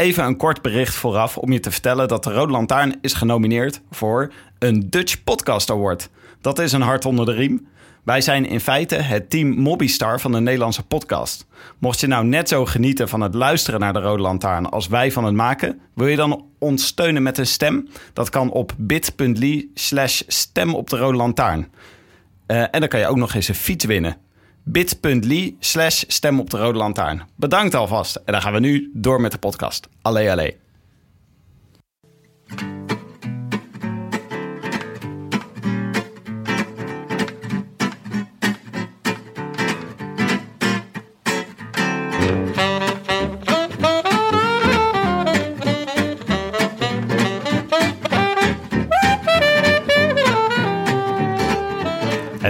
[0.00, 3.80] Even een kort bericht vooraf om je te vertellen dat de Rode Lantaarn is genomineerd
[3.90, 6.08] voor een Dutch Podcast Award.
[6.40, 7.68] Dat is een hart onder de riem.
[8.04, 11.46] Wij zijn in feite het team Mobbystar van de Nederlandse podcast.
[11.78, 15.12] Mocht je nou net zo genieten van het luisteren naar de Rode Lantaarn als wij
[15.12, 17.88] van het maken, wil je dan ons steunen met een stem?
[18.12, 21.68] Dat kan op bit.ly slash stem op de Rode Lantaarn.
[22.46, 24.16] Eh, en dan kan je ook nog eens een fiets winnen.
[24.72, 27.22] bit.ly slash stem op de Rode Lantaarn.
[27.36, 28.16] Bedankt alvast.
[28.16, 29.88] En dan gaan we nu door met de podcast.
[30.02, 30.56] Allee, allee.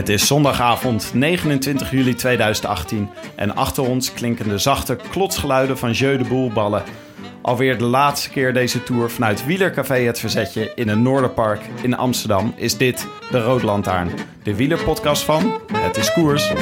[0.08, 6.16] Het is zondagavond 29 juli 2018 en achter ons klinken de zachte klotsgeluiden van Jeu
[6.16, 6.82] de Boelballen.
[7.42, 12.54] Alweer de laatste keer deze tour vanuit Wielercafé Het Verzetje in een Noorderpark in Amsterdam
[12.56, 14.10] is dit de Rode Lantaarn.
[14.42, 16.52] De wielerpodcast van Het is Koers.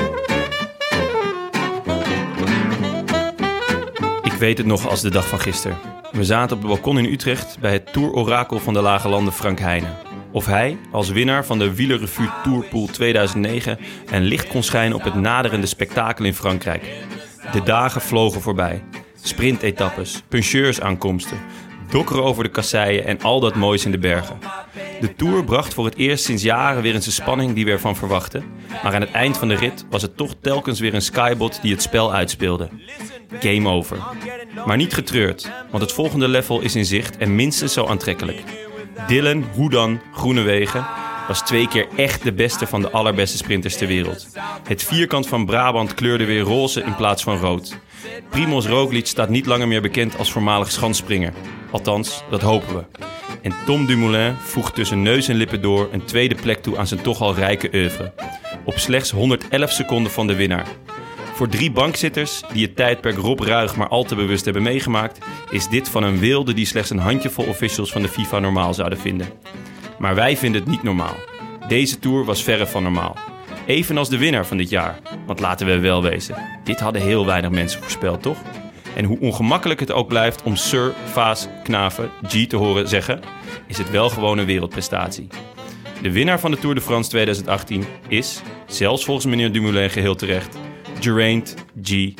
[4.22, 5.76] Ik weet het nog als de dag van gisteren.
[6.12, 9.58] We zaten op het balkon in Utrecht bij het Tour-orakel van de Lage Landen Frank
[9.58, 10.15] Heijnen.
[10.36, 13.78] Of hij, als winnaar van de Wielerrevue Tourpool 2009,
[14.10, 16.82] een licht kon schijnen op het naderende spektakel in Frankrijk.
[17.52, 18.82] De dagen vlogen voorbij.
[19.22, 21.38] Sprintetappes, puncheursaankomsten,
[21.90, 24.38] dokkeren over de kasseien en al dat moois in de bergen.
[25.00, 27.96] De Tour bracht voor het eerst sinds jaren weer eens de spanning die we ervan
[27.96, 28.44] verwachten.
[28.82, 31.72] Maar aan het eind van de rit was het toch telkens weer een skybot die
[31.72, 32.68] het spel uitspeelde.
[33.40, 33.98] Game over.
[34.66, 38.42] Maar niet getreurd, want het volgende level is in zicht en minstens zo aantrekkelijk.
[39.06, 40.86] Dylan Hoedan Groenewegen
[41.28, 44.26] was twee keer echt de beste van de allerbeste sprinters ter wereld.
[44.68, 47.76] Het vierkant van Brabant kleurde weer roze in plaats van rood.
[48.30, 51.32] Primoz Roglic staat niet langer meer bekend als voormalig schansspringer.
[51.70, 52.84] Althans, dat hopen we.
[53.42, 57.02] En Tom Dumoulin voegt tussen neus en lippen door een tweede plek toe aan zijn
[57.02, 58.12] toch al rijke oeuvre.
[58.64, 60.66] Op slechts 111 seconden van de winnaar.
[61.36, 65.18] Voor drie bankzitters die het tijdperk Rob Ruig maar al te bewust hebben meegemaakt,
[65.50, 68.98] is dit van een wilde die slechts een handjevol officials van de FIFA normaal zouden
[68.98, 69.28] vinden.
[69.98, 71.14] Maar wij vinden het niet normaal.
[71.68, 73.16] Deze tour was verre van normaal.
[73.66, 74.98] Evenals de winnaar van dit jaar.
[75.26, 78.38] Want laten we wel wezen, dit hadden heel weinig mensen voorspeld, toch?
[78.94, 83.20] En hoe ongemakkelijk het ook blijft om Sir Vaas Knaven G te horen zeggen,
[83.66, 85.28] is het wel gewoon een wereldprestatie.
[86.02, 90.58] De winnaar van de Tour de France 2018 is, zelfs volgens meneer Dumoulin geheel terecht,
[91.00, 92.16] Geraint G.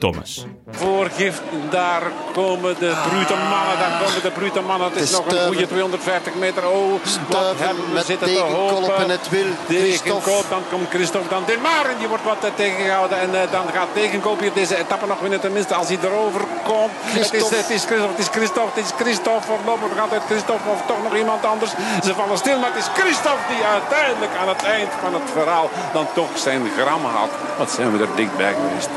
[0.00, 0.46] Thomas.
[0.70, 2.02] Voorgift, daar
[2.32, 4.88] komen de brute mannen, daar komen de brute mannen.
[4.88, 6.68] Het is nog een goede 250 meter.
[6.68, 6.92] Oh,
[7.28, 8.96] wat hebben we met zitten te hopen.
[8.96, 9.28] en het
[9.66, 10.42] Christophe.
[10.48, 13.18] dan komt Christophe, dan Delmar en die wordt wat eh, tegengehouden.
[13.20, 16.92] En eh, dan gaat Degenkolb hier deze etappe nog winnen, tenminste als hij erover komt.
[17.00, 17.56] Het is, Christophe.
[17.56, 19.46] het is Christophe, het is Christophe, het is Christophe.
[19.46, 21.72] Voorlopig gaat het Christophe of toch nog iemand anders.
[22.06, 25.70] Ze vallen stil, maar het is Christophe die uiteindelijk aan het eind van het verhaal
[25.92, 27.32] dan toch zijn gram haalt.
[27.58, 28.90] Wat zijn we er dichtbij geweest.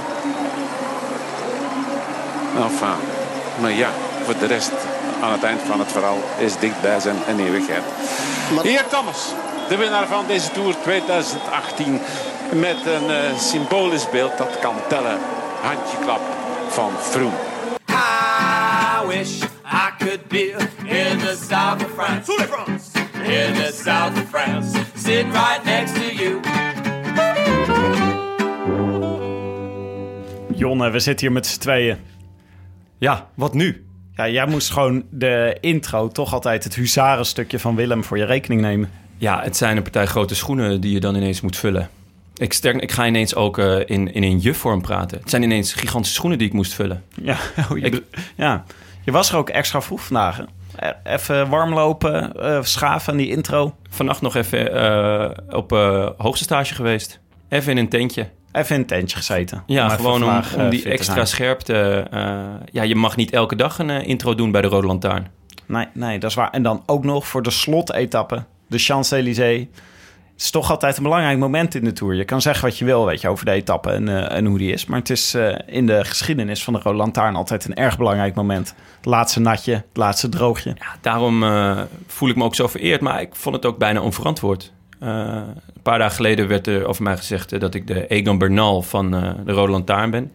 [2.55, 2.95] Enfin,
[3.61, 3.89] maar ja,
[4.25, 4.71] voor de rest
[5.21, 7.83] aan het eind van het verhaal is dichtbij zijn een eeuwigheid.
[8.55, 9.33] Maar- Hier Thomas,
[9.69, 12.01] de winnaar van deze Tour 2018.
[12.53, 15.17] Met een eh, symbolisch beeld dat kan tellen.
[15.61, 16.21] Handjeklap
[16.69, 17.35] van Froome.
[17.89, 22.31] I wish I could be in the south of France.
[23.23, 24.77] In the south of France.
[24.95, 26.39] Sitting right next to you.
[30.55, 31.97] Jonne, we zitten hier met z'n tweeën.
[33.03, 33.85] Ja, wat nu?
[34.15, 38.61] Ja, jij moest gewoon de intro, toch altijd het huzarenstukje van Willem voor je rekening
[38.61, 38.91] nemen.
[39.17, 41.89] Ja, het zijn een partij grote schoenen die je dan ineens moet vullen.
[42.35, 45.19] Ik, sterk, ik ga ineens ook eh, in, in een jufvorm praten.
[45.19, 47.03] Het zijn ineens gigantische schoenen die ik moest vullen.
[47.21, 47.37] Ja,
[47.71, 48.03] oh, je, Ik-
[48.35, 48.63] ja.
[49.05, 50.37] je was er ook extra vroeg vandaag.
[50.37, 50.43] hè?
[50.87, 53.75] E- Even warm lopen, eh, schaven aan die intro.
[53.89, 57.19] Vannacht nog even eh, op eh, hoogste stage geweest.
[57.49, 58.27] Even in een tentje.
[58.53, 59.63] Even in een tentje gezeten.
[59.65, 62.07] Ja, Om gewoon om, eh, die extra scherpte.
[62.11, 65.27] eh, ja, je mag niet elke dag een eh, intro doen bij de Rode Lantaarn.
[65.65, 66.49] Nee, nee, dat is waar.
[66.49, 69.59] En dan ook nog voor de slotetappe, de Champs-Élysées.
[70.33, 72.15] Het is toch altijd een belangrijk moment in de Tour.
[72.15, 74.71] Je kan zeggen wat je wil weet je, over de etappe en, en hoe die
[74.71, 74.85] is.
[74.85, 78.75] Maar het is in de geschiedenis van de Rode Lantaarn altijd een erg belangrijk moment.
[78.95, 80.69] Het laatste natje, het laatste droogje.
[80.69, 81.43] Ja, daarom
[82.07, 84.71] voel ik me ook zo vereerd, maar ik vond het ook bijna onverantwoord.
[85.03, 85.41] Eh,
[85.75, 88.81] een paar dagen geleden werd er over mij gezegd eh, dat ik de Egan Bernal
[88.81, 90.31] van eh, de Rode Lantaarn ben.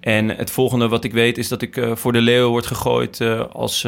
[0.00, 3.20] En het volgende wat ik weet is dat ik voor de leeuw word gegooid
[3.52, 3.86] als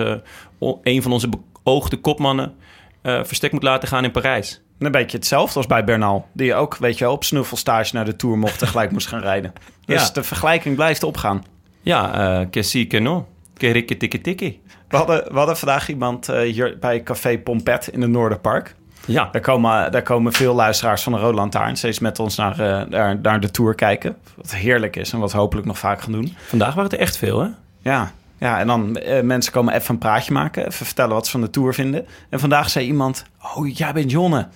[0.82, 1.28] een van onze
[1.62, 2.54] beoogde kopmannen
[3.02, 4.60] verstek moet laten gaan in Parijs.
[4.78, 6.26] Een beetje hetzelfde als bij Bernal.
[6.32, 9.20] Die ook, weet je wel, op snuffelstage naar de Tour mocht en gelijk moest gaan
[9.20, 9.52] rijden.
[9.84, 10.12] Dus Ja.
[10.12, 11.44] de vergelijking blijft opgaan.
[11.80, 13.28] Ja, que si, que no.
[13.56, 14.60] Que rikke tikke tikkie.
[14.88, 18.74] We hadden, we hadden vandaag iemand hier bij Café Pompet in het Noorderpark.
[19.10, 22.60] Ja, Daar komen, daar komen veel luisteraars van de Rode Lantaarn steeds met ons naar,
[22.60, 24.16] eh, naar, naar de Tour kijken.
[24.36, 26.36] Wat heerlijk is en wat hopelijk nog vaak gaan doen.
[26.46, 27.48] vandaag waren het er echt veel, hè?
[27.78, 30.66] Ja, ja en dan eh, mensen komen even een praatje maken.
[30.66, 32.06] Even vertellen wat ze van de Tour vinden.
[32.30, 33.24] En vandaag zei iemand,
[33.56, 34.48] oh jij bent Jonne.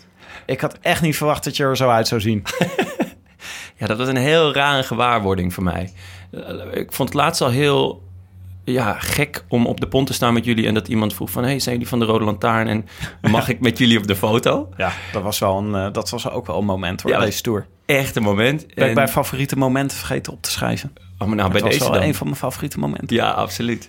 [0.46, 2.42] Ik had echt niet verwacht dat je er zo uit zou zien.
[3.76, 5.92] Ja, dat was een heel rare gewaarwording voor mij.
[6.30, 6.40] Eh,
[6.80, 8.02] Ik vond het laatst al heel
[8.64, 10.66] ja, gek om op de pont te staan met jullie...
[10.66, 11.44] en dat iemand vroeg van...
[11.44, 12.87] hey, zijn jullie van de Rode Lantaarn en
[13.31, 14.69] mag ik met jullie op de foto?
[14.76, 17.43] Ja, dat was, wel een, eh, dat was ook wel een moment hoor, Ja, deze
[17.43, 17.66] Tour.
[17.87, 18.75] Echt een moment.
[18.75, 20.93] Ben ik bij favoriete momenten vergeten op te schrijven.
[21.19, 22.02] oh, maar nou, bij was deze wel dan.
[22.02, 23.16] een van mijn favoriete momenten.
[23.16, 23.88] Ja, absoluut.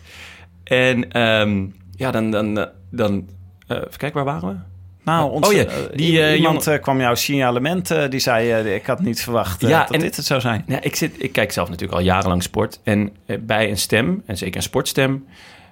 [0.63, 2.31] En ehm, ja, dan...
[2.31, 3.30] dan, eh, dan
[3.68, 4.75] eh, kijken, waar waren we?
[5.06, 8.10] Nou, onze, Oh ja, eh, die, eh, iemand eh, kwam jouw signalement.
[8.10, 10.63] die zei, ik had niet verwacht Ja, dat en- dit het zou zijn.
[10.68, 12.80] Ja, ik, zit, ik kijk zelf natuurlijk al jarenlang sport.
[12.84, 15.25] En bij een stem, en zeker een sportstem...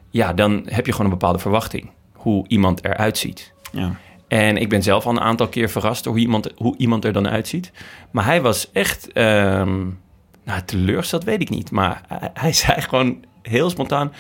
[0.10, 1.90] ja, dan heb je gewoon een bepaalde verwachting.
[2.14, 3.54] Hoe iemand eruit ziet.
[3.72, 3.96] Ja.
[4.28, 7.14] En ik ben zelf al een aantal keer verrast door hoe iemand, hoe iemand er
[7.14, 7.72] dan uitziet.
[8.12, 9.12] Maar hij was echt...
[9.12, 9.82] ehm
[10.46, 11.72] nou, teleurgesteld weet ik niet.
[11.72, 14.14] Maar hij, hij zei gewoon heel spontaan...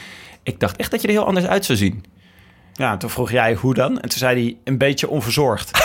[0.43, 2.03] Ik dacht echt dat je er heel anders uit zou zien.
[2.73, 3.91] Ja, toen vroeg jij hoe dan.
[3.99, 5.71] En toen zei hij een beetje onverzorgd.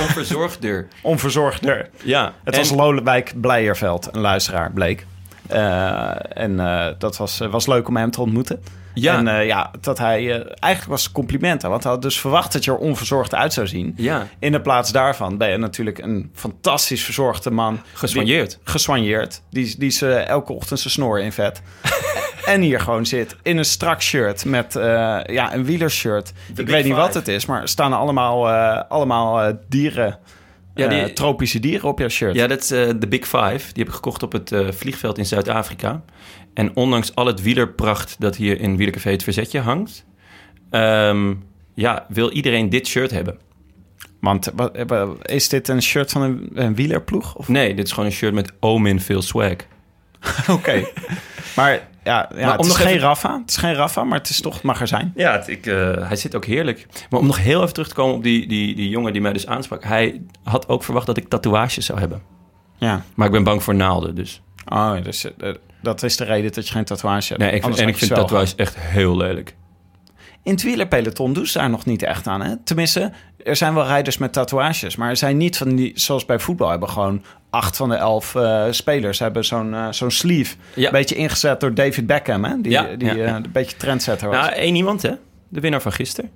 [0.00, 0.88] Onverzorgder.
[1.02, 1.88] Onverzorgder.
[2.02, 2.32] Ja.
[2.44, 5.06] Het en- was Lodewijk Blijerveld, een luisteraar, bleek.
[5.48, 6.10] Eh,
[6.42, 8.62] en eh, dat was, eh, was leuk om hem te ontmoeten.
[8.94, 9.16] Ja.
[9.24, 10.42] En ja, dat hij...
[10.58, 11.70] eigenlijk was het complimenten.
[11.70, 13.94] Want hij had dus verwacht dat je er onverzorgd uit zou zien.
[13.96, 14.28] Ja.
[14.38, 17.80] In de plaats daarvan ben je natuurlijk een fantastisch verzorgde man.
[17.92, 18.50] Gesoigneerd.
[18.50, 19.42] Die- Gesoigneerd.
[19.50, 21.62] Die, die ze elke ochtend zijn snor in vet.
[22.44, 24.84] en hier gewoon zit in een strak shirt met eh,
[25.24, 26.32] ja, een wielershirt.
[26.56, 30.18] Ik weet niet wat het is, maar er staan allemaal, eh, allemaal eh, dieren...
[30.74, 32.34] Ja, die- tropische dieren op jouw shirt.
[32.34, 33.58] Ja, dat is de Big Five.
[33.58, 36.02] Die heb ik gekocht op het vliegveld in Zuid-Afrika.
[36.54, 40.04] En ondanks al het wielerpracht dat hier in Wielercafé het Verzetje hangt...
[40.70, 41.34] ehm,
[41.74, 43.38] ja, wil iedereen dit shirt hebben.
[44.20, 44.52] Want
[45.22, 47.34] is dit een shirt van een, een wielerploeg?
[47.34, 47.48] Of?
[47.48, 49.56] Nee, dit is gewoon een shirt met Omin veel swag.
[50.50, 50.84] Oké.
[51.56, 53.38] maar ja, ja het om is nog geen even- Rafa.
[53.40, 55.12] Het is geen Rafa, maar het is toch, het mag er zijn.
[55.16, 56.86] Ja, het- ik, eh, hij zit ook heerlijk.
[57.10, 59.32] Maar om nog heel even terug te komen op die, die, die jongen die mij
[59.32, 59.84] dus aansprak.
[59.84, 62.22] Hij had ook verwacht dat ik tatoeages zou hebben.
[62.76, 63.02] Ja.
[63.14, 64.42] Maar ik ben bang voor naalden, dus...
[64.68, 67.40] Oh, dus eh, dat is de reden dat je geen tatoeage hebt.
[67.40, 69.54] Nee, ik, en vind wel tatoeages echt heel lelijk.
[70.42, 72.40] In het wielerpeloton doen ze daar nog niet echt aan.
[72.42, 72.56] Hè?
[72.64, 73.12] Tenminste,
[73.44, 74.96] er zijn wel rijders met tatoeages.
[74.96, 77.22] Maar er zijn niet van die, zoals bij voetbal, hebben gewoon
[77.52, 80.56] acht van de elf eh, spelers hebben zo'n eh, zo'n sleeve.
[80.74, 80.86] Ja.
[80.86, 82.60] Een beetje ingezet door David Beckham, hè?
[82.60, 84.36] Die, Ja, die ja, eh, een beetje trendsetter was.
[84.36, 85.12] Nou, één iemand, hè?
[85.48, 86.30] De winnaar van gisteren.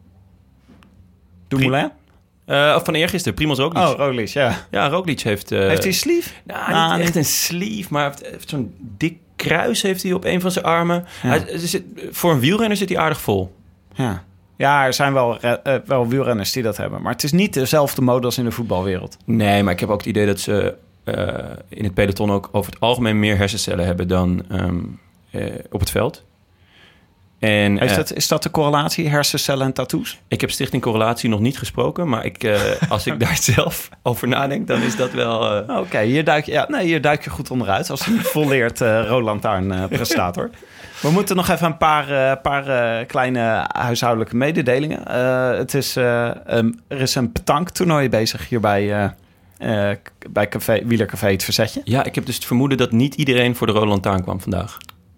[1.49, 1.91] Dumoulin?
[2.45, 3.83] Eh, of van eergisteren, Primoz Roglic.
[3.83, 4.67] Oh, Roglic, ja.
[4.71, 5.53] Ja, Roglic heeft...
[5.53, 6.31] eh, Heeft hij een sleeve?
[6.45, 10.25] Nou, Nou, niet echt een sleeve, maar heeft, heeft zo'n dik kruis heeft hij op
[10.25, 11.05] een van zijn armen.
[11.21, 13.55] Hij, zit, voor een wielrenner zit hij aardig vol.
[13.95, 14.25] Ja.
[14.57, 17.03] Ja, er zijn wel, eh, wel wielrenners die dat hebben.
[17.03, 19.17] Maar het is niet dezelfde mode als in de voetbalwereld.
[19.25, 20.73] Nee, maar ik heb ook het idee dat ze eh,
[21.69, 24.77] in het peloton ook over het algemeen meer hersencellen hebben dan ehm,
[25.31, 26.25] eh, op het veld.
[27.39, 30.21] En Heeft eh, dat, is dat de correlatie, hersencellen en tattoos?
[30.29, 34.29] ik heb Stichting Correlatie nog niet gesproken, maar ik, eh, als ik daar zelf over
[34.29, 35.67] nadenk, dan is dat wel...
[35.69, 38.81] eh, Oké, hier, duik je- ja, nee, hier duik je goed onderuit als een volleerd
[38.81, 40.51] eh Roland Lantaarn eh, prestator.
[41.03, 42.67] We moeten nog even een paar, eh, paar
[42.99, 45.07] eh, kleine huishoudelijke mededelingen.
[45.07, 46.25] Eh, het is, eh,
[46.89, 49.15] er is een petanktoernooi bezig hier bij,
[50.03, 51.81] k- bij café, Wielercafé Het Verzetje.
[51.85, 54.77] Ja, ik heb dus het vermoeden dat niet iedereen voor de Rode Lantaarn kwam vandaag.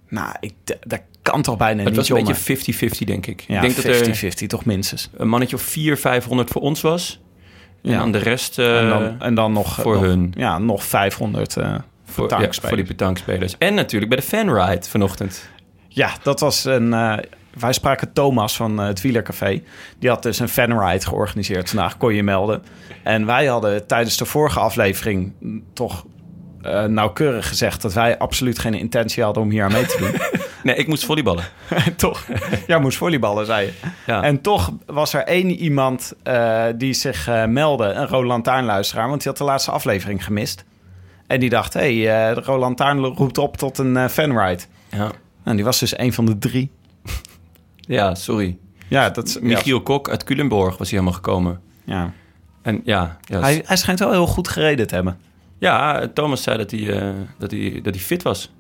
[0.09, 3.41] Nou, ik, dat kan toch bijna het niet, was een beetje 50-50, denk ik.
[3.49, 5.11] Ja, ik denk dat er 50-50 toch minstens.
[5.17, 7.21] een mannetje of 400, 500 voor ons was.
[7.83, 7.99] En Ja.
[7.99, 10.33] dan de rest eh, en, dan, en dan nog voor nog- hun.
[10.37, 13.55] Ja, nog 500 eh voor, ja, voor die petankspelers.
[13.59, 15.49] En natuurlijk bij de fanride vanochtend.
[15.89, 16.93] Ja, dat was een.
[16.93, 17.17] eh,
[17.61, 19.63] wij spraken Thomas van eh, het Wielercafé.
[19.99, 22.63] Die had dus een fanride georganiseerd vandaag, kon je melden.
[23.03, 25.33] En wij hadden tijdens de vorige aflevering
[25.73, 26.05] toch
[26.63, 30.41] eh, nauwkeurig gezegd dat wij absoluut geen intentie hadden om hier aan mee te doen.
[30.63, 31.45] Nee, ik moest volleyballen.
[31.97, 32.27] toch?
[32.67, 33.73] Ja, moest volleyballen, zei je.
[34.07, 34.23] Ja.
[34.23, 39.23] En toch was er één iemand eh, die zich eh, meldde, een Roland Lantaarnluisteraar, want
[39.23, 40.65] die had de laatste aflevering gemist.
[41.27, 44.63] En die dacht, hé, hey, eh, de Roland Lantaarn roept op tot een fanride.
[44.89, 45.11] Ja.
[45.45, 46.71] En die was dus een van de drie.
[47.89, 48.59] Ja, sorry.
[48.89, 49.39] Ja, dat is...
[49.41, 51.61] Michiel Kok uit Culemborg was hij helemaal gekomen.
[51.85, 52.13] Ja.
[52.63, 55.19] En ja, ja, Hij, hij schijnt wel heel goed gereden te hebben.
[55.59, 58.53] ja Thomas zei dat hij, eh, dat hij, dat hij fit was.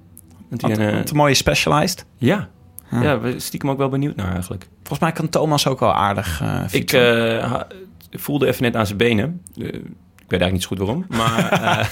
[0.50, 2.04] Dat hij Had, een, eh, had een mooie specialized.
[2.16, 2.49] ja.
[2.90, 4.68] ja, we stiekem ook wel benieuwd naar eigenlijk.
[4.78, 7.54] Volgens mij kan Thomas ook wel aardig eh Ik eh,
[8.11, 9.42] voelde even net aan zijn benen.
[9.54, 11.87] Ik weet eigenlijk niet zo goed waarom, maar eh,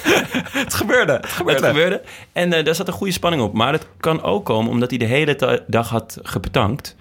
[0.62, 1.12] het gebeurde.
[1.12, 1.60] Het gebeurde.
[1.60, 2.02] het gebeurde.
[2.32, 3.52] En eh, daar zat een goede spanning op.
[3.52, 6.96] Maar dat kan ook komen omdat hij de hele dag had gebetankt.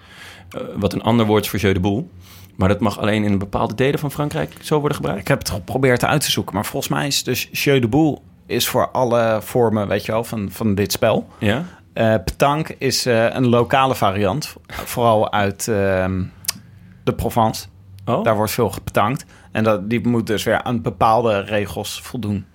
[0.50, 2.10] Eh, wat een ander woord is voor jeu de boel.
[2.56, 5.20] Maar dat mag alleen in bepaalde delen van Frankrijk zo worden gebruikt.
[5.20, 8.22] Ik heb het geprobeerd uit te zoeken, maar volgens mij is dus Jeu de Boel
[8.46, 11.26] is voor alle vormen, weet je wel, van, van dit spel.
[11.38, 11.64] Ja?
[11.92, 16.22] Eh petanque is eh, een lokale variant, vooral uit ehm,
[17.04, 17.66] de Provence.
[18.04, 19.24] Oh, Daar wordt veel gepetankt.
[19.52, 22.46] En dat, die moet dus weer aan bepaalde regels voldoen.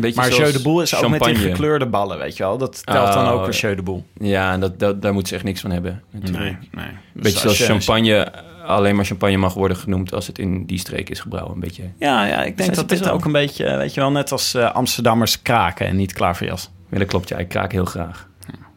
[0.00, 2.58] Beetje Maar zoals Jeu de Boel is ook met die gekleurde ballen, weet je wel.
[2.58, 3.60] Dat telt dan Oh, ook weer ja.
[3.60, 4.06] Jeu de Boel.
[4.18, 6.02] Ja, en dat, dat, daar moeten ze echt niks van hebben.
[6.10, 6.44] Natuurlijk.
[6.44, 6.58] nee.
[6.70, 8.32] Beetje Dus zoals als je- champagne
[8.66, 11.54] alleen maar champagne mag worden genoemd als het in die streek is gebrouwen.
[11.54, 11.82] Een beetje.
[11.98, 14.72] Ja, ja, ik denk dat dit ook een beetje, weet je wel, net als eh,
[14.74, 16.70] Amsterdammers kraken en niet klaverjas.
[16.90, 17.28] Ja, dat klopt.
[17.28, 18.28] Ja, ik kraak heel graag.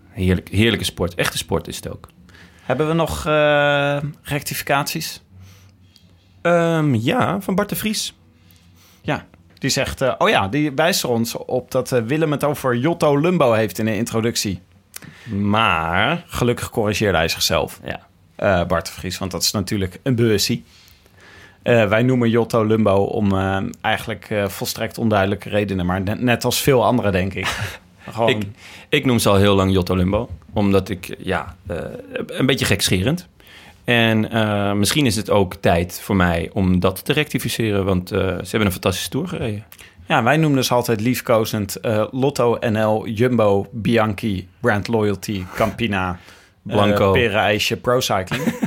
[0.09, 1.15] Heerlijk, heerlijke sport.
[1.15, 2.09] Echte sport is het ook.
[2.63, 5.21] Hebben we nog eh, rectificaties?
[6.41, 8.13] Ehm, ja, van Bart de Vries.
[9.01, 9.25] Ja.
[9.59, 12.75] Die zegt, eh, oh ja, die wijst er ons op dat eh, Willem het over
[12.75, 14.59] Jotto Lumbo heeft in de introductie.
[15.25, 17.99] Maar, Gelukkig corrigeerde hij zichzelf, ja.
[18.35, 20.63] eh, Bart de Vries, want dat is natuurlijk een beursie.
[21.63, 23.33] Wij noemen Jotto Lumbo om
[23.81, 27.71] eigenlijk volstrekt onduidelijke redenen, maar net, net als veel anderen, denk ik.
[28.09, 28.45] Gewoon, Ik,
[28.89, 30.29] ik noem ze al heel lang Jotto Lumbo.
[30.53, 31.55] Omdat ik, ja,
[32.27, 33.27] een beetje gekscherend.
[33.89, 37.85] En eh, misschien is het ook tijd voor mij om dat te rectificeren.
[37.85, 39.65] Want eh, ze hebben een fantastische tour gereden.
[40.07, 46.19] Ja, wij noemen dus altijd liefkozend eh, Lotto NL, Jumbo, Bianchi, Brand Loyalty, Campina,
[46.61, 47.11] Blanco.
[47.11, 48.43] Perenijsje, Pro Cycling.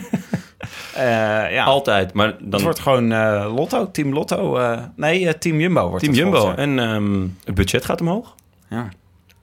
[1.50, 2.12] Ja, Altijd.
[2.12, 3.08] Maar dan het wordt gewoon
[3.54, 4.60] Lotto, Team Lotto.
[4.96, 6.36] nee, Team Jumbo wordt Team Jumbo.
[6.36, 8.34] volgens En ehm, het budget gaat omhoog.
[8.68, 8.88] Ja.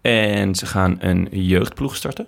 [0.02, 2.28] En ze gaan een jeugdploeg starten.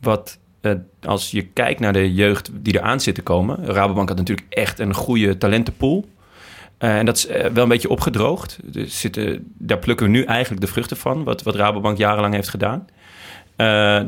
[0.00, 3.66] Wat, eh, als je kijkt naar de jeugd die eraan zit te komen...
[3.66, 6.08] Rabobank had natuurlijk echt een goede talentenpool.
[6.78, 8.58] Eh, en dat is eh, wel een beetje opgedroogd.
[8.74, 11.24] Er zitten, daar plukken we nu eigenlijk de vruchten van...
[11.24, 12.86] wat, wat Rabobank jarenlang heeft gedaan.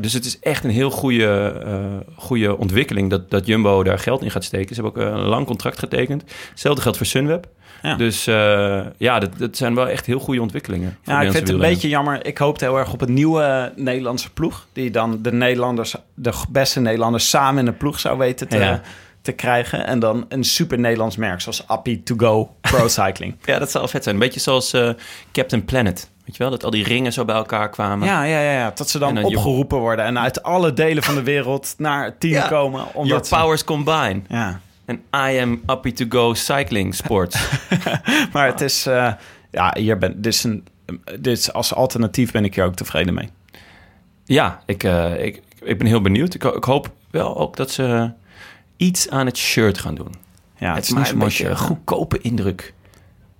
[0.01, 3.09] Dus het is echt een heel goede, goede ontwikkeling...
[3.09, 4.75] Dat, dat Jumbo daar geld in gaat steken.
[4.75, 6.23] Ze hebben ook een lang contract getekend.
[6.49, 7.47] Hetzelfde geldt voor Sunweb.
[7.85, 7.95] Ja.
[7.95, 10.97] Dus eh, ja, dat, dat zijn wel echt heel goede ontwikkelingen.
[11.03, 12.25] Ja, ik vind het een beetje jammer.
[12.25, 14.67] Ik hoopte heel erg op een nieuwe Nederlandse ploeg.
[14.73, 18.81] Die dan de Nederlanders, de beste Nederlanders samen in een ploeg zou weten te, Ja.
[19.21, 19.85] te krijgen.
[19.87, 23.35] En dan een super Nederlands merk zoals Appy To Go Pro Cycling.
[23.43, 24.15] Ja, dat zou vet zijn.
[24.15, 24.89] Een beetje zoals eh,
[25.31, 26.09] Captain Planet.
[26.25, 28.07] Weet je wel, dat al die ringen zo bij elkaar kwamen.
[28.07, 28.71] Ja, ja, ja, ja.
[28.75, 32.19] Dat ze dan, je- opgeroepen worden en uit alle delen van de wereld naar het
[32.19, 32.47] team Ja.
[32.47, 32.79] komen.
[32.79, 34.21] Your Omdat ze- powers combine.
[34.27, 37.49] Ja, En I am happy to go cycling sports.
[38.33, 38.85] maar het is...
[38.85, 39.13] eh,
[39.51, 40.67] ja, hier ben, dit is een,
[41.19, 43.29] dit is, als alternatief ben ik hier ook tevreden mee.
[44.25, 46.33] ja, ik, eh, ik, ik ben heel benieuwd.
[46.33, 48.11] Ik, ik hoop wel ook dat ze
[48.77, 50.13] iets aan het shirt gaan doen.
[50.57, 51.55] Ja, het het is niet een hè?
[51.55, 52.73] goedkope indruk.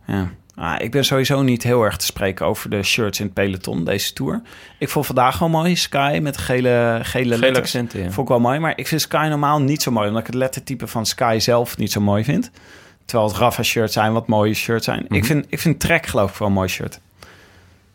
[0.08, 0.30] Ja.
[0.56, 3.84] Ah, ik ben sowieso niet heel erg te spreken over de shirts in het peloton,
[3.84, 4.42] deze tour.
[4.80, 8.06] Ik vond vandaag wel mooi, Sky met gele, gele, Gele accenten, ja.
[8.12, 10.08] Vond ik wel mooi, maar ik vind Sky normaal niet zo mooi.
[10.08, 12.52] Omdat ik het lettertype van Sky zelf niet zo mooi vind.
[13.06, 15.04] Terwijl het Rafa-shirts zijn wat mooie shirts zijn.
[15.08, 15.14] Mhm.
[15.14, 17.00] ik, vind, ik vind Trek geloof ik wel een mooi shirt.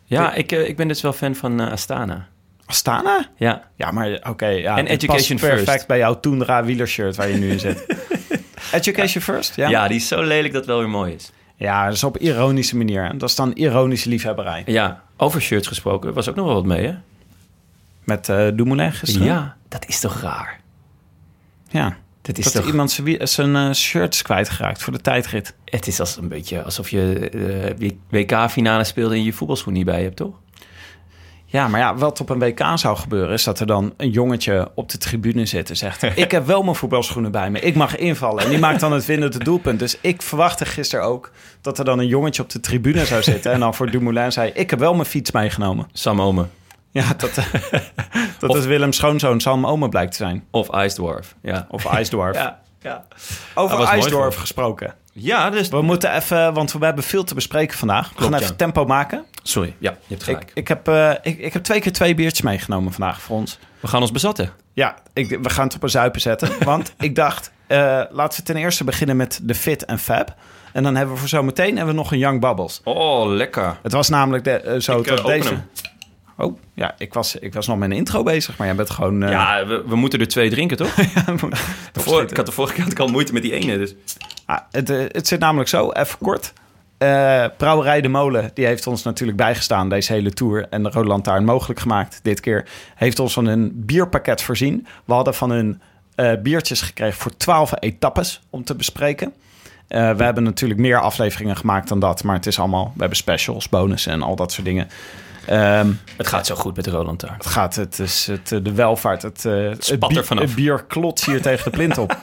[0.05, 2.29] Ja, ik, eh, ik ben dus wel fan van eh, Astana.
[2.67, 3.29] Astana?
[3.37, 4.47] Ja, Ja, maar oké.
[4.47, 5.87] ja, En Education perfect First.
[5.87, 7.87] bij jouw Toendra wielershirt waar je nu in zit.
[8.73, 9.69] Education First, ja?
[9.69, 9.89] ja.
[9.89, 11.31] die is zo lelijk dat het wel weer mooi is.
[11.61, 13.19] Ja, dat is op ironische manier.
[13.19, 14.63] Dat is dan ironische liefhebberij.
[14.67, 16.95] Ja, over shirts gesproken, was ook nog wel wat mee, hè?
[18.05, 19.27] Met eh Dumoulin gisteren.
[19.27, 20.61] Ja, dat is toch raar?
[21.69, 21.97] Ja.
[22.23, 22.67] Dat is dat toch...
[22.67, 25.55] iemand zijn, zijn eh, shirt is kwijtgeraakt voor de tijdrit.
[25.65, 27.31] Het is als een beetje alsof je
[27.79, 30.35] eh, WK-finale speelde en je voetbalschoen niet bij hebt, toch?
[31.53, 33.33] Ja, maar ja, wat op een WK zou gebeuren...
[33.33, 36.03] is dat er dan een jongetje op de tribune zit en zegt...
[36.17, 38.45] ik heb wel mijn voetbalschoenen bij me, ik mag invallen.
[38.45, 39.79] En die maakt dan het winnende doelpunt.
[39.79, 41.31] Dus ik verwachtte gisteren ook
[41.61, 43.53] dat er dan een jongetje op de tribune zou zitten...
[43.53, 44.51] en dan voor Dumoulin zei...
[44.55, 45.89] ik heb wel mijn fiets meegenomen.
[45.93, 46.47] Sam Ome
[46.91, 47.35] Ja, dat,
[48.39, 50.45] dat Of- is Willem schoonzoon Sam Ome blijkt te zijn.
[50.51, 51.35] of Ice Dwarf.
[51.43, 51.67] Ja.
[51.71, 52.37] Of IJsdorf.
[52.43, 53.05] Ja, ja.
[53.55, 54.95] Over IJsdorf gesproken.
[55.13, 55.69] ja dus...
[55.69, 58.13] We moeten even, want we hebben veel te bespreken vandaag.
[58.17, 58.55] We gaan even ja.
[58.55, 59.25] tempo maken.
[59.43, 60.43] Sorry, ja, je hebt gelijk.
[60.43, 63.59] Ik, ik, heb, eh, ik, ik heb twee keer twee biertjes meegenomen vandaag voor ons.
[63.81, 64.53] We gaan ons bezatten.
[64.73, 66.51] Ja, ik, we gaan het op een zuipen zetten.
[66.65, 70.35] want ik dacht, eh, laten we ten eerste beginnen met de Fit en Fab.
[70.73, 72.81] En dan hebben we voor zometeen hebben we nog een Young Bubbles.
[72.85, 73.79] Oh, lekker.
[73.83, 75.49] Het was namelijk de, eh, zo dat deze...
[75.49, 75.63] hem.
[76.37, 79.21] Oh, ja, ik was, ik was nog met een intro bezig, maar jij bent gewoon...
[79.21, 80.95] Ja, we, we moeten er twee drinken, toch?
[81.93, 83.79] De vor- ik had de vorige keer had ik al moeite met die ene.
[83.79, 83.95] Dus.
[84.47, 86.53] Ah, het, het zit namelijk zo, even kort.
[87.01, 90.67] Eh Brouwerij De Molen, die heeft ons natuurlijk bijgestaan deze hele tour.
[90.71, 92.69] En de Rode Lantaarn mogelijk gemaakt dit keer.
[92.95, 94.87] Heeft ons van een bierpakket voorzien.
[95.05, 95.81] We hadden van hun
[96.15, 99.33] eh, biertjes gekregen voor 12 etappes om te bespreken.
[99.89, 102.25] Eh, we hebben natuurlijk meer afleveringen gemaakt dan dat.
[102.25, 104.89] Maar het is allemaal, we hebben specials, bonussen en al dat soort dingen.
[105.47, 109.23] Ehm, Het gaat zo goed met de Roland het gaat, het is het, de welvaart,
[109.23, 112.17] het, eh, het, bier, het bier klotst hier tegen de plint op.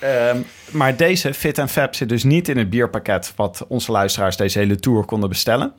[0.00, 0.38] Ehm,
[0.70, 3.32] maar deze Fit en Fab zit dus niet in het bierpakket...
[3.36, 5.72] wat onze luisteraars deze hele tour konden bestellen.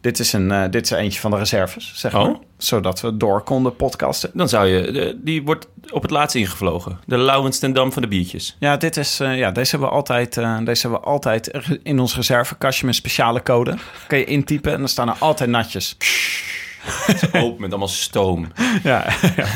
[0.00, 2.22] Dit is, een, eh, dit is eentje van de reserves, zeg maar.
[2.22, 2.40] Oh.
[2.58, 4.30] Zodat we door konden podcasten.
[4.34, 4.92] Dan zou je...
[4.92, 6.98] de- die wordt op het laatst ingevlogen.
[7.06, 8.56] De Laurens ten Dam van de biertjes.
[8.58, 11.50] Ja, dit is, eh, ja deze, hebben we altijd, eh, deze hebben we altijd
[11.82, 13.76] in ons reservekastje met speciale code.
[14.06, 15.96] Kan je intypen en dan staan er altijd natjes.
[17.32, 18.46] Open met allemaal stoom.
[18.82, 19.06] Ja,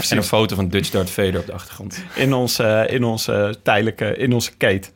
[0.08, 2.04] en een foto van Dutch Darth Vader op de achtergrond.
[2.14, 4.88] in onze, in onze tijdelijke, in onze kate.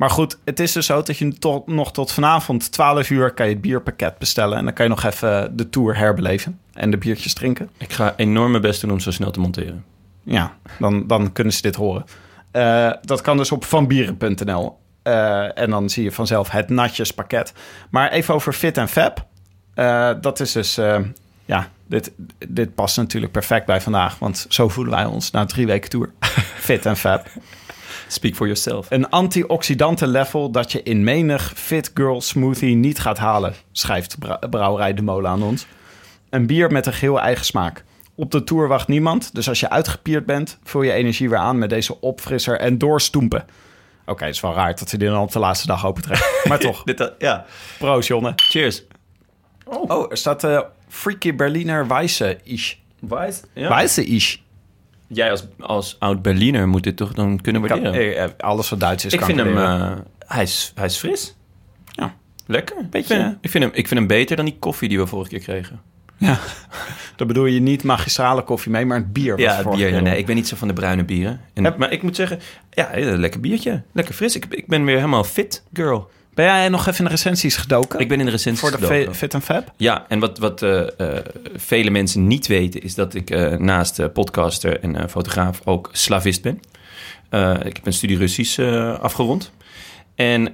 [0.00, 3.46] Maar goed, het is dus zo dat je tot, nog tot vanavond 12 uur kan
[3.46, 4.58] je het bierpakket bestellen.
[4.58, 7.70] En dan kan je nog even de tour herbeleven en de biertjes drinken.
[7.78, 9.84] Ik ga enorm mijn best doen om zo snel te monteren.
[10.22, 12.04] Ja, dan, dan kunnen ze dit horen.
[12.50, 14.78] Eh, dat kan dus op vanbieren.nl.
[15.02, 17.52] Eh, en dan zie je vanzelf het natjespakket.
[17.90, 19.26] Maar even over Fit en Fab.
[19.74, 20.80] Eh, dat is dus...
[21.50, 22.12] ja, dit,
[22.48, 24.18] dit past natuurlijk perfect bij vandaag.
[24.18, 26.12] Want zo voelen wij ons na drie weken tour.
[26.68, 27.26] Fit en Fab.
[28.08, 28.86] Speak for yourself.
[28.90, 34.16] Een antioxidanten level dat je in menig Fit Girl smoothie niet gaat halen, schrijft
[34.50, 35.66] Brouwerij De Molen aan ons.
[36.28, 37.84] Een bier met een geheel eigen smaak.
[38.14, 41.58] Op de tour wacht niemand, dus als je uitgepierd bent, vul je energie weer aan
[41.58, 43.44] met deze opfrisser en doorstoempen.
[44.06, 46.44] Oké, het is wel raar dat hij dit dan op de laatste dag opentrekt.
[46.44, 47.44] Maar toch, Dit, ja.
[47.78, 48.32] proost Jonne.
[48.36, 48.82] Cheers.
[49.64, 50.60] Oh, er staat eh
[50.90, 52.74] Freaky Berliner Weisse ish.
[53.00, 53.42] Wijs?
[53.54, 53.68] Ja.
[53.68, 54.36] Weisse ish.
[55.06, 58.14] Jij als, als oud-Berliner moet dit toch dan kunnen Kan- waarderen?
[58.16, 59.58] eh, eh, Alles wat Duits is ik kan vind hem...
[59.58, 59.92] eh,
[60.26, 61.36] hij, is, hij is fris.
[61.92, 62.14] Ja.
[62.46, 62.76] Lekker.
[62.90, 65.06] Beetje- Ik vind, ik, vind hem, ik vind hem beter dan die koffie die we
[65.06, 65.80] vorige keer kregen.
[66.16, 66.38] Ja.
[67.16, 69.30] Dan bedoel je niet magistrale koffie mee, maar het bier.
[69.32, 69.88] was Ja, het bier.
[69.90, 70.02] keer.
[70.02, 71.40] Nee, ik ben niet zo van de bruine bieren.
[71.54, 72.38] En, Maar ik moet zeggen,
[72.70, 73.82] ja, een lekker biertje.
[73.92, 74.36] Lekker fris.
[74.36, 76.10] Ik, ik ben weer helemaal fit, girl.
[76.40, 78.00] Ben jij nog even in de recensies gedoken?
[78.00, 79.14] Ik ben in de recensies voor de gedoken.
[79.14, 79.72] Fit en Fab?
[79.76, 81.24] Ja, en wat, wat eh, eh,
[81.54, 82.82] vele mensen niet weten...
[82.82, 86.60] is dat ik eh, naast podcaster en fotograaf ook slavist ben.
[87.66, 88.58] Ik heb een studie Russisch
[89.00, 89.52] afgerond.
[90.14, 90.52] En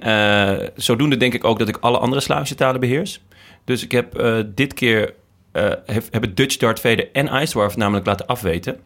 [0.75, 3.21] zodoende denk ik ook dat ik alle andere Slavische talen beheers.
[3.63, 4.23] Dus ik heb
[4.55, 5.13] dit keer...
[5.85, 8.79] heb, heb het Dutch Dart Vader en Ice Dwarf namelijk laten afweten.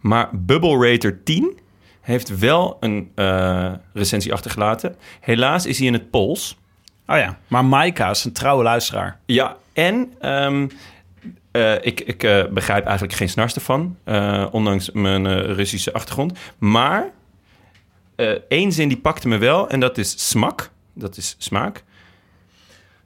[0.00, 1.58] Maar Bubble Rater 10
[2.00, 4.96] heeft wel een eh, recensie achtergelaten.
[5.20, 6.58] Helaas is hij in het Pools...
[7.06, 9.20] Oh ja, maar Maika is een trouwe luisteraar.
[9.26, 10.68] Ja, en ehm,
[11.50, 13.96] eh, ik, ik eh, begrijp eigenlijk geen snars ervan,
[14.50, 16.38] ondanks mijn Russische achtergrond.
[16.58, 17.10] Maar
[18.48, 21.84] één zin die pakte me wel, en dat is smak, dat is smaak.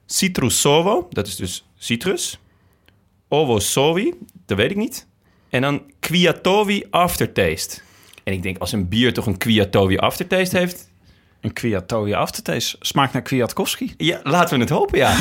[0.05, 2.39] Citrusovo, dat is dus citrus.
[3.27, 4.13] Ovosovi,
[4.45, 5.07] dat weet ik niet.
[5.49, 7.81] En dan Kwiatowi aftertaste.
[8.25, 10.93] En ik denk, als een bier toch een Kwiatowi aftertaste heeft...
[11.41, 12.77] Een Kwiatoje aftertaste.
[12.79, 13.93] Smaakt naar Kwiatkowski.
[13.97, 15.09] Ja, laten we het hopen, ja.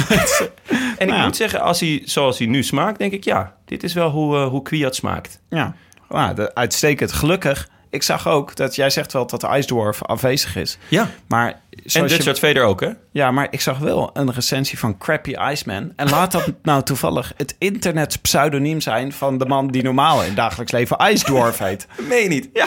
[0.98, 3.24] en ik Nou moet zeggen, als hij, zoals hij nu smaakt, denk ik...
[3.24, 5.40] ja, dit is wel hoe, eh hoe Kwiat smaakt.
[5.48, 5.74] Ja,
[6.08, 7.12] nou, de, uitstekend.
[7.12, 7.68] Gelukkig.
[7.94, 10.78] Ik zag ook dat jij zegt wel dat de Ice Dwarf afwezig is.
[10.88, 11.60] Ja, Maar,
[11.92, 12.90] en je, Dart Vader ook, hè?
[13.10, 15.92] ja, maar ik zag wel een recensie van Crappy Iceman.
[15.96, 20.26] En laat dat nou toevallig het internet pseudoniem zijn van de man die normaal in
[20.26, 21.86] het dagelijks leven Ice Dwarf heet.
[22.08, 22.48] Meen je niet?
[22.52, 22.66] Ja.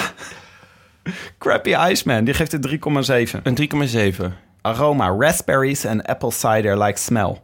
[1.37, 3.41] Crappy Iceman, die geeft het 3,7.
[3.43, 4.23] Een 3,7.
[4.61, 7.41] Aroma, raspberries en apple cider like smell.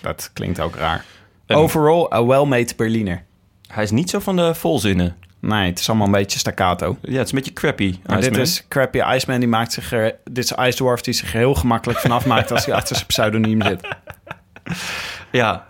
[0.00, 1.04] Dat klinkt ook raar.
[1.46, 3.24] Een- Overall, a well-made Berliner.
[3.66, 5.16] Hij is niet zo van de volzinnen.
[5.46, 6.98] Nee, het is allemaal een beetje staccato.
[7.02, 7.98] Ja, het is een beetje crappy.
[8.06, 10.16] Maar dit is Crappy Iceman, die maakt zich er...
[10.24, 13.06] Dit is Ice Dwarf die zich er heel gemakkelijk vanaf maakt als hij achter zijn
[13.06, 13.80] pseudoniem zit.
[15.30, 15.66] Ja.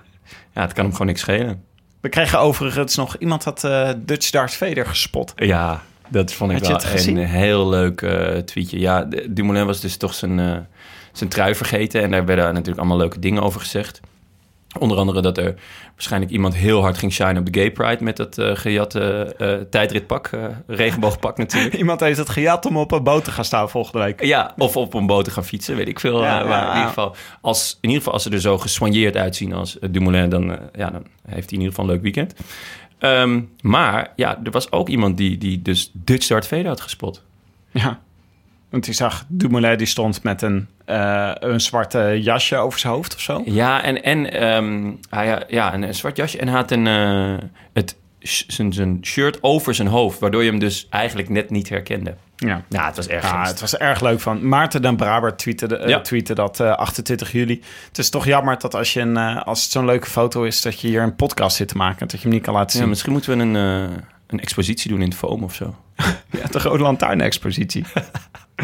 [0.52, 1.64] ja, het kan hem gewoon niks schelen.
[2.00, 3.16] We kregen overigens nog...
[3.16, 5.32] Iemand had eh, Dutch Darth Vader gespot.
[5.36, 8.78] Ja, dat vond ik wel een heel leuk eh, tweetje.
[8.78, 10.56] Ja, Dumoulin was dus toch zijn, eh,
[11.12, 12.02] zijn trui vergeten.
[12.02, 14.00] En daar werden natuurlijk allemaal leuke dingen over gezegd.
[14.78, 15.54] Onder andere dat er
[15.90, 18.04] waarschijnlijk iemand heel hard ging shine op de Gay Pride...
[18.04, 21.74] met dat eh gejatte eh, tijdritpak, eh, regenboogpak natuurlijk.
[21.84, 24.24] Iemand heeft het gejat om op een boot te gaan staan volgende week.
[24.24, 26.22] Ja, of op een boot te gaan fietsen, weet ik veel.
[26.22, 29.16] Ja, maar ja, in, ieder geval, als, in ieder geval, als ze er zo gesoigneerd
[29.16, 30.28] uitzien als Dumoulin...
[30.28, 32.34] dan, ja, dan heeft hij in ieder geval een leuk weekend.
[32.98, 37.22] Ehm, maar ja, er was ook iemand die, die dus Dutch Darth Vader had gespot.
[37.70, 38.00] Ja.
[38.74, 43.14] Want die zag Dumoulin die stond met een, eh, een zwarte jasje over zijn hoofd
[43.14, 43.42] of zo.
[43.44, 47.34] Ja, en, en ehm, hij, ja, een, een zwart jasje en hij had een, eh,
[47.72, 47.96] het,
[48.46, 52.14] zijn, zijn shirt over zijn hoofd, waardoor je hem dus eigenlijk net niet herkende.
[52.36, 52.62] Ja.
[52.68, 54.48] Ja, het was erg Ja, het was erg leuk van.
[54.48, 56.00] Maarten den Braber tweette, eh, Ja.
[56.00, 57.62] tweette dat eh, 28 juli.
[57.88, 60.62] Het is toch jammer dat als, je een, als het zo'n leuke foto is...
[60.62, 62.08] dat je hier een podcast zit te maken.
[62.08, 62.88] Dat je hem niet kan laten Ja, zien.
[62.88, 63.54] misschien moeten we een,
[64.26, 65.74] een expositie doen in het foam of zo.
[66.40, 67.84] Ja, de Rode Lantaarn-expositie.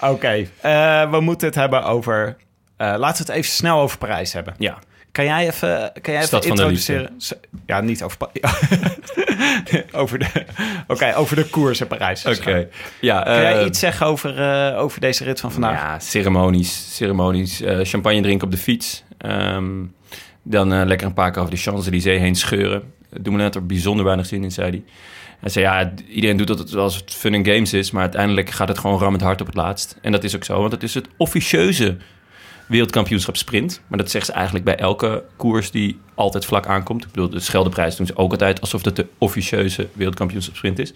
[0.00, 2.36] Oké, eh, we moeten het hebben over...
[2.76, 4.54] eh, laten we het even snel over Parijs hebben.
[4.58, 4.78] Ja.
[5.12, 7.16] Kan jij even, kan jij even Stad van de introduceren?
[7.66, 8.16] Ja, niet over...
[9.92, 10.26] Over de,
[10.86, 12.22] Oké, over de koers in Parijs.
[13.00, 15.72] Ja, Kan jij eh, iets zeggen over, over deze rit van vandaag?
[15.80, 16.96] Ja, ceremonies.
[16.96, 17.62] Ceremonies.
[17.82, 19.04] champagne drinken op de fiets.
[19.18, 19.84] Ehm,
[20.42, 22.92] dan lekker een paar keer over de Champs-Élysées heen scheuren.
[23.10, 24.82] Dumoulin had er bijzonder weinig zin in, zei hij.
[25.40, 27.90] Hij zei, ja, iedereen doet dat als het fun and games is...
[27.90, 29.98] maar uiteindelijk gaat het gewoon rammend hard op het laatst.
[30.02, 31.96] En dat is ook zo, want het is het officieuze
[32.68, 33.80] wereldkampioenschap sprint.
[33.86, 37.04] Maar dat zegt ze eigenlijk bij elke koers die altijd vlak aankomt.
[37.04, 38.60] Ik bedoel, de Scheldeprijs doen ze ook altijd...
[38.60, 40.92] alsof het de officieuze wereldkampioenschap sprint is.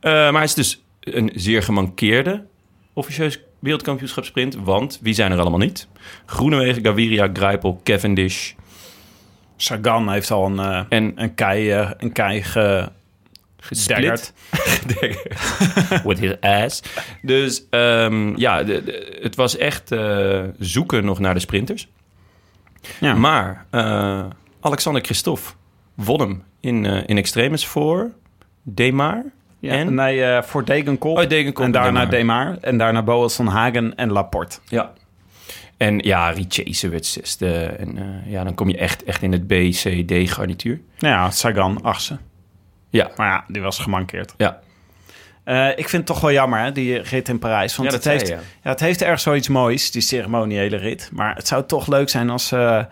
[0.00, 2.44] Eh, maar het is dus een zeer gemankeerde
[2.92, 4.54] officieus wereldkampioenschapsprint.
[4.54, 5.88] Want wie zijn er allemaal niet?
[6.26, 8.52] Groenewegen, Gaviria, Greipel, Cavendish.
[9.56, 12.88] Sagan heeft al een, eh, En een kei, eh, een kei ge...
[13.70, 14.32] Split.
[16.04, 16.82] With his ass.
[17.22, 21.88] Dus ehm, ja, de- de- het was echt eh, zoeken nog naar de sprinters.
[23.00, 23.14] Ja.
[23.14, 24.24] Maar eh,
[24.60, 25.50] Alexander Christophe
[25.94, 28.10] won hem in, eh, in extremis voor
[28.62, 29.22] Demar.
[29.58, 29.94] Ja, en?
[29.94, 31.18] Nee, voor Degenkolb.
[31.18, 32.46] Oh, Degenkolb En daarna Demar.
[32.46, 32.58] Demar.
[32.60, 34.58] En daarna Boas van Hagen en Laporte.
[34.68, 34.92] Ja.
[35.76, 37.56] En ja, Richese werd zesde.
[37.62, 40.80] En ja, dan kom je echt, echt in het B, C, D garnituur.
[40.98, 42.18] Nou ja, Sagan achtste.
[42.90, 44.34] Ja, Maar ja, die was gemankeerd.
[44.36, 44.60] ja.
[45.44, 47.76] Eh, ik vind het toch wel jammer, hè, die rit in Parijs.
[47.76, 48.38] Want Ja, het, heeft, ja.
[48.60, 51.08] het heeft erg zoiets moois, die ceremoniële rit.
[51.12, 52.86] Maar het zou toch leuk zijn als ze,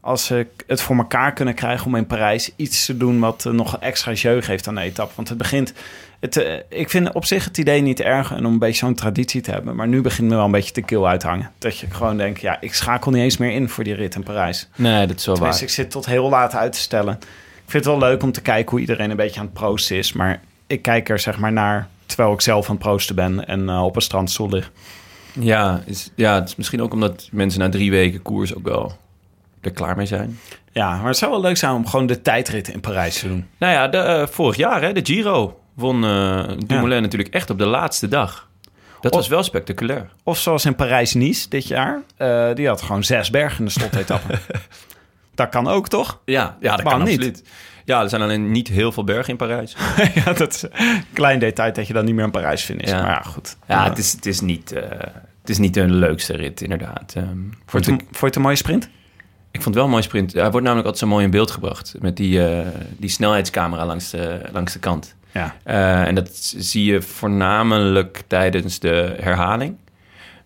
[0.00, 1.86] als ze het voor elkaar kunnen krijgen...
[1.86, 5.12] om in Parijs iets te doen wat eh, nog extra jeu geeft aan de etappe.
[5.16, 5.72] Want het begint...
[6.20, 8.94] Het, eh, ik vind op zich het idee niet erg en om een beetje zo'n
[8.94, 9.76] traditie te hebben.
[9.76, 11.50] Maar nu begint me wel een beetje de keel uit te hangen.
[11.58, 14.22] Dat je gewoon denkt, ja, ik schakel niet eens meer in voor die rit in
[14.22, 14.68] Parijs.
[14.76, 15.70] Nee, dat is wel Tenminste, waar.
[15.70, 17.18] ik zit tot heel laat uit te stellen.
[17.70, 19.96] Ik vind het wel leuk om te kijken hoe iedereen een beetje aan het proosten
[19.96, 20.12] is.
[20.12, 23.68] Maar ik kijk er zeg maar naar terwijl ik zelf aan het proosten ben en
[23.68, 24.70] eh, op een strandstoel lig.
[25.32, 28.96] Ja, is, ja, het is misschien ook omdat mensen na drie weken koers ook wel
[29.60, 30.38] er klaar mee zijn.
[30.72, 33.46] Ja, maar het zou wel leuk zijn om gewoon de tijdrit in Parijs te doen.
[33.58, 37.58] Nou ja, de, eh, vorig jaar, hè, de Giro, won eh Dumoulin natuurlijk echt op
[37.58, 38.48] de laatste dag.
[39.00, 40.10] Dat was wel spectaculair.
[40.22, 42.02] Of zoals in Parijs-Nice dit jaar.
[42.54, 44.38] die had gewoon zes bergen in de slotetappe.
[45.34, 46.20] dat kan ook, toch?
[46.24, 47.16] Ja, ja dat kan niet?
[47.16, 47.42] absoluut.
[47.84, 49.76] Ja, er zijn alleen niet heel veel bergen in Parijs.
[50.24, 52.88] ja, dat is een klein detail dat je dan niet meer in Parijs vindt.
[52.88, 53.02] Ja.
[53.02, 53.56] Maar ja, goed.
[53.68, 54.72] Ja, het is, het is niet...
[54.72, 54.82] eh,
[55.40, 57.12] het is niet de leukste rit, inderdaad.
[57.16, 58.88] Ehm, vond, je, ik, vond je het een mooie sprint?
[59.50, 60.32] ik vond het wel een mooi sprint.
[60.32, 61.94] Hij wordt namelijk altijd zo mooi in beeld gebracht.
[62.00, 62.66] Met die, eh,
[62.96, 65.14] die snelheidscamera langs de, langs de kant.
[65.32, 65.54] Ja.
[65.62, 69.76] Eh, en dat zie je voornamelijk tijdens de herhaling.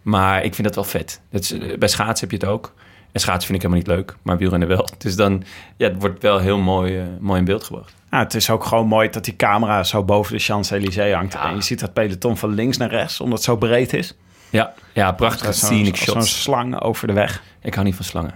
[0.02, 1.20] Maar ik vind dat wel vet.
[1.30, 2.74] Dat is, bij schaatsen heb je het ook.
[3.14, 4.88] En schaatsen vind ik helemaal niet leuk, maar wielrennen wel.
[4.98, 5.42] Dus dan
[5.76, 7.94] ja, het wordt wel heel mooi, eh, mooi in beeld gebracht.
[8.10, 11.32] Ja, het is ook gewoon mooi dat die camera zo boven de Champs-Élysées hangt.
[11.32, 11.48] Ja.
[11.48, 14.14] En je ziet dat peloton van links naar rechts, omdat het zo breed is.
[14.50, 16.42] Ja, ja prachtige Zo'n scenic zo'n shots.
[16.42, 17.42] slang over de weg.
[17.62, 18.34] Ik hou niet van slangen.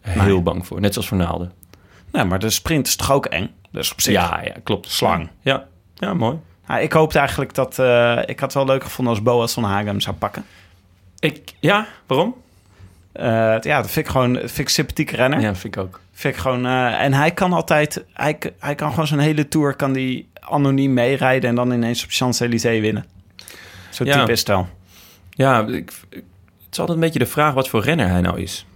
[0.00, 1.52] Heel bang voor, net zoals voor naalden.
[2.12, 3.50] Nee, maar de sprint is toch ook eng?
[3.70, 4.12] Dus op zich.
[4.12, 4.90] Ja, ja, klopt.
[4.90, 5.30] Slang.
[5.40, 6.38] Ja, ja mooi.
[6.66, 7.78] Nou, ik hoopte eigenlijk dat...
[7.78, 10.44] eh, ik had het wel leuk gevonden als Boas van Hagen hem zou pakken.
[11.18, 12.34] Ik, ja, waarom?
[13.14, 13.24] Eh,
[13.60, 15.40] ja, dat vind ik gewoon vind ik sympathieke renner.
[15.40, 16.00] Ja, vind ik ook.
[16.12, 18.04] Vind ik gewoon, eh, en hij kan altijd...
[18.12, 21.48] Hij, hij kan gewoon zo'n hele tour kan die anoniem meerijden...
[21.50, 23.04] en dan ineens op Champs-Élysées winnen.
[23.90, 24.18] Zo Ja.
[24.18, 24.68] type is het wel.
[25.30, 25.68] Ja, ik,
[26.10, 26.24] ik-
[26.64, 28.66] het is altijd een beetje de vraag wat voor renner hij nou is.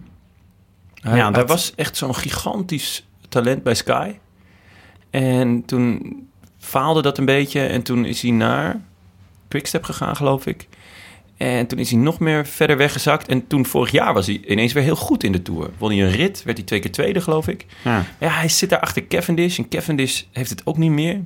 [1.01, 4.13] Hij, Ja, hij dat- was echt zo'n gigantisch talent bij Sky.
[5.11, 6.17] En toen
[6.59, 7.61] faalde dat een beetje.
[7.67, 8.81] En toen is hij naar
[9.49, 10.69] Quickstep gegaan, geloof ik.
[11.39, 13.29] En toen is hij nog meer verder weggezakt.
[13.29, 15.71] En toen vorig jaar was hij ineens weer heel goed in de Tour.
[15.79, 17.67] Won hij een rit, werd hij twee keer tweede, geloof ik.
[17.85, 18.05] Ja.
[18.21, 19.59] Ja, hij zit daar achter Cavendish.
[19.59, 21.21] En Cavendish heeft het ook niet meer.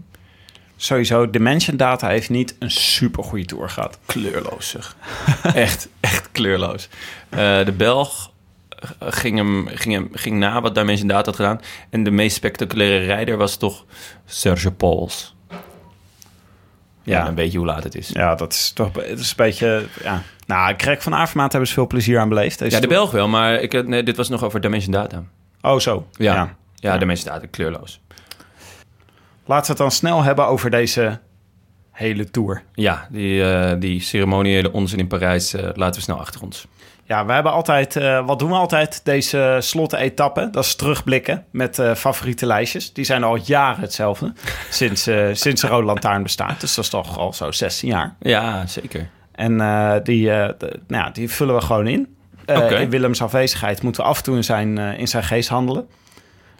[0.76, 3.98] Sowieso, Dimension Data heeft niet een super goede tour gehad.
[4.06, 4.96] Kleurloos, zeg.
[5.54, 6.88] echt, echt kleurloos.
[7.28, 8.32] Eh, de Belg
[8.68, 11.60] eh, ging, hem, ging, hem, ging na wat Dimension Data had gedaan.
[11.90, 13.84] En de meest spectaculaire rijder was toch
[14.26, 15.31] Serge Pauls.
[17.04, 18.08] Ja, dan weet je hoe laat het is.
[18.08, 19.86] Ja, dat is toch het is een beetje...
[20.02, 20.22] Ja.
[20.46, 22.58] Nou, Greg van Avermaat hebben ze veel plezier aan beleefd.
[22.58, 22.86] Deze Ja, de.
[22.86, 25.22] Belg wel, maar ik, nee, dit was nog over Dimension Data.
[25.60, 26.06] Oh, zo.
[26.12, 26.54] Ja, Ja.
[26.74, 26.98] ja.
[26.98, 28.00] Dimension Data, kleurloos.
[29.46, 31.18] Laten we het dan snel hebben over deze
[31.90, 32.62] hele tour.
[32.74, 36.66] Ja, die, eh, die ceremoniële onzin in Parijs eh, laten we snel achter ons.
[37.04, 40.48] Ja, we hebben altijd, eh, wat doen we altijd deze slotte-etappe?
[40.50, 42.92] Dat is terugblikken met eh, favoriete lijstjes.
[42.92, 44.32] Die zijn al jaren hetzelfde,
[44.70, 46.60] sinds, eh, sinds de Rode Lantaarn bestaat.
[46.60, 48.14] Dus dat is toch al zo 16 jaar.
[48.20, 49.08] Ja, zeker.
[49.32, 49.56] En
[50.02, 52.16] die, de- nou die vullen we gewoon in.
[52.80, 55.86] In Willems afwezigheid moeten we af en toe in zijn, in zijn geest handelen.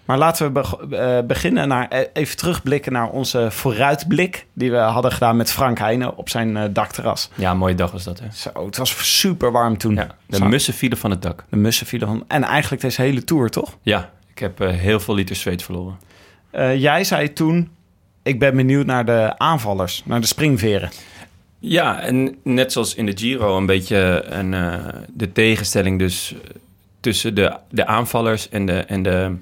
[0.04, 4.46] Maar laten we eh, beginnen naar, eh, even terugblikken naar onze vooruitblik...
[4.52, 7.30] die we hadden gedaan met Frank Heijnen op zijn eh, dakterras.
[7.34, 8.26] Ja, een mooie dag was dat, hè?
[8.32, 9.94] Zo, het was super warm toen.
[9.94, 10.44] Ja, de Zo.
[10.44, 11.44] mussen vielen van het dak.
[11.48, 12.24] De mussen vielen van...
[12.28, 13.76] En eigenlijk deze hele tour, toch?
[13.82, 15.98] Ja, ik heb heel veel liters zweet verloren.
[16.50, 17.70] Eh, jij zei toen...
[18.22, 20.90] Ik ben benieuwd naar de aanvallers, naar de springveren.
[21.58, 24.74] Ja, en net zoals in de Giro een beetje een, eh,
[25.14, 26.34] de tegenstelling dus
[27.00, 29.36] tussen de, de aanvallers en de, en de...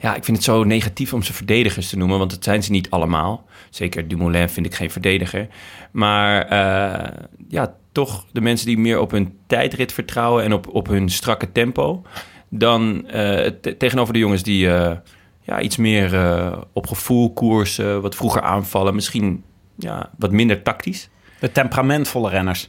[0.00, 2.70] Ja, ik vind het zo negatief om ze verdedigers te noemen, want dat zijn ze
[2.70, 3.44] niet allemaal.
[3.70, 5.48] Zeker Dumoulin vind ik geen verdediger.
[5.90, 10.86] Maar eh, ja, toch de mensen die meer op hun tijdrit vertrouwen en op, op
[10.86, 12.02] hun strakke tempo...
[12.48, 14.96] dan eh, te- tegenover de jongens die eh,
[15.40, 16.18] ja, iets meer
[16.72, 18.94] op gevoel koersen, wat vroeger aanvallen.
[18.94, 19.44] Misschien
[19.76, 21.08] ja, wat minder tactisch.
[21.40, 22.68] De temperamentvolle renners.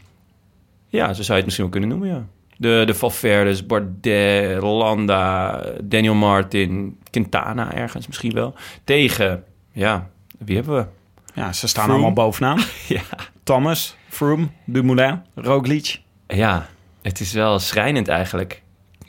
[0.87, 2.27] Ja, zo zou je het misschien wel kunnen noemen, ja.
[2.61, 8.53] De, de Valverdes, Bardet, Landa, Daniel Martin, Quintana ergens misschien wel.
[8.83, 10.85] Tegen, ja, wie hebben we?
[11.33, 12.59] Ja, ze staan allemaal bovenaan.
[12.87, 13.01] Ja.
[13.43, 16.01] Thomas, Froome, Dumoulin, Roglic.
[16.27, 16.67] Ja,
[17.01, 18.61] het is wel schrijnend eigenlijk.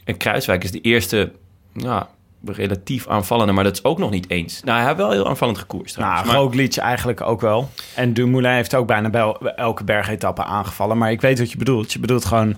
[0.05, 1.33] En Kruiswijk is de eerste,
[1.73, 2.09] ja,
[2.45, 4.63] relatief aanvallende, maar dat is ook nog niet eens.
[4.63, 5.99] Nou, hij heeft wel heel aanvallend gekoerst.
[5.99, 7.71] Nou, maar- Roglic eigenlijk ook wel.
[7.95, 10.99] En Dumoulin heeft ook bijna bij el- elke bergetappe aangevallen.
[10.99, 11.93] Maar ik weet wat je bedoelt.
[11.93, 12.57] Je bedoelt gewoon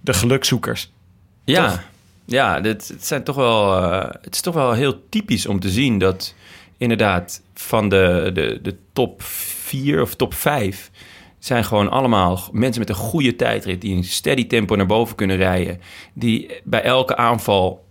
[0.00, 0.92] de gelukzoekers.
[1.44, 1.82] Ja, Toch?
[2.24, 5.70] ja dit, het, zijn toch wel, eh, het is toch wel heel typisch om te
[5.70, 6.34] zien dat
[6.76, 10.90] inderdaad van de, de, de top vier of top vijf
[11.38, 15.36] zijn gewoon allemaal mensen met een goede tijdrit die een steady tempo naar boven kunnen
[15.36, 15.80] rijden.
[16.12, 17.84] Die bij elke aanval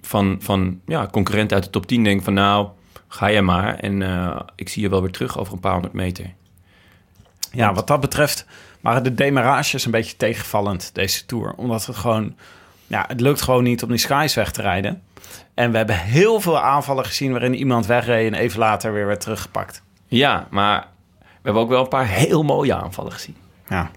[0.00, 2.68] van, van ja, concurrenten uit de top 10 denken van nou,
[3.08, 3.78] ga jij maar.
[3.78, 6.32] En eh, ik zie je wel weer terug over een paar honderd meter.
[7.52, 8.46] Ja, wat dat betreft
[8.80, 11.52] waren de demarages een beetje tegenvallend deze Tour.
[11.56, 12.36] Omdat het gewoon...
[12.86, 15.02] Ja, het lukt gewoon niet om die skies weg te rijden.
[15.54, 18.32] En we hebben heel veel aanvallen gezien waarin iemand wegreed...
[18.32, 19.82] en even later weer werd teruggepakt.
[20.06, 20.86] Ja, maar
[21.18, 23.36] we hebben ook wel een paar heel mooie aanvallen gezien.
[23.68, 23.90] Ja.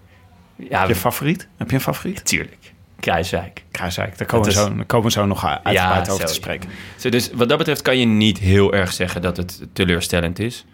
[0.55, 1.47] Ja, Heb je een favoriet?
[1.57, 2.25] Heb je een favoriet?
[2.25, 2.73] Tuurlijk.
[2.99, 3.63] Kruiswijk.
[3.71, 6.69] Kruiswijk, daar komen, is- zo, daar komen we zo nog uitgebreid over te spreken.
[6.97, 10.65] Zo, dus wat dat betreft kan je niet heel erg zeggen dat het teleurstellend is.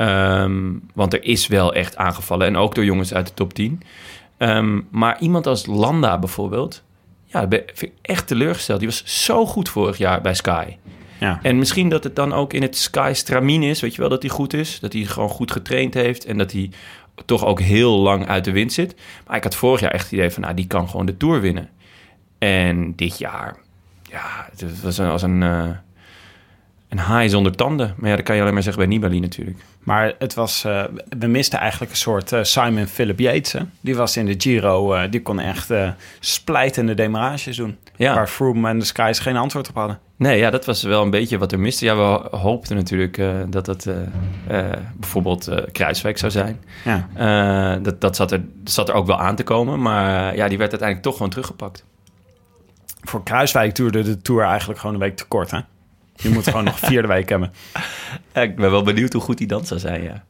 [0.00, 2.46] Ehm, want er is wel echt aangevallen.
[2.46, 3.82] En ook door jongens uit de top 10.
[4.36, 6.82] Ehm, maar iemand als Landa bijvoorbeeld.
[7.24, 8.78] Ja, ben vind ik echt teleurgesteld.
[8.78, 10.76] Die was zo goed vorig jaar bij Sky.
[11.18, 11.38] Ja.
[11.42, 13.80] En misschien dat het dan ook in het Sky stramien is.
[13.80, 14.80] Weet je wel, dat hij goed is.
[14.80, 16.24] Dat hij gewoon goed getraind heeft.
[16.24, 16.70] En dat hij
[17.24, 18.94] toch ook heel lang uit de wind zit.
[19.26, 20.42] Maar ik had vorig jaar echt het idee van...
[20.42, 21.68] Nou, die kan gewoon de Tour winnen.
[22.38, 23.56] En dit jaar...
[24.02, 25.42] Ja, het was een, als een...
[25.42, 25.68] eh,
[26.90, 27.94] een haai zonder tanden.
[27.96, 29.58] Maar ja, dat kan je alleen maar zeggen bij Nibali natuurlijk.
[29.82, 30.84] Maar het was, eh,
[31.18, 33.52] we misten eigenlijk een soort eh, Simon Philip Yates.
[33.52, 33.60] Hè?
[33.80, 35.72] Die was in de Giro, eh, die kon echt
[36.20, 37.76] splijtende demarages doen.
[37.96, 38.14] Ja.
[38.14, 39.98] Waar Froome en de Skies geen antwoord op hadden.
[40.16, 41.84] Nee, ja, dat was wel een beetje wat er miste.
[41.84, 43.96] Ja, we hoopten natuurlijk dat het eh,
[44.94, 46.60] bijvoorbeeld Kruiswijk zou zijn.
[46.84, 47.76] Ja.
[47.76, 49.82] Dat dat zat, er, zat er ook wel aan te komen.
[49.82, 51.84] Maar ja, die werd uiteindelijk toch gewoon teruggepakt.
[53.00, 55.50] Voor Kruiswijk duurde de Tour eigenlijk gewoon een week te kort.
[55.50, 55.60] Hè?
[56.22, 57.52] Je moet gewoon nog vierde week hebben.
[58.34, 60.24] Ik ben wel benieuwd hoe goed die dan zou zijn, ja.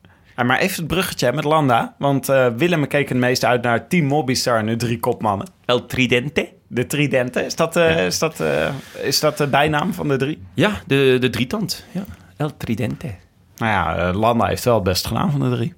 [0.45, 1.95] Maar even het bruggetje met Landa.
[1.99, 5.49] Want eh, Willem keek het meest uit naar Team Mobistar en de drie kopmannen.
[5.65, 6.49] El Tridente?
[6.67, 8.69] De Tridente, is dat, eh, is dat, eh,
[9.03, 10.43] is dat de bijnaam van de drie?
[10.55, 11.85] Ja, de, de drietand.
[11.91, 12.05] Ja.
[12.37, 13.15] El Tridente.
[13.57, 15.75] Nou ja, Landa heeft wel het best gedaan van de drie.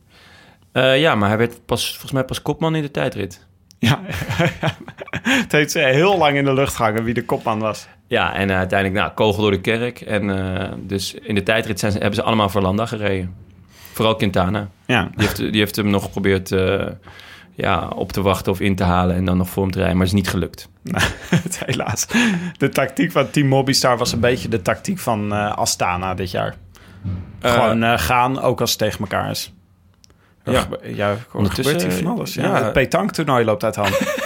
[0.98, 3.46] Ja, maar hij werd pas, volgens mij pas kopman in de tijdrit.
[3.78, 4.00] Ja,
[5.42, 7.86] het heeft heel lang in de lucht gehangen wie de kopman was.
[8.12, 10.00] Ja, en eh, uiteindelijk nou, kogel door de kerk.
[10.00, 13.34] En eh, dus in de tijdrit zijn hebben ze allemaal voor Landa gereden.
[13.92, 14.68] Vooral Quintana.
[14.86, 16.86] Ja, Die heeft, die heeft hem nog geprobeerd eh,
[17.54, 19.96] ja, op te wachten of in te halen en dan nog voor hem te rijden.
[19.96, 20.68] Maar het is niet gelukt.
[21.66, 22.06] helaas.
[22.56, 26.54] De tactiek van Team Mobistar was een beetje de tactiek van Astana dit jaar.
[27.40, 29.52] Gewoon gaan, ook als het tegen elkaar is.
[30.44, 30.66] Ja.
[30.82, 32.34] ja, er Ondertussen, gebeurt hier van alles.
[32.34, 32.64] Ja, ja.
[32.64, 34.00] Het petanque-toernooi loopt uit hand.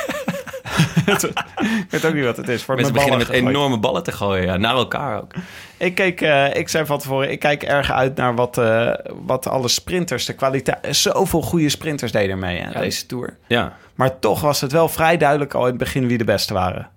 [1.07, 2.63] ik weet ook niet wat het is.
[2.63, 3.57] Voor Mensen mijn beginnen met gegooid.
[3.57, 4.45] enorme ballen te gooien.
[4.45, 5.33] Ja, naar elkaar ook.
[5.77, 8.93] Ik, keek, eh, ik zei van tevoren, ik kijk erg uit naar wat, eh,
[9.27, 10.97] wat alle sprinters, de kwaliteit...
[10.97, 12.71] Zoveel goede sprinters deden mee, Ja.
[12.81, 13.37] deze Tour.
[13.47, 13.77] Ja.
[13.95, 16.89] Maar toch was het wel vrij duidelijk al in het begin wie de beste waren.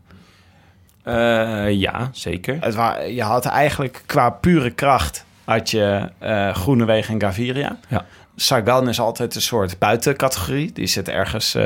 [1.03, 2.57] Eh, ja, zeker.
[2.59, 2.75] Het
[3.15, 5.25] je had eigenlijk qua pure kracht...
[5.43, 6.09] had je
[6.53, 7.77] Groenewegen en Gaviria.
[7.87, 8.05] Ja.
[8.35, 10.71] Sagan is altijd een soort buitencategorie.
[10.73, 11.57] Die zit ergens...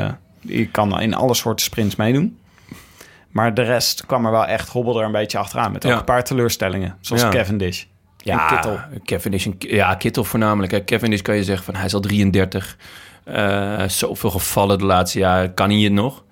[0.44, 2.38] die kan in alle soorten sprints meedoen.
[3.30, 5.72] Maar de rest kwam er wel echt hobbelde er een beetje achteraan.
[5.72, 5.98] Met ook Ja.
[5.98, 6.96] een paar teleurstellingen.
[7.00, 7.28] Zoals Ja.
[7.28, 7.84] Cavendish.
[8.16, 8.78] Ja, En Kittel.
[9.04, 10.72] Cavendish en, ja, Kittel voornamelijk.
[10.72, 10.84] Hè.
[10.84, 12.76] Cavendish kan je zeggen van hij is al 33.
[13.24, 15.54] eh zoveel gevallen de laatste jaren.
[15.54, 16.22] Kan hij het nog?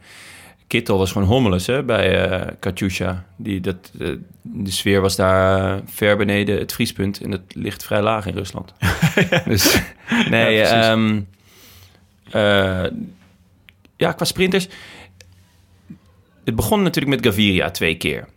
[0.67, 3.25] Kittel was gewoon hommeles hè, bij eh Katusha.
[3.37, 4.09] Die, dat, eh,
[4.43, 7.21] de sfeer was daar ver beneden het vriespunt.
[7.21, 8.75] En dat ligt vrij laag in Rusland.
[9.45, 9.81] dus
[10.31, 10.97] nee, Ja.
[14.03, 14.69] Ja, qua sprinters.
[16.45, 18.29] Het begon natuurlijk met Gaviria twee keer.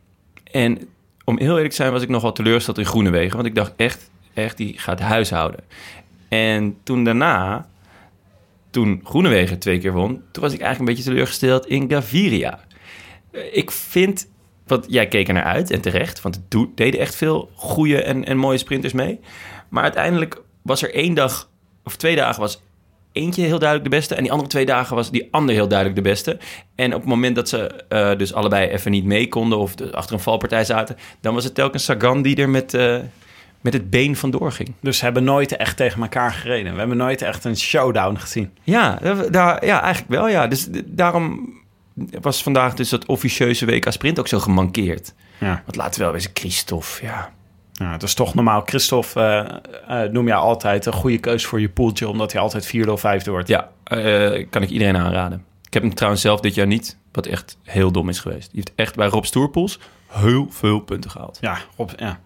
[0.51, 0.87] En
[1.23, 3.35] om heel eerlijk te zijn was ik nogal teleurgesteld in Groenewegen.
[3.35, 5.59] Want ik dacht echt, echt, die gaat huishouden.
[6.27, 7.69] En toen daarna,
[8.69, 10.21] toen Groenewegen twee keer won...
[10.31, 12.59] toen was ik eigenlijk een beetje teleurgesteld in Gaviria.
[13.51, 14.29] Ik vind,
[14.67, 16.21] want jij keek er naar uit en terecht...
[16.21, 19.19] want het deden echt veel goede en, en mooie sprinters mee.
[19.69, 21.49] Maar uiteindelijk was er één dag,
[21.83, 22.41] of twee dagen...
[22.41, 22.61] was
[23.15, 24.15] eentje heel duidelijk de beste...
[24.15, 26.37] en die andere twee dagen was die ander heel duidelijk de beste.
[26.75, 29.57] En op het moment dat ze eh, dus allebei even niet mee konden...
[29.57, 30.97] of de- achter een valpartij zaten...
[31.21, 32.97] dan was het telkens Sagan die er met, eh,
[33.61, 34.73] met het been vandoor ging.
[34.81, 36.71] Dus ze hebben nooit echt tegen elkaar gereden.
[36.73, 38.51] We hebben nooit echt een showdown gezien.
[38.63, 38.99] Ja,
[39.31, 40.47] daar, ja eigenlijk wel, ja.
[40.47, 41.53] Dus daarom
[42.21, 45.13] was vandaag dus dat officieuze WK Sprint ook zo gemankeerd.
[45.39, 45.61] Ja.
[45.65, 47.33] Want laten we wel wezen, Christophe, ja.
[47.77, 48.61] Ja, het is toch normaal.
[48.65, 49.19] Christophe
[49.87, 52.07] eh, eh, noem je altijd een goede keus voor je poeltje...
[52.07, 53.47] omdat hij altijd vierde of vijfde wordt.
[53.47, 55.45] Ja, eh, kan ik iedereen aanraden.
[55.65, 58.51] Ik heb hem trouwens zelf dit jaar niet, wat echt heel dom is geweest.
[58.51, 61.37] Die heeft echt bij Rob Stoerpoels heel veel punten gehaald.
[61.41, 62.19] Ja, Rob, ja.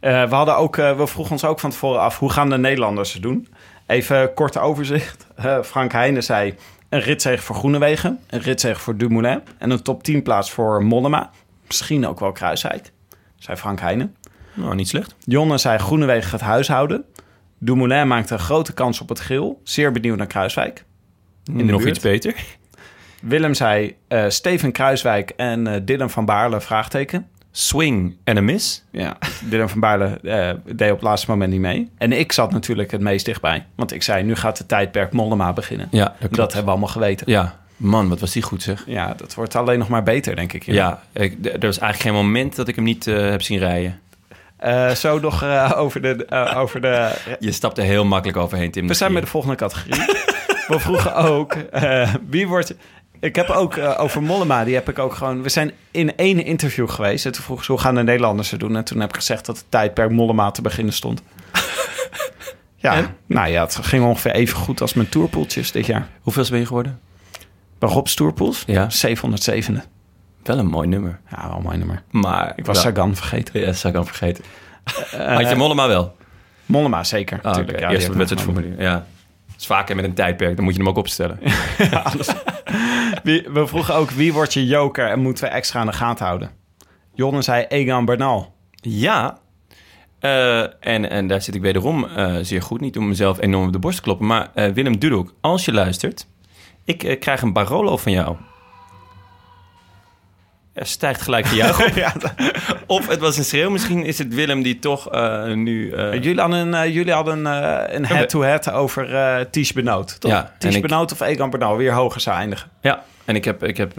[0.00, 2.18] We, hadden ook, we vroegen ons ook van tevoren af...
[2.18, 3.48] hoe gaan de Nederlanders het doen?
[3.86, 5.26] Even kort overzicht.
[5.62, 6.54] Frank Heijnen zei...
[6.88, 8.20] een ritzege voor Groenewegen...
[8.30, 9.42] een ritzege voor Dumoulin...
[9.58, 11.30] en een top 10 plaats voor Mollema.
[11.66, 12.92] Misschien ook wel Kruiswijk,
[13.36, 14.14] zei Frank Heijnen.
[14.54, 15.14] Nou, niet slecht.
[15.24, 17.04] Jonne zei Groenewegen gaat huishouden.
[17.58, 19.60] Dumoulin maakte een grote kans op het geel.
[19.64, 20.84] Zeer benieuwd naar Kruiswijk.
[21.44, 21.94] In de Nog buurt.
[21.96, 22.34] iets beter.
[23.22, 27.28] Willem zei eh, Steven Kruiswijk en Dylan van Baarle, vraagteken.
[27.50, 28.84] Swing en een miss.
[28.90, 29.16] Ja,
[29.48, 31.90] Dylan van Baarle eh, deed op het laatste moment niet mee.
[31.98, 33.66] En ik zat natuurlijk het meest dichtbij.
[33.74, 35.88] Want ik zei, nu gaat de tijdperk Mollema beginnen.
[35.90, 36.36] Ja, dat klopt.
[36.36, 37.30] dat hebben we allemaal geweten.
[37.30, 38.84] Ja, man, wat was die goed zeg.
[38.86, 40.62] Ja, dat wordt alleen nog maar beter, denk ik.
[40.64, 44.00] Ja, ik, d- er was eigenlijk geen moment dat ik hem niet heb zien rijden.
[44.64, 46.24] Eh, zo nog eh, over de...
[46.24, 48.86] eh, over de Je stapte heel makkelijk overheen, Tim.
[48.86, 50.04] we zijn bij de volgende categorie.
[50.66, 52.74] we vroegen ook, eh, wie wordt...
[53.20, 55.42] Ik heb ook over Mollema, die heb ik ook gewoon...
[55.42, 57.26] We zijn in één interview geweest.
[57.26, 58.76] En toen vroegen ze, hoe gaan de Nederlanders het doen?
[58.76, 61.22] En toen heb ik gezegd dat het tijdperk Mollema te beginnen stond.
[62.76, 66.08] ja, nou ja, het ging ongeveer even goed als mijn tourpoeltjes dit jaar.
[66.20, 67.00] Hoeveel ben je geworden?
[67.78, 68.62] Bij Rob's tourpools?
[68.66, 68.90] Ja.
[68.90, 69.84] 707.
[70.46, 71.20] Wel een mooi nummer.
[71.30, 72.02] Ja, wel een mooi nummer.
[72.10, 73.60] Maar Ik was Sagan vergeten.
[73.60, 74.44] Ja, dat dan vergeten.
[75.16, 76.16] Had je Mollema wel?
[76.66, 77.72] Mollema zeker, Ah, natuurlijk.
[77.76, 77.86] oké.
[77.86, 78.80] Ja, Eerste wedstrijd formulier.
[78.82, 79.06] Ja.
[79.52, 81.38] Het is vaker met een tijdperk, dan moet je hem ook opstellen.
[83.22, 86.26] Wie- we vroegen ook, wie wordt je joker en moeten we extra aan de gaten
[86.26, 86.50] houden?
[87.14, 88.54] Jonne zei Egan Bernal.
[88.72, 89.38] Ja.
[90.20, 92.80] Eh, en, en daar zit ik wederom eh, zeer goed.
[92.80, 94.26] Niet om mezelf enorm op de borst te kloppen.
[94.26, 96.26] Maar eh, Willem Dudok, als je luistert...
[96.84, 98.36] Ik eh, krijg een Barolo van jou.
[100.74, 101.94] Er stijgt gelijk gejuich op.
[102.04, 102.12] ja,
[102.86, 103.70] Of het was een schreeuw.
[103.70, 105.90] Misschien is het Willem die toch eh, nu...
[105.92, 107.44] eh, jullie hadden een, eh, jullie hadden,
[107.96, 110.20] een head-to-head over eh Ties Benoot.
[110.20, 110.30] Toch?
[110.30, 112.70] Ja, Ties ik- Benoot of Egan Bernal weer hoger zou eindigen.
[112.80, 113.92] Ja, en ik heb, ik heb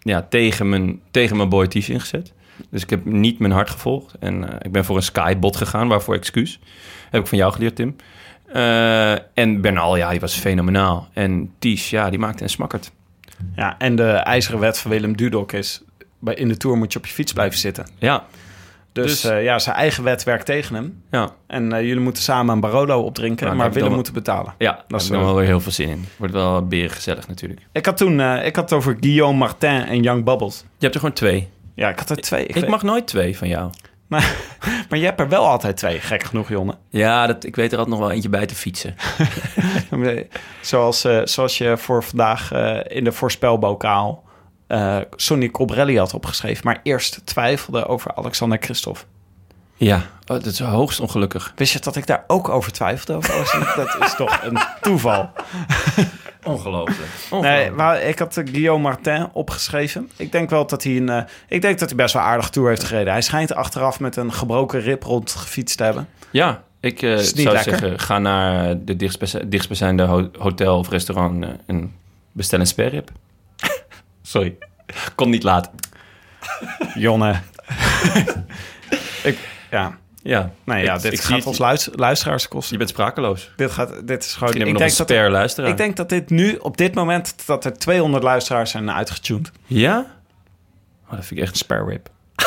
[0.00, 2.32] ja, tegen, mijn, tegen mijn boy Ties ingezet.
[2.70, 4.14] Dus ik heb niet mijn hart gevolgd.
[4.20, 6.60] En ik ben voor een skybot gegaan, waarvoor excuus.
[7.10, 7.96] Heb ik van jou geleerd, Tim.
[9.34, 11.08] En Bernal, ja, die was fenomenaal.
[11.12, 12.90] En Ties, ja, die maakte een smakkerd.
[13.56, 15.82] Ja, en de ijzeren wet van Willem Dudok is...
[16.18, 17.86] bij- in de Tour moet je op je fiets blijven zitten.
[17.98, 18.24] Ja,
[18.92, 21.02] Dus, Dus- eh, ja, zijn eigen wet werkt tegen hem.
[21.10, 21.30] ja.
[21.46, 24.54] En eh, jullie moeten samen een Barolo opdrinken, Nou, maar Willem dan moet betalen.
[24.58, 26.04] Ja, Dat daar heb ik wel- dan wel weer heel veel zin in.
[26.16, 27.60] Wordt wel beren gezellig natuurlijk.
[27.72, 30.58] Ik had toen eh, ik had het over Guillaume Martin en Young Bubbles.
[30.58, 31.48] Je hebt er gewoon twee.
[31.74, 32.46] Ja, ik had er twee.
[32.46, 33.70] Ik, weet- mag nooit twee van jou.
[34.06, 34.36] Maar,
[34.88, 36.74] maar je hebt er wel altijd twee, gek genoeg, Jonne.
[36.88, 38.94] Ja, dat, ik weet er altijd nog wel eentje bij te fietsen.
[40.60, 44.24] Zoals, eh, zoals je voor vandaag eh, in de voorspelbokaal
[44.66, 49.04] eh Sonny Colbrelli had opgeschreven, maar eerst twijfelde over Alexander Christophe.
[49.78, 51.52] Ja, oh, dat is hoogst ongelukkig.
[51.56, 53.14] Wist je dat ik daar ook over twijfelde?
[53.34, 55.30] Over dat is toch een toeval.
[56.44, 57.10] Ongelooflijk.
[57.30, 60.10] Nee, maar ik had eh, Guillaume Martin opgeschreven.
[60.16, 61.08] Ik denk wel dat hij een.
[61.08, 63.12] eh, ik denk dat hij best wel aardig tour heeft gereden.
[63.12, 66.08] Hij schijnt achteraf met een gebroken rib rond gefietst te hebben.
[66.30, 67.62] Ja, ik eh, zou lekker?
[67.62, 71.94] zeggen, ga naar de dichtstbij- dichtstbijzijnde ho- hotel of restaurant en
[72.32, 73.10] bestel een sperrip.
[74.22, 74.56] Sorry,
[75.14, 75.72] kon niet laten.
[76.94, 77.34] Jonne.
[79.22, 79.38] ik,
[79.70, 79.98] ja.
[80.22, 82.72] Ja, Nee, ja, dit ik gaat ons luis- luisteraars kosten.
[82.72, 83.50] Je bent sprakeloos.
[83.56, 84.48] Dit, gaat, dit is gewoon...
[84.48, 85.70] Misschien Ik denk, een dat, luisteraar.
[85.70, 89.50] ik denk dat dit nu, op dit moment, dat er 200 luisteraars zijn uitgetuned.
[89.66, 90.06] Ja?
[91.04, 92.08] Oh, dat vind ik echt een Spare rip.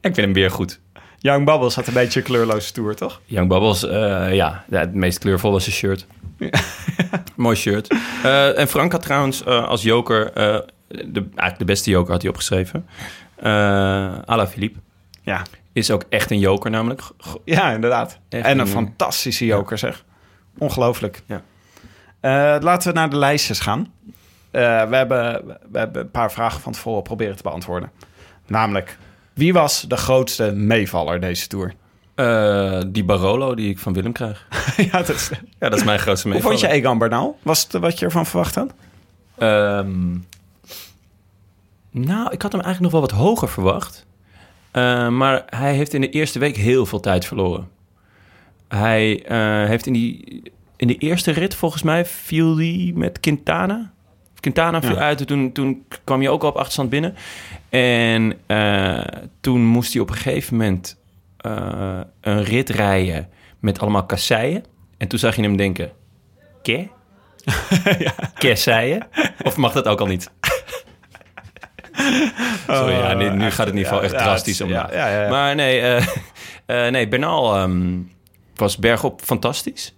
[0.00, 0.80] Ik vind hem weer goed.
[1.18, 3.20] Young Bubbles had een beetje een kleurloze tour, toch?
[3.24, 6.06] Young Bubbles, eh, ja, het meest kleurvolle is zijn shirt.
[7.36, 7.94] Mooi shirt.
[8.22, 10.64] Eh, en Frank had trouwens eh, als joker, de,
[11.14, 12.86] eigenlijk de beste joker had hij opgeschreven.
[14.26, 14.78] Ala Philippe.
[15.22, 15.42] Ja.
[15.72, 17.02] Is ook echt een joker namelijk.
[17.44, 18.18] Ja, inderdaad.
[18.28, 20.04] Echt en een een- fantastische joker, zeg.
[20.58, 21.22] Ongelooflijk.
[21.26, 21.42] Ja.
[22.20, 23.92] Eh, laten we naar de lijstjes gaan.
[24.50, 27.90] Eh, we, hebben, we hebben een paar vragen van tevoren proberen te beantwoorden.
[28.46, 28.98] Namelijk,
[29.32, 31.72] wie was de grootste meevaller deze tour?
[32.14, 34.46] Eh, die Barolo die ik van Willem krijg.
[34.92, 36.58] ja, dat is, Ja, dat is mijn grootste hoe meevaller.
[36.58, 37.38] vond je Egan Bernal?
[37.42, 38.72] Was het wat je ervan verwacht had?
[39.38, 40.10] Ehm,
[41.90, 44.06] nou, ik had hem eigenlijk nog wel wat hoger verwacht.
[44.72, 47.68] Eh, maar hij heeft in de eerste week heel veel tijd verloren.
[48.68, 50.42] Hij eh, heeft in, die,
[50.76, 53.92] in de eerste rit, volgens mij, viel hij met Quintana.
[54.40, 55.00] Quintana viel Ja.
[55.00, 57.14] uit en toen, toen kwam hij ook al op achterstand binnen.
[57.68, 59.04] En eh,
[59.40, 61.00] toen moest hij op een gegeven moment
[62.20, 64.64] een rit rijden met allemaal kasseien.
[64.98, 65.90] En toen zag je hem denken,
[66.62, 66.88] ke?
[68.38, 69.06] Kasseien?
[69.42, 70.30] Of mag dat ook al niet?
[72.68, 74.92] Sorry, ja, nu, nu gaat het niveau echt ja, drastisch het- omlaag.
[74.92, 75.28] ja, ja, ja.
[75.28, 76.06] Maar nee, eh,
[76.86, 77.98] eh, nee Bernal ehm,
[78.54, 79.94] was bergop fantastisch.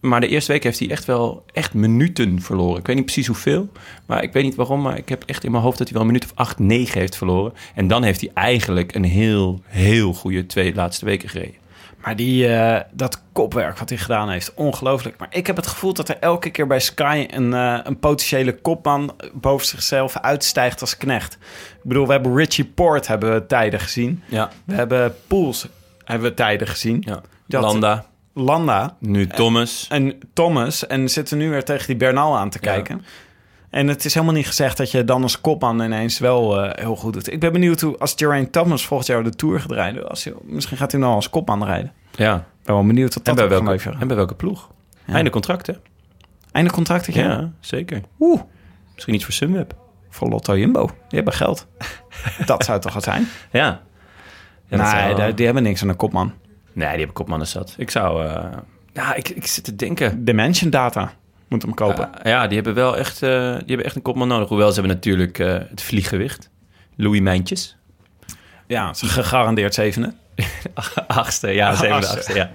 [0.00, 2.78] Maar de eerste week heeft hij echt wel echt minuten verloren.
[2.78, 3.68] Ik weet niet precies hoeveel,
[4.06, 4.82] maar ik weet niet waarom.
[4.82, 7.00] Maar ik heb echt in mijn hoofd dat hij wel een minuut of acht, negen
[7.00, 7.52] heeft verloren.
[7.74, 11.54] En dan heeft hij eigenlijk een heel, heel goede twee laatste weken gereden.
[12.08, 15.18] Maar die, eh, dat kopwerk wat hij gedaan heeft, ongelooflijk.
[15.18, 18.54] Maar ik heb het gevoel dat er elke keer bij Sky een, eh, een potentiële
[18.60, 21.32] kopman boven zichzelf uitstijgt als knecht.
[21.74, 24.22] Ik bedoel, we hebben Richie Port hebben we tijden gezien.
[24.26, 25.66] Ja, We hebben Pools
[26.04, 27.02] hebben we tijden gezien.
[27.06, 27.20] ja.
[27.46, 28.04] Dat- Landa,
[28.34, 29.86] Landa nu Thomas.
[29.88, 30.86] en Thomas.
[30.86, 32.72] En zitten nu weer tegen die Bernal aan te Ja.
[32.72, 33.04] kijken.
[33.70, 36.96] En het is helemaal niet gezegd dat je dan als kopman ineens wel eh, heel
[36.96, 37.32] goed doet.
[37.32, 40.08] Ik ben benieuwd hoe als Geraint Thomas volgend jaar de Tour gaat rijden.
[40.08, 41.92] Als hij, misschien gaat hij nou als kopman rijden.
[42.18, 44.00] Ja, ben wel benieuwd wat en dat bij, op gaat welke, leveren.
[44.00, 44.70] en bij welke ploeg?
[45.06, 45.72] Einde contract, hè?
[46.52, 47.52] Einde contract, Ja, ja.
[47.60, 48.00] zeker.
[48.20, 48.40] Oeh,
[48.94, 49.74] Misschien iets voor Sunweb.
[50.10, 50.86] voor Lotto Jumbo.
[50.86, 51.66] Die hebben geld.
[52.46, 53.28] dat zou toch wat zijn?
[53.52, 53.80] Ja.
[54.68, 56.32] Nee, zou- die, hebben niks aan een kopman.
[56.72, 57.74] Nee, die heb ik kopmannen zat.
[57.78, 58.26] Ik zou...
[58.26, 58.44] eh,
[58.92, 60.24] ja, ik, ik zit te denken.
[60.24, 61.12] Dimension Data
[61.48, 62.10] moet hem kopen.
[62.22, 64.48] Ja, ja, die hebben wel echt, eh, die hebben echt een kopman nodig.
[64.48, 66.50] Hoewel ze hebben natuurlijk eh, het vlieggewicht.
[66.96, 67.76] Louis Mijntjes.
[68.66, 70.14] ja, is gegarandeerd zevende.
[71.06, 72.34] achtste, ja, zevende, Achtste.
[72.34, 72.50] ja.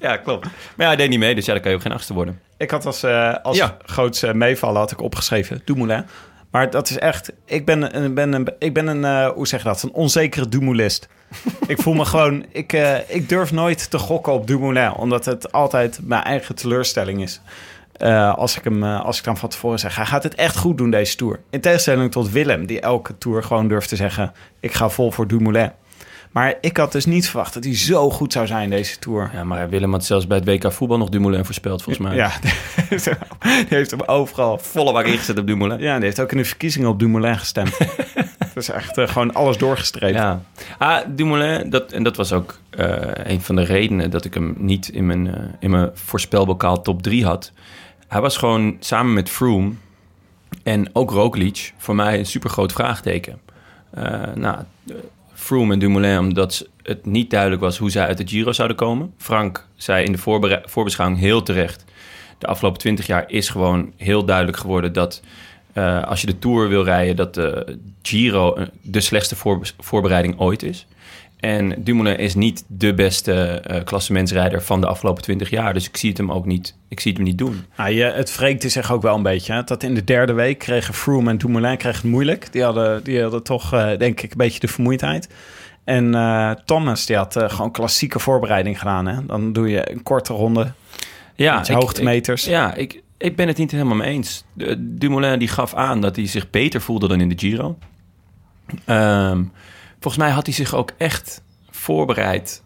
[0.00, 0.42] Ja, klopt.
[0.44, 2.40] Maar ja, hij deed niet mee, dus ja, dan kan je ook geen achtste worden.
[2.56, 3.76] Ik had als, eh als Ja.
[3.84, 6.04] grootste meevallen had ik opgeschreven Dumoulin.
[6.50, 7.32] Maar dat is echt...
[7.44, 9.82] Ik ben een, ben een, ik ben een eh, hoe zeg je dat?
[9.82, 11.08] Een onzekere Dumoulist.
[11.66, 12.44] ik voel me gewoon...
[12.52, 14.92] Ik, eh, ik durf nooit te gokken op Dumoulin.
[14.92, 17.40] Omdat het altijd mijn eigen teleurstelling is.
[18.36, 19.96] Als, ik hem, als ik dan van tevoren zeg...
[19.96, 21.40] Hij gaat het echt goed doen deze Tour.
[21.50, 22.66] In tegenstelling tot Willem.
[22.66, 24.32] Die elke Tour gewoon durft te zeggen...
[24.60, 25.70] Ik ga vol voor Dumoulin.
[26.30, 29.30] Maar ik had dus niet verwacht dat hij zo goed zou zijn deze Tour.
[29.32, 32.16] Ja, maar Willem had zelfs bij het WK voetbal nog Dumoulin voorspeld, volgens mij.
[32.16, 32.32] Ja,
[33.40, 35.78] die heeft hem overal Volle bak ingezet op Dumoulin.
[35.78, 37.78] Ja, die heeft ook in de verkiezingen op Dumoulin gestemd.
[38.54, 40.14] dat is echt eh, gewoon alles doorgestreept.
[40.14, 40.42] Ja.
[40.78, 44.54] Ah, Dumoulin, dat, en dat was ook eh, een van de redenen dat ik hem
[44.58, 47.52] niet in mijn, eh, in mijn voorspelbokaal top 3 had.
[48.08, 49.72] Hij was gewoon samen met Froome
[50.62, 53.40] en ook Roglic voor mij een super groot vraagteken.
[54.34, 54.56] Nou,
[55.38, 59.12] Froome en Dumoulin, omdat het niet duidelijk was hoe zij uit de Giro zouden komen.
[59.16, 61.84] Frank zei in de voorbere- voorbeschouwing heel terecht...
[62.38, 64.92] de afgelopen 20 jaar is gewoon heel duidelijk geworden...
[64.92, 65.22] dat
[65.72, 67.16] eh, als je de Tour wil rijden...
[67.16, 70.86] dat de Giro eh, de slechtste voor- voorbereiding ooit is.
[71.38, 75.74] En Dumoulin is niet de beste eh klassementsrijder van de afgelopen 20 jaar.
[75.74, 77.64] Dus ik zie het hem ook niet, ik zie het hem niet doen.
[77.76, 79.52] Nou, je, het wreekte zich ook wel een beetje.
[79.52, 79.64] Hè?
[79.64, 82.52] Dat in de derde week kregen Froome en Dumoulin kregen het moeilijk.
[82.52, 85.28] Die hadden, die hadden toch, eh, denk ik, een beetje de vermoeidheid.
[85.84, 89.06] En eh, Thomas, die had gewoon klassieke voorbereiding gedaan.
[89.06, 89.26] Hè?
[89.26, 90.72] Dan doe je een korte ronde,
[91.34, 92.44] Ja, hoogtemeters.
[92.44, 94.44] ja, ik, ik ben het niet helemaal mee eens.
[94.78, 97.78] Dumoulin die gaf aan dat hij zich beter voelde dan in de Giro.
[98.84, 99.42] Ehm,
[100.00, 102.62] volgens mij had hij zich ook echt voorbereid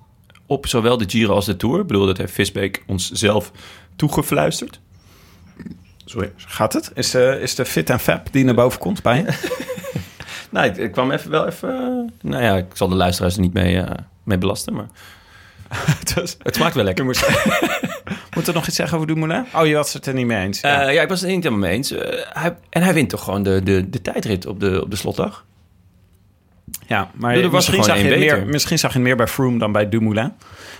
[0.47, 1.81] op zowel de Giro als de Tour.
[1.81, 3.53] Ik bedoel, dat heeft Visbeek ons zelf
[3.97, 4.81] toegefluisterd.
[6.05, 6.33] Sorry.
[6.37, 6.91] Gaat het?
[6.95, 9.35] Is de, is de fit en fab die naar boven komt bij je?
[10.51, 11.69] Nou, ik, ik kwam even wel even...
[11.69, 14.87] eh, nou ja, ik zal de luisteraars er niet mee, eh, mee belasten, maar
[16.15, 17.05] dus, het smaakt wel lekker.
[17.05, 17.29] moest...
[18.35, 19.47] Moet er nog iets zeggen over Dumoulin?
[19.55, 20.61] Oh, je was het er niet mee eens.
[20.61, 20.89] Ja.
[20.89, 21.91] Ja, ik was het er niet helemaal mee eens.
[22.33, 25.45] Hij, en hij wint toch gewoon de, de, de tijdrit op de, op de slotdag?
[26.87, 29.73] Ja, maar was misschien, zag je meer, misschien zag je het meer bij Froome dan
[29.73, 30.33] bij Dumoulin.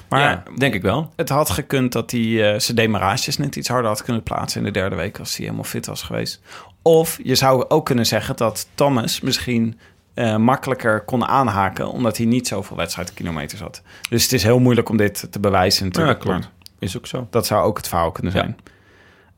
[0.09, 1.13] Maar ja, denk ik wel.
[1.17, 4.67] het had gekund dat hij eh, zijn demarages net iets harder had kunnen plaatsen in
[4.67, 6.41] de derde week als hij helemaal fit was geweest.
[6.83, 9.79] Of je zou ook kunnen zeggen dat Thomas misschien
[10.15, 13.83] eh, makkelijker kon aanhaken omdat hij niet zoveel wedstrijdkilometers had.
[14.09, 16.25] Dus het is heel moeilijk om dit te bewijzen natuurlijk.
[16.25, 16.51] Ja, klopt.
[16.79, 17.27] Is ook zo.
[17.31, 18.39] Dat zou ook het verhaal kunnen Ja.
[18.39, 18.57] zijn.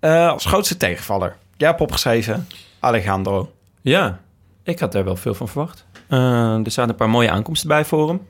[0.00, 1.36] Eh, als grootste tegenvaller.
[1.56, 2.46] Jij hebt opgeschreven
[2.80, 3.52] Alejandro.
[3.80, 4.20] Ja,
[4.62, 5.86] ik had daar wel veel van verwacht.
[6.14, 8.20] Eh, er zaten een paar mooie aankomsten bij voor hem.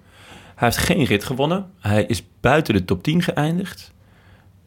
[0.55, 1.71] Hij heeft geen rit gewonnen.
[1.81, 3.93] Hij is buiten de top 10 geëindigd.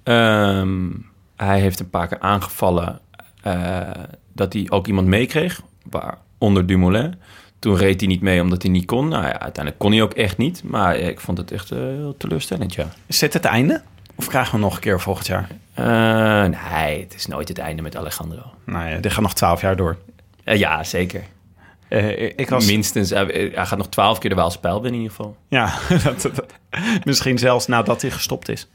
[0.04, 0.90] Ehm,
[1.36, 3.00] hij heeft een paar keer aangevallen
[3.44, 3.82] eh,
[4.34, 7.16] dat hij ook iemand meekreeg, waaronder Dumoulin.
[7.60, 9.08] Toen reed hij niet mee omdat hij niet kon.
[9.08, 10.64] Nou ja, uiteindelijk kon hij ook echt niet.
[10.64, 12.88] Maar ik vond het echt eh, heel teleurstellend, ja.
[13.06, 13.82] Is dit het einde?
[14.16, 15.48] Of krijgen we nog een keer volgend jaar?
[16.50, 18.44] Nee, het is nooit het einde met Alejandro.
[18.66, 19.98] Nou ja, dit gaat nog twaalf jaar door.
[20.44, 21.24] Ja, zeker.
[21.90, 22.66] Eh, ik was...
[22.66, 25.36] Minstens, hij, hij gaat nog twaalf keer de Waalse pijl winnen in ieder geval.
[25.48, 25.74] Ja,
[26.04, 26.54] dat, dat-
[27.04, 28.68] misschien zelfs nadat hij gestopt is.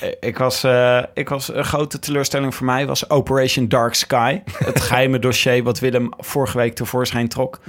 [0.00, 4.40] Eh, ik, was, eh, ik was een grote teleurstelling voor mij was Operation Dark Sky.
[4.64, 7.60] Het geheime dossier wat Willem vorige week tevoorschijn trok.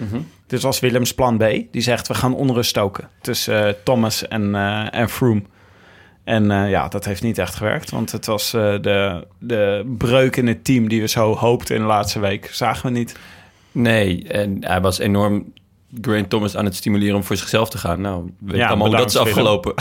[0.47, 1.43] Dit was Willems plan B.
[1.71, 5.41] Die zegt we gaan onrust stoken tussen eh, Thomas en, eh en Froome.
[6.23, 7.89] En eh, ja, dat heeft niet echt gewerkt.
[7.89, 11.81] Want het was eh, de, de breuk in het team die we zo hoopten in
[11.81, 12.49] de laatste week.
[12.51, 13.15] Zagen we niet.
[13.77, 15.53] Nee, en hij was enorm
[16.01, 18.01] Grant Thomas aan het stimuleren om voor zichzelf te gaan.
[18.01, 19.73] Nou, weet Ja, ja, allemaal hoe dat is afgelopen.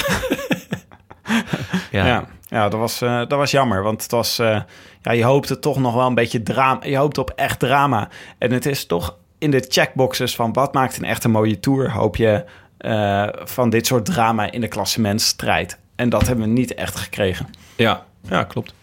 [1.91, 2.07] ja.
[2.07, 3.83] Ja, ja dat, was, eh, dat was jammer.
[3.83, 4.61] Want het was, eh,
[5.03, 6.85] ja, je hoopte toch nog wel een beetje drama.
[6.85, 8.09] Je hoopte op echt drama.
[8.39, 11.93] En het is toch in de checkboxes van wat maakt een echt een mooie tour...
[11.93, 12.45] hoop je
[12.79, 15.79] eh, van dit soort drama in de klassementstrijd.
[15.95, 17.49] En dat hebben we niet echt gekregen.
[17.77, 18.75] ja, ja, klopt.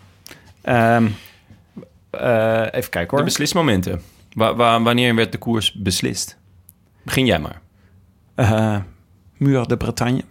[0.62, 1.08] Ehm,
[2.10, 3.24] eh, even kijken De hoor.
[3.24, 4.02] beslismomenten.
[4.34, 6.38] Wa- wa- wanneer werd de koers beslist?
[7.04, 7.62] Begin jij maar.
[8.36, 8.78] Eh
[9.38, 10.24] Muur de Bretagne.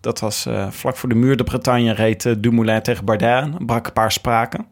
[0.00, 3.66] Dat was eh, vlak voor de Muur de Bretagne reed eh, Dumoulin tegen Bardet.
[3.66, 4.66] Brak een paar spraken.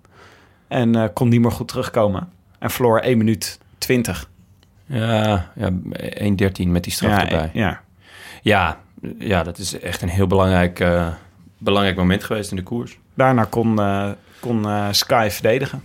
[0.68, 2.28] En kon niet meer goed terugkomen.
[2.58, 4.30] En verloor 1 minuut 20.
[4.86, 7.50] Ja, ja 1.13 met die straf ja, erbij.
[7.52, 7.80] ja,
[8.42, 8.80] Ja,
[9.18, 10.84] ja, dat is echt een heel belangrijk,
[11.58, 12.98] belangrijk moment geweest in de koers.
[13.14, 13.80] Daarna kon,
[14.40, 15.82] kon Sky verdedigen.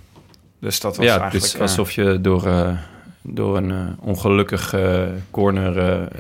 [0.66, 1.54] Dus dat was ja, het eigenlijk...
[1.54, 2.78] is alsof je door, eh,
[3.22, 4.76] door een eh, ongelukkig
[5.32, 5.78] corner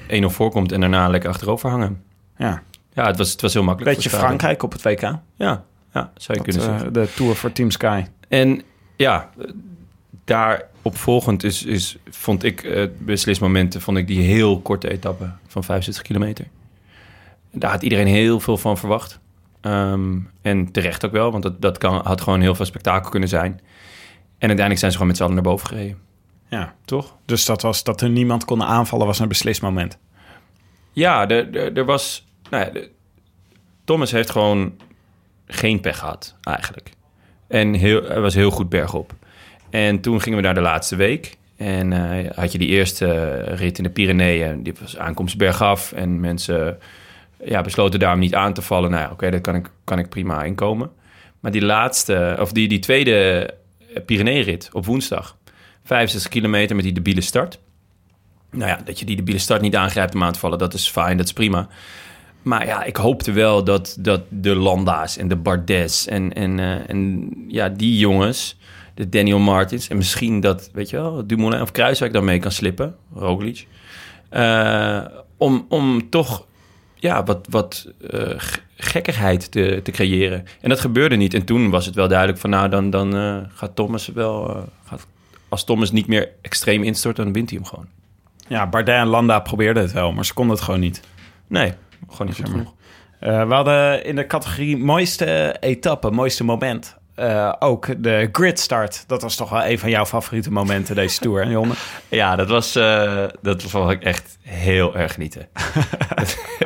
[0.07, 2.03] eh 1-0 voorkomt en daarna lekker achterover hangen.
[2.37, 2.61] ja.
[2.93, 3.95] Ja, het was, het was heel makkelijk.
[3.95, 4.09] Beetje.
[4.09, 5.01] Frankrijk op het WK.
[5.01, 6.93] Ja, ja zou je Dat, kunnen zeggen.
[6.93, 8.03] de Tour voor Team Sky.
[8.27, 8.61] En
[8.95, 9.29] ja,
[10.23, 15.63] daarop volgend is, is, vond ik eh beslismomenten, vond ik die heel korte etappe van
[15.63, 16.47] 65 kilometer.
[17.51, 19.19] Daar had iedereen heel veel van verwacht.
[19.61, 23.29] Ehm, en terecht ook wel, want dat, dat kan, had gewoon heel veel spektakel kunnen
[23.29, 23.59] zijn.
[24.37, 25.97] En uiteindelijk zijn ze gewoon met z'n allen naar boven gereden.
[26.49, 26.75] Ja.
[26.85, 27.15] Toch?
[27.25, 29.97] Dus dat was dat er niemand kon aanvallen was een beslismoment.
[30.91, 32.27] Ja, er, er, er was...
[32.49, 32.89] Nou ja, de-
[33.83, 34.73] Thomas heeft gewoon
[35.47, 36.89] geen pech gehad, eigenlijk.
[37.47, 39.13] En heel, hij was heel goed bergop.
[39.69, 41.37] En toen gingen we naar de laatste week.
[41.57, 44.63] En eh, had je die eerste eh, rit in de Pyreneeën.
[44.63, 45.91] Die was aankomst bergaf.
[45.91, 46.79] En mensen
[47.43, 48.89] ja, besloten daarom niet aan te vallen.
[48.91, 50.91] Nou ja, oké, daar kan ik, kan ik prima inkomen.
[51.39, 53.49] Maar die laatste, of die, die tweede
[54.05, 55.37] Pyrenee-rit op woensdag.
[55.83, 57.59] 65 kilometer met die debiele start.
[58.51, 60.89] Nou ja, dat je die debiele start niet aangrijpt om aan te vallen, dat is
[60.89, 61.67] fijn, dat is prima.
[62.41, 66.89] Maar ja, ik hoopte wel dat, dat de Landa's en de Bardes en, en, eh,
[66.89, 68.57] en ja, die jongens,
[68.93, 69.87] de Daniel Martins...
[69.87, 73.67] en misschien dat, weet je wel, Dumoulin of Kruiswijk daarmee kan slippen, Roglic...
[74.29, 75.05] eh,
[75.37, 76.45] om, om toch
[77.05, 78.19] ja, wat, wat eh,
[78.77, 80.45] gekkigheid te, te creëren.
[80.61, 81.33] En dat gebeurde niet.
[81.33, 82.49] En toen was het wel duidelijk van...
[82.49, 84.49] nou, dan, dan eh, gaat Thomas wel...
[84.49, 85.07] eh, gaat,
[85.49, 87.87] als Thomas niet meer extreem instort, dan wint hij hem gewoon.
[88.47, 91.01] Ja, Bardet en Landa probeerden het wel, maar ze konden het gewoon niet.
[91.47, 91.73] Nee,
[92.09, 92.73] gewoon niet goed genoeg.
[93.19, 96.95] Eh, we hadden in de categorie mooiste etappe, mooiste moment...
[97.15, 99.03] eh, ook de grid start.
[99.07, 101.73] Dat was toch wel een van jouw favoriete momenten deze Tour, hè, Jonne?
[102.09, 105.47] Ja, dat was, eh, dat vond ik echt heel erg genieten.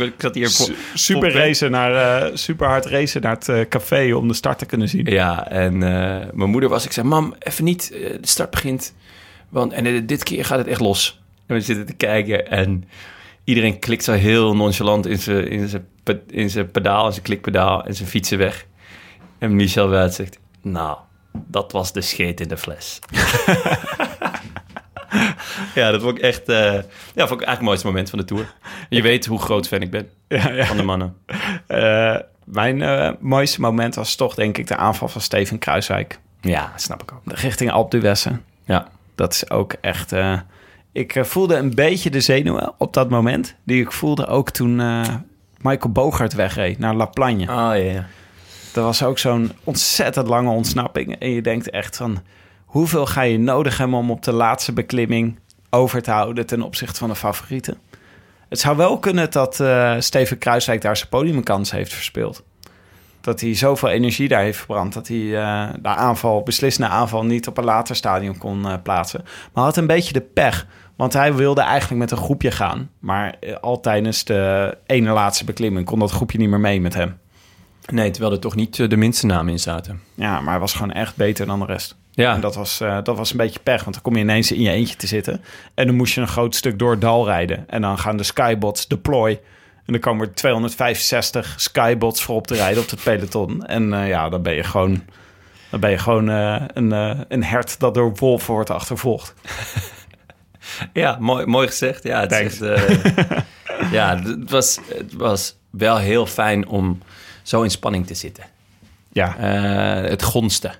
[0.00, 0.50] ik, ik zat hier...
[0.50, 4.58] voor- Super, racen naar, eh, super hard racen naar het eh, café om de start
[4.58, 5.04] te kunnen zien.
[5.06, 6.84] Ja, en eh, mijn moeder was...
[6.84, 8.94] Ik zei, mam, even niet, de start begint.
[9.48, 11.20] Want, en dit keer gaat het echt los.
[11.46, 12.84] En we zitten te kijken en
[13.44, 15.86] iedereen klikt zo heel nonchalant in zijn, in zijn,
[16.30, 18.66] in zijn pedaal, in zijn klikpedaal en zijn fietsen weg.
[19.38, 20.98] En Michel Wuit zegt, nou,
[21.32, 22.98] dat was de scheet in de fles.
[25.74, 26.72] ja, dat vond ik echt, eh,
[27.14, 28.52] ja, vond ik eigenlijk het mooiste moment van de Tour.
[28.88, 30.64] Je weet hoe groot fan ik ben Ja, ja.
[30.64, 31.16] van de mannen.
[31.66, 36.18] Eh, mijn eh, mooiste moment was toch denk ik de aanval van Steven Kruiswijk.
[36.40, 37.20] Ja, snap ik ook.
[37.24, 38.26] Richting Alpe d'Huez.
[38.64, 40.12] Ja, Dat is ook echt...
[40.92, 43.54] ik voelde een beetje de zenuwen op dat moment.
[43.64, 44.76] Die ik voelde ook toen
[45.60, 47.42] Michael Bogart wegreed naar La Plagne.
[47.42, 48.06] Oh ja, ja.
[48.72, 51.16] Dat was ook zo'n ontzettend lange ontsnapping.
[51.18, 52.22] En je denkt echt van...
[52.76, 55.38] hoeveel ga je nodig hebben om op de laatste beklimming
[55.70, 56.46] over te houden...
[56.46, 57.78] ten opzichte van de favorieten?
[58.48, 62.42] Het zou wel kunnen dat eh, Steven Kruiswijk daar zijn podiumkans heeft verspeeld.
[63.20, 64.92] Dat hij zoveel energie daar heeft verbrand...
[64.92, 69.20] dat hij eh, de aanval, beslissende aanval niet op een later stadium kon eh, plaatsen.
[69.22, 70.66] Maar hij had een beetje de pech...
[70.96, 72.90] Want hij wilde eigenlijk met een groepje gaan.
[72.98, 77.18] Maar al tijdens de ene laatste beklimming kon dat groepje niet meer mee met hem.
[77.92, 80.00] Nee, terwijl er toch niet de minste namen in zaten.
[80.14, 81.96] Ja, maar hij was gewoon echt beter dan de rest.
[82.16, 84.52] Ja, En dat was, eh, dat was een beetje pech, want dan kom je ineens
[84.52, 85.44] in je eentje te zitten.
[85.74, 87.64] En dan moest je een groot stuk door het dal rijden.
[87.68, 89.30] En dan gaan de skybots deploy.
[89.84, 93.66] En dan komen er 265 skybots voor op te rijden op het peloton.
[93.66, 95.02] En eh, ja, dan ben je gewoon,
[95.70, 96.90] dan ben je gewoon eh, een,
[97.28, 99.34] een hert dat door wolven wordt achtervolgd.
[100.92, 102.02] ja mooi, mooi gezegd.
[102.02, 102.60] Ja, het, is Thanks.
[102.82, 103.44] echt,
[103.90, 107.02] ja het, was, het was wel heel fijn om
[107.42, 108.44] zo in spanning te zitten.
[109.12, 109.36] Ja,
[110.08, 110.70] het gonste.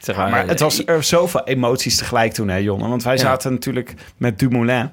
[0.00, 2.88] Zeg maar, maar het was er zoveel emoties tegelijk toen, hè, Jonne?
[2.88, 4.90] Want wij zaten natuurlijk met Dumoulin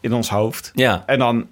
[0.00, 0.70] in ons hoofd.
[0.74, 1.48] Ja, En dan,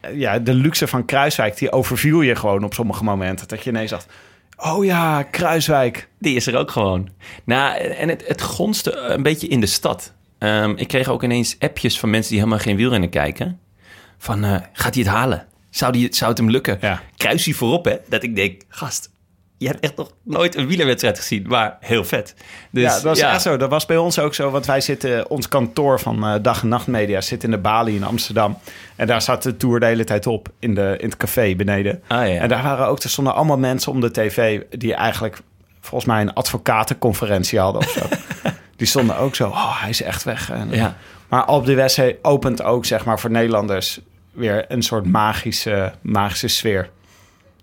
[0.00, 3.48] eh, ja, de luxe van Kruiswijk, die overviel je gewoon op sommige momenten.
[3.48, 4.06] Dat je ineens dacht,
[4.56, 6.08] oh ja, Kruiswijk.
[6.18, 7.08] die is er ook gewoon.
[7.44, 10.12] Nou, en het, het gonste een beetje in de stad.
[10.38, 13.60] Ehm, ik kreeg ook ineens appjes van mensen die helemaal geen wielrennen kijken.
[14.18, 15.46] Van, eh, gaat hij het halen?
[15.70, 16.78] Zou, die, zou het hem lukken?
[16.80, 17.02] Ja.
[17.16, 17.96] Kruis hij voorop, hè?
[18.08, 19.10] Dat ik denk, gast,
[19.58, 21.44] je hebt echt nog nooit een wielerwedstrijd gezien.
[21.48, 22.34] Maar heel vet.
[22.70, 23.56] Dus, ja, dat was echt zo.
[23.56, 24.50] Dat was bij ons ook zo.
[24.50, 27.94] Want wij zitten, ons kantoor van eh, Dag en Nacht Media zit in de Bali
[27.94, 28.58] in Amsterdam.
[28.96, 32.02] En daar zat de tour de hele tijd op in, de, in het café beneden.
[32.06, 32.40] Ah, ja.
[32.40, 35.40] En daar waren ook, er stonden allemaal mensen om de tv die eigenlijk
[35.80, 38.06] volgens mij een advocatenconferentie hadden of zo.
[38.76, 40.50] die stonden ook zo, oh, hij is echt weg.
[40.50, 40.96] En, Ja.
[41.28, 44.00] Maar Alpe d'Huez opent ook, zeg maar, voor Nederlanders
[44.32, 46.90] weer een soort magische, magische sfeer.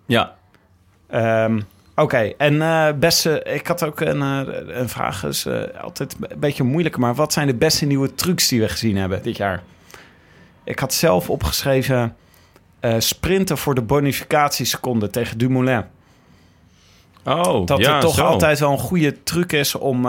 [0.05, 0.35] Ja,
[1.07, 1.61] Ehm,
[1.95, 6.39] Oké, en eh, beste, ik had ook een, eh, een vraag, is eh, altijd een
[6.39, 9.63] beetje moeilijker, maar wat zijn de beste nieuwe trucs die we gezien hebben dit jaar?
[10.63, 12.15] Ik had zelf opgeschreven
[12.97, 15.83] sprinten voor de bonificatieseconde tegen Dumoulin.
[17.23, 18.23] oh, Dat ja, het toch zo.
[18.23, 20.05] altijd wel een goede truc is om,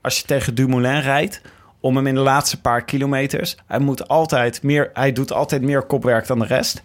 [0.00, 1.40] als je tegen Dumoulin rijdt,
[1.80, 3.56] om hem in de laatste paar kilometers.
[3.66, 6.82] Hij, moet altijd meer, hij doet altijd meer kopwerk dan de rest.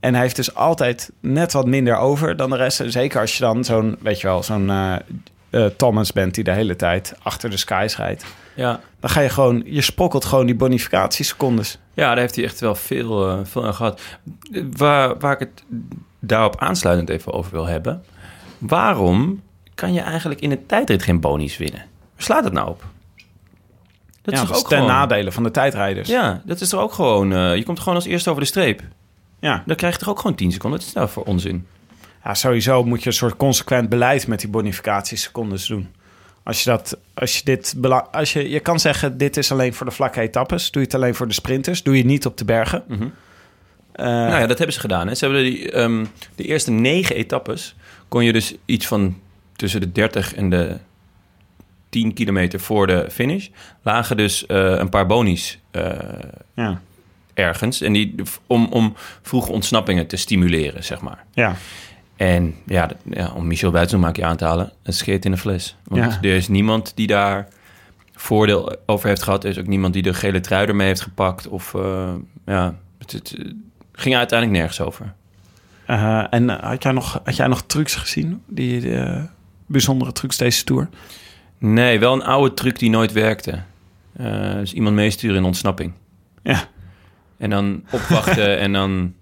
[0.00, 2.80] En hij heeft dus altijd net wat minder over dan de rest.
[2.80, 4.96] En zeker als je dan zo'n, weet je wel, zo'n eh,
[5.50, 8.24] eh, Thomas bent die de hele tijd achter de skies rijdt.
[8.54, 8.80] Ja.
[9.00, 11.78] Dan ga je gewoon, je sprokkelt gewoon die bonificatiesecondes.
[11.94, 14.00] Ja, daar heeft hij echt wel veel, eh, veel aan gehad.
[14.52, 15.64] Eh, Waar, waar ik het
[16.18, 18.04] daarop aansluitend even over wil hebben.
[18.58, 19.42] Waarom
[19.74, 21.80] kan je eigenlijk in een tijdrit geen bonies winnen?
[22.14, 22.84] Waar slaat het nou op?
[24.22, 24.92] Dat ja, is toch dat is ook ten gewoon...
[24.92, 26.08] nadele van de tijdrijders.
[26.08, 27.56] Ja, dat is toch ook gewoon...
[27.56, 28.82] je komt gewoon als eerste over de streep.
[29.40, 29.62] Ja.
[29.66, 30.78] Dan krijg je toch ook gewoon 10 seconden?
[30.78, 31.66] Wat is nou voor onzin?
[32.24, 35.88] Ja, sowieso moet je een soort consequent beleid met die bonificatiesecondes doen.
[36.42, 37.76] Als je dat, als je dit,
[38.10, 40.70] als je, je kan zeggen, dit is alleen voor de vlakke etappes.
[40.70, 41.82] Doe je het alleen voor de sprinters.
[41.82, 42.84] Doe je het niet op de bergen.
[42.88, 43.08] Mhm.
[43.92, 45.08] Eh, nou ja, dat hebben ze gedaan.
[45.08, 45.14] Hè.
[45.14, 47.76] Ze hebben die, ehm, de eerste negen etappes...
[48.08, 49.18] kon je dus iets van
[49.56, 50.76] tussen de 30 en de
[51.88, 53.48] 10 kilometer voor de finish...
[53.82, 55.92] lagen dus eh, een paar bonies eh,
[56.54, 56.80] ja,
[57.40, 57.80] ergens.
[57.80, 58.14] En die,
[58.46, 61.24] om, om vroege ontsnappingen te stimuleren, zeg maar.
[61.32, 61.54] ja,
[62.16, 65.76] En ja, dat- ja om Michel Buitenmaakje aan te halen, het scheet in een fles.
[65.84, 66.18] Want Ja.
[66.28, 67.48] er is niemand die daar
[68.14, 69.44] voordeel over heeft gehad.
[69.44, 71.48] Er is ook niemand die de gele trui ermee heeft gepakt.
[71.48, 72.14] Of eh,
[72.46, 73.36] ja, het, het,
[73.92, 75.12] ging uiteindelijk nergens over.
[75.86, 78.42] Eh, en had jij, nog, had jij nog trucs gezien?
[78.46, 79.22] Die eh,
[79.66, 80.88] bijzondere trucs deze tour?
[81.58, 83.62] Nee, wel een oude truc die nooit werkte.
[84.60, 85.92] Dus iemand meesturen in ontsnapping.
[86.42, 86.68] Ja.
[87.40, 89.14] En dan opwachten en dan...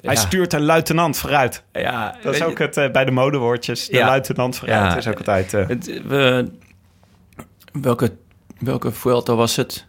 [0.00, 0.20] Hij Ja.
[0.20, 1.64] stuurt een luitenant vooruit.
[1.72, 3.86] Ja, Dat is ook je- het eh, bij de modewoordjes.
[3.88, 4.06] De Ja.
[4.06, 4.96] luitenant vooruit Ja.
[4.96, 5.54] is ook altijd...
[5.54, 6.50] eh, Het, we,
[7.72, 8.12] welke,
[8.58, 9.86] welke Vuelta was het?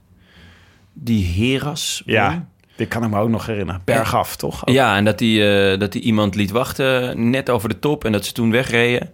[0.93, 2.01] Die Heras?
[2.05, 3.81] ja, dit kan ik me ook nog herinneren.
[3.85, 4.67] Bergaf, toch?
[4.67, 4.73] Ook.
[4.75, 8.11] Ja, en dat hij eh, dat hij iemand liet wachten net over de top en
[8.11, 9.11] dat ze toen wegreden.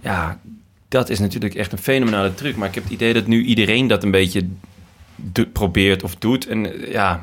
[0.00, 0.40] Ja,
[0.88, 2.56] dat is natuurlijk echt een fenomenale truc.
[2.56, 4.48] Maar ik heb het idee dat nu iedereen dat een beetje
[5.52, 6.46] probeert of doet.
[6.46, 7.22] En ja,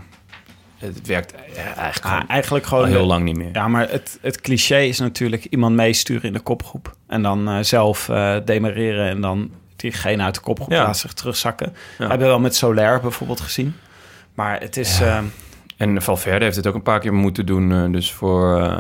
[0.94, 2.88] het werkt eh, eigenlijk Ah, gewoon eigenlijk al gewoon...
[2.88, 3.50] heel de- lang niet meer.
[3.54, 6.96] Ja, maar het, het cliché is natuurlijk iemand meesturen in de kopgroep.
[7.08, 10.84] En dan eh, zelf eh, demereren en dan diegene uit de kopgroep Ja.
[10.84, 11.74] laat zich terugzakken.
[11.98, 12.08] Ja.
[12.08, 13.76] Hebben we wel met Soler bijvoorbeeld gezien.
[14.34, 14.98] Maar het is...
[15.00, 15.06] Ja.
[15.18, 15.24] eh,
[15.78, 17.92] En Valverde heeft het ook een paar keer moeten doen.
[17.92, 18.74] dus voor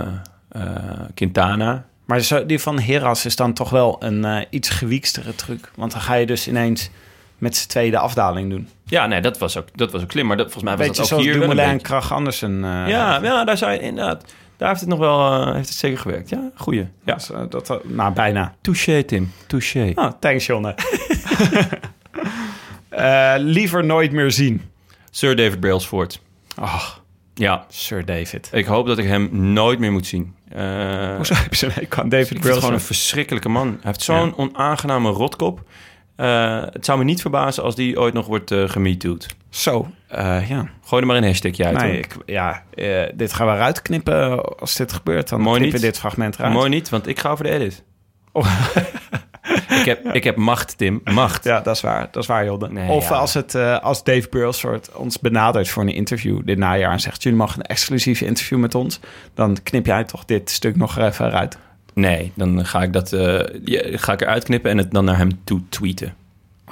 [1.13, 1.85] Quintana.
[2.05, 5.71] maar zo, die van Heras is dan toch wel een iets gewiekstere truc.
[5.75, 6.89] Want dan ga je dus ineens
[7.37, 8.67] met z'n tweede afdaling doen.
[8.85, 10.25] Ja, nee, dat was ook, dat was ook slim.
[10.27, 11.81] Maar dat, volgens mij was Beetje dat ook zoals hier Dumoulin en.
[11.81, 12.55] Krach Andersen.
[12.63, 14.33] eh, Ja, ja, daar zou je inderdaad...
[14.57, 16.29] Daar heeft het nog wel eh, heeft het zeker gewerkt.
[16.29, 16.87] Ja, goeie.
[17.05, 17.13] Ja.
[17.13, 18.55] Dus, eh, dat, dat- nou, bijna.
[18.61, 19.31] Touché, Tim.
[19.47, 19.91] Touché.
[19.95, 20.75] Oh, thanks, Jonne.
[22.89, 24.61] Eh, liever nooit meer zien.
[25.11, 26.21] Sir David Brailsford.
[26.55, 27.01] Ach,
[27.33, 28.49] Ja, Sir David.
[28.51, 30.35] ik hoop dat ik hem nooit meer moet zien.
[30.49, 32.83] Eh, Hoezo heb je zo'n aan David het gewoon een Brailsford?
[32.83, 33.67] verschrikkelijke man.
[33.67, 35.61] Hij heeft zo'n onaangename rotkop.
[36.15, 39.35] Eh, het zou me niet verbazen als die ooit nog wordt uh, gemetoed.
[39.49, 40.69] Zo, eh, ja.
[40.83, 41.77] Gooi er maar een hashtagje uit.
[41.77, 45.29] Nee, ik, ja eh, dit gaan we eruit knippen als dit gebeurt.
[45.29, 45.89] Dan Mooi knippen niet.
[45.89, 46.53] dit fragment eruit.
[46.53, 47.83] Mooi niet, want ik ga over de edit.
[48.31, 48.45] Oh.
[49.79, 51.01] ik, heb, ik heb macht, Tim.
[51.03, 51.43] Macht.
[51.43, 52.07] Ja, dat is waar.
[52.11, 52.69] Dat is waar, Jodde.
[52.69, 53.15] Nee, of ja.
[53.15, 56.91] als, het, eh, als Dave Brailsford ons benadert voor een interview dit najaar...
[56.91, 58.99] en zegt, jullie mogen een exclusief interview met ons...
[59.33, 61.57] dan knip jij toch dit stuk nog even eruit.
[61.95, 65.17] Nee, dan ga ik dat eh, ja, ga ik eruit knippen en het dan naar
[65.17, 66.13] hem toe tweeten.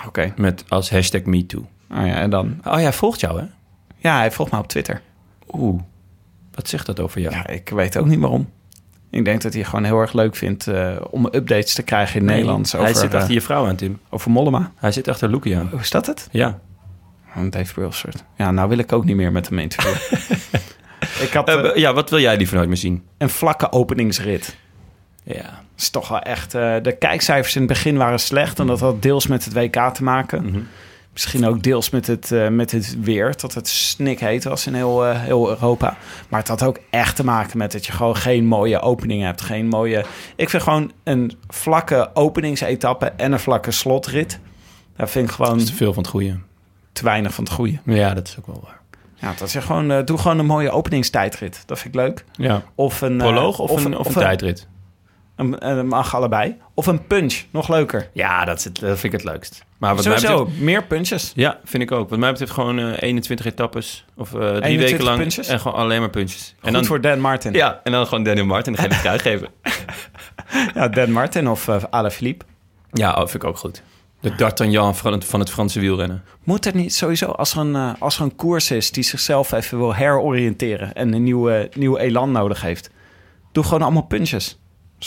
[0.07, 0.33] Oké.
[0.37, 1.67] Met als hashtag MeToo.
[1.91, 2.59] Oh ja, en dan...
[2.65, 3.45] Oh, hij volgt jou, hè?
[3.97, 5.01] Ja, hij volgt mij op Twitter.
[5.53, 5.81] Oeh.
[6.53, 7.35] Wat zegt dat over jou?
[7.35, 8.49] Ja, ik weet ook niet waarom.
[9.09, 12.25] Ik denk dat hij gewoon heel erg leuk vindt eh, om updates te krijgen in
[12.25, 13.99] Nederlands Hij zit eh, achter je vrouw aan, Tim.
[14.09, 14.71] over Mollema.
[14.75, 15.67] Hij zit achter Loekie aan.
[15.71, 16.27] Hoe is dat het?
[16.31, 16.59] Ja.
[17.37, 18.23] Oh, Dave Brailsford.
[18.37, 19.99] Ja, nou wil ik ook niet meer met hem interviewen.
[21.27, 23.03] ik had eh, Eh, ja, wat wil jij liever nooit meer zien?
[23.17, 24.57] een vlakke openingsrit.
[25.23, 25.61] Ja.
[25.77, 26.53] Is toch wel echt...
[26.53, 28.59] eh, de kijkcijfers in het begin waren slecht.
[28.59, 30.45] En dat had deels met het WK te maken.
[30.45, 30.59] Mhm.
[31.13, 33.33] Misschien ook deels met het, eh, met het weer.
[33.37, 35.97] Dat het snikheet was in heel, eh, heel Europa.
[36.29, 39.41] Maar het had ook echt te maken met dat je gewoon geen mooie opening hebt.
[39.41, 40.05] Geen mooie...
[40.35, 44.39] Ik vind gewoon een vlakke openingsetappe en een vlakke slotrit.
[44.95, 46.39] Daar vind ik gewoon te veel van het goede.
[46.93, 47.79] te weinig van het goede.
[47.85, 48.79] Ja, dat is ook wel waar.
[49.15, 50.05] Ja, dat is gewoon...
[50.05, 51.63] doe gewoon een mooie openingstijdrit.
[51.65, 52.25] Dat vind ik leuk.
[52.31, 52.63] Ja.
[52.75, 53.17] Of een...
[53.17, 54.59] Proloog of, een, of een tijdrit?
[54.59, 54.72] Een,
[55.35, 56.55] een, mag allebei.
[56.73, 57.41] Of een punch.
[57.51, 58.09] Nog leuker.
[58.13, 59.65] Ja, dat, is het, dat vind ik het leukst.
[59.77, 61.31] Maar wat mij Sowieso, betreft, meer punches.
[61.35, 62.09] ja, vind ik ook.
[62.09, 64.05] Wat mij betreft gewoon eh 21 etappes.
[64.15, 65.33] Of eh, drie 21 weken lang.
[65.47, 66.55] En gewoon alleen maar puntjes.
[66.61, 67.53] En En dan, voor Dan Martin.
[67.53, 69.47] ja, en dan gewoon Daniel Martin de gele trui geven.
[70.73, 72.45] Ja, Dan Martin of uh, Alaphilippe.
[72.91, 73.81] Ja, oh, vind ik ook goed.
[74.19, 76.23] De D'Artagnan van het, van het Franse wielrennen.
[76.43, 79.51] Moet er niet sowieso, als er, een, eh, als er een koers is die zichzelf
[79.51, 82.89] even wil heroriënteren en een nieuwe, nieuw elan nodig heeft,
[83.51, 84.57] doe gewoon allemaal punches.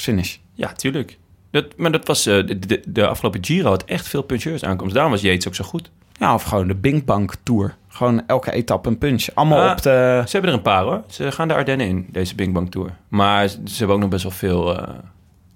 [0.01, 0.37] Finish.
[0.55, 1.19] Ja, tuurlijk.
[1.51, 4.95] Dat, maar dat was eh, de, de, de afgelopen Giro had echt veel puncheurs aankomst.
[4.95, 5.91] Daarom was Yates ook zo goed.
[6.19, 7.75] Ja, of gewoon de Bing Bang Tour.
[7.89, 9.27] Gewoon elke etappe een punch.
[9.35, 10.23] Allemaal Ah, op de...
[10.27, 11.03] Ze hebben er een paar hoor.
[11.09, 12.91] Ze gaan de Ardennen in, deze Bing Bang Tour.
[13.09, 14.89] Maar ze hebben ook nog best wel veel, eh,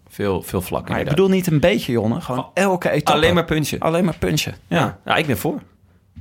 [0.09, 0.93] veel, veel vlakken.
[0.93, 2.21] Maar ik bedoel niet een beetje, Jonne.
[2.21, 3.13] Gewoon elke etappe.
[3.13, 3.79] Alleen maar punchen.
[3.81, 4.55] Alleen maar punchen.
[4.67, 4.79] Ja.
[4.79, 4.99] Ja.
[5.05, 5.61] ja, ik ben voor.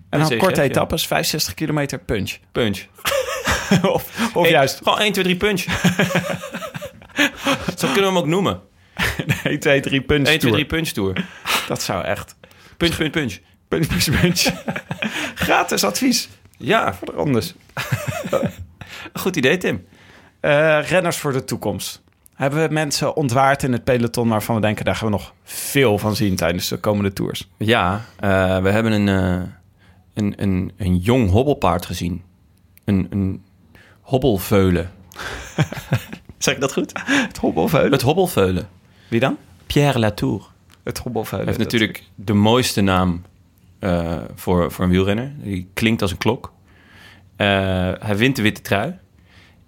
[0.09, 2.38] En dan korte etappes, 65 kilometer punch.
[2.51, 2.86] Punch.
[3.82, 5.65] of of Hey, juist Gewoon 1, 2, 3 punch.
[7.78, 8.61] Zo kunnen we hem ook noemen.
[9.43, 10.53] 1, 2, 3 punch 1, 2, tour.
[10.53, 11.26] 3 punch tour.
[11.67, 12.36] Dat zou echt...
[12.78, 13.39] Punch, punch, punch.
[13.67, 14.53] Punch, punch, punch.
[15.45, 16.30] Gratis advies.
[16.57, 17.53] Ja, Voor de anders.
[19.13, 19.86] goed idee Tim.
[20.39, 22.01] Eh, renners voor de toekomst.
[22.36, 24.86] Hebben we mensen ontwaard in het peloton waarvan we denken...
[24.86, 27.49] daar gaan we nog veel van zien tijdens de komende tours?
[27.57, 29.41] Ja, eh, we hebben een, eh,
[30.13, 32.24] een, een, een jong hobbelpaard gezien.
[32.86, 33.43] Een, een
[34.01, 34.91] hobbelveulen.
[36.43, 36.91] Zeg ik dat goed?
[37.05, 37.91] Het hobbelveulen.
[37.91, 38.67] Het hobbelveulen.
[39.07, 39.37] Wie dan?
[39.67, 40.47] Pierre Latour.
[40.83, 41.47] Het hobbelveulen.
[41.47, 43.21] Hij heeft natuurlijk de mooiste naam
[43.79, 45.31] eh, voor, voor een wielrenner.
[45.37, 46.53] Die klinkt als een klok.
[47.35, 47.47] Eh,
[47.99, 48.97] hij wint de witte trui.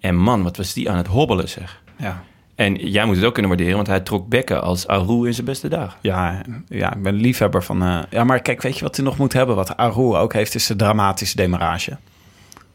[0.00, 1.82] En man, wat was die aan het hobbelen zeg.
[1.96, 2.22] Ja.
[2.54, 5.46] En jij moet het ook kunnen waarderen, want hij trok bekken als Aru in zijn
[5.46, 5.98] beste dagen.
[6.00, 7.82] Ja, ja, ik ben liefhebber van...
[7.82, 9.56] eh, ja, maar kijk, weet je wat hij nog moet hebben?
[9.56, 11.96] Wat Aru ook heeft, is de dramatische demarage.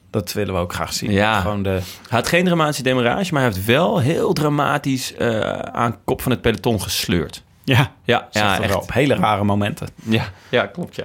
[0.10, 1.12] Dat willen we ook graag zien.
[1.12, 1.40] Ja.
[1.42, 1.70] Gewoon de...
[1.70, 6.32] Hij had geen dramatische demarage, maar hij heeft wel heel dramatisch eh, aan kop van
[6.32, 7.44] het peloton gesleurd.
[7.64, 8.76] Ja, Ja, ja echt.
[8.76, 9.88] op hele rare momenten.
[10.04, 11.04] Ja, ja klopt, ja.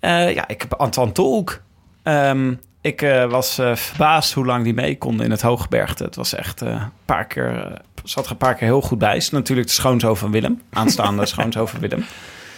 [0.00, 1.62] Eh, ja, ik heb Anton Tolk.
[2.02, 6.04] Ehm, ik eh, was verbaasd hoe lang die mee kon in het Hooggebergte.
[6.04, 7.80] Het was echt een paar keer...
[8.04, 9.16] zat er een paar keer heel goed bij.
[9.16, 10.62] Is natuurlijk de schoonzoon van Willem.
[10.72, 12.04] Aanstaande schoonzoon van Willem.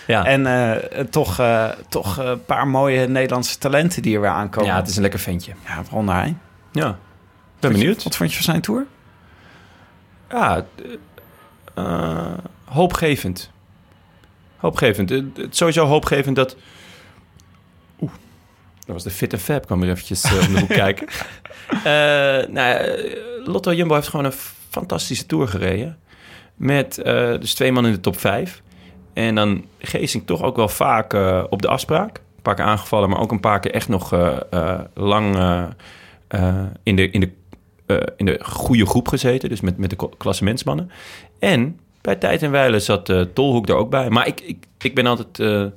[0.07, 0.25] Ja.
[0.25, 4.71] En eh, toch, eh, toch een paar mooie Nederlandse talenten die er weer aankomen.
[4.71, 5.53] ja, het is een lekker ventje.
[5.67, 6.37] Ja, waaronder hij.
[6.73, 6.99] Ja.
[7.61, 8.03] Ben benieuwd.
[8.03, 8.87] Wat vond je van zijn tour?
[10.31, 10.65] Ja,
[11.75, 13.51] eh, eh, hoopgevend.
[14.57, 15.11] Hoopgevend.
[15.11, 16.57] Eh, Het is sowieso hoopgevend dat...
[18.01, 18.11] Oeh,
[18.85, 19.67] dat was de Fit en Fab.
[19.67, 21.07] kwam weer eventjes eh, om de hoek kijken.
[21.69, 21.83] Eh,
[22.55, 23.15] nou, eh,
[23.47, 24.35] Lotto Jumbo heeft gewoon een
[24.71, 25.99] fantastische tour gereden.
[26.55, 28.63] Met eh, dus twee man in de top vijf.
[29.17, 32.17] En dan Geesink toch ook wel vaak eh, op de afspraak.
[32.17, 35.37] Een paar keer aangevallen, maar ook een paar keer echt nog eh, eh, lang
[36.83, 39.49] in, de, in, de, in de goede groep gezeten.
[39.49, 40.91] Dus met, met de klassementsmannen.
[41.39, 44.11] En bij Tijd en Weilen zat Tolhoek er ook bij.
[44.11, 45.73] Maar ik, ik, ik ben altijd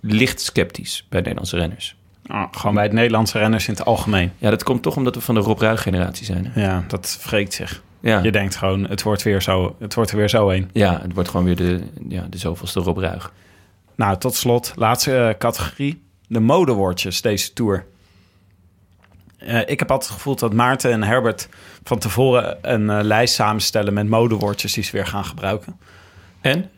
[0.00, 1.96] licht sceptisch bij Nederlandse renners.
[2.30, 4.32] Oh, gewoon bij het Nederlandse renners in het algemeen.
[4.38, 6.46] Ja, dat komt toch omdat we van de Rob Ruig-generatie zijn.
[6.46, 6.60] Hè?
[6.60, 7.82] Ja, dat wreekt zich.
[8.06, 8.20] Ja.
[8.22, 10.70] Je denkt gewoon, het wordt weer zo, het wordt er weer zo een.
[10.72, 13.32] ja, het wordt gewoon weer de, ja, de zoveelste Rob Ruig.
[13.94, 16.02] Nou, tot slot, laatste eh, categorie.
[16.28, 17.86] De modewoordjes deze Tour.
[19.38, 21.48] Eh, ik heb altijd het gevoel dat Maarten en Herbert
[21.82, 25.78] van tevoren een eh, lijst samenstellen met modewoordjes die ze weer gaan gebruiken.
[26.40, 26.70] En?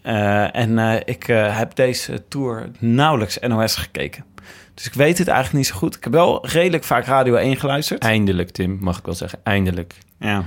[0.53, 4.24] En ik heb deze Tour nauwelijks NOS gekeken.
[4.74, 5.97] Dus ik weet het eigenlijk niet zo goed.
[5.97, 8.03] Ik heb wel redelijk vaak Radio 1 geluisterd.
[8.03, 9.39] Eindelijk, Tim, mag ik wel zeggen.
[9.43, 9.95] Eindelijk.
[10.18, 10.45] Ja.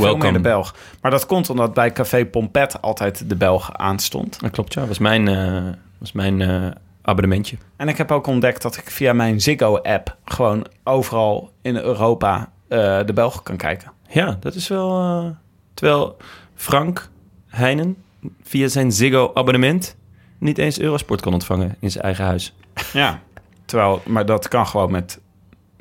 [0.00, 0.32] Veel Welkom.
[0.32, 0.74] meer de Belg.
[1.00, 4.40] Maar dat komt omdat bij Café Pompet altijd de Belg aanstond.
[4.40, 4.86] Dat klopt, ja.
[4.86, 5.62] was mijn, eh,
[5.98, 6.66] was mijn eh,
[7.02, 7.56] abonnementje.
[7.76, 12.98] En ik heb ook ontdekt dat ik via mijn Ziggo-app gewoon overal in Europa eh,
[13.06, 13.92] de Belgen kan kijken.
[14.08, 15.36] Ja, dat is wel...
[15.74, 16.16] terwijl
[16.54, 17.10] Frank
[17.48, 17.96] Heinen
[18.42, 19.96] via zijn Ziggo-abonnement...
[20.38, 22.54] niet eens Eurosport kon ontvangen in zijn eigen huis.
[22.92, 23.20] Ja.
[23.64, 25.20] Terwijl, maar dat kan gewoon met...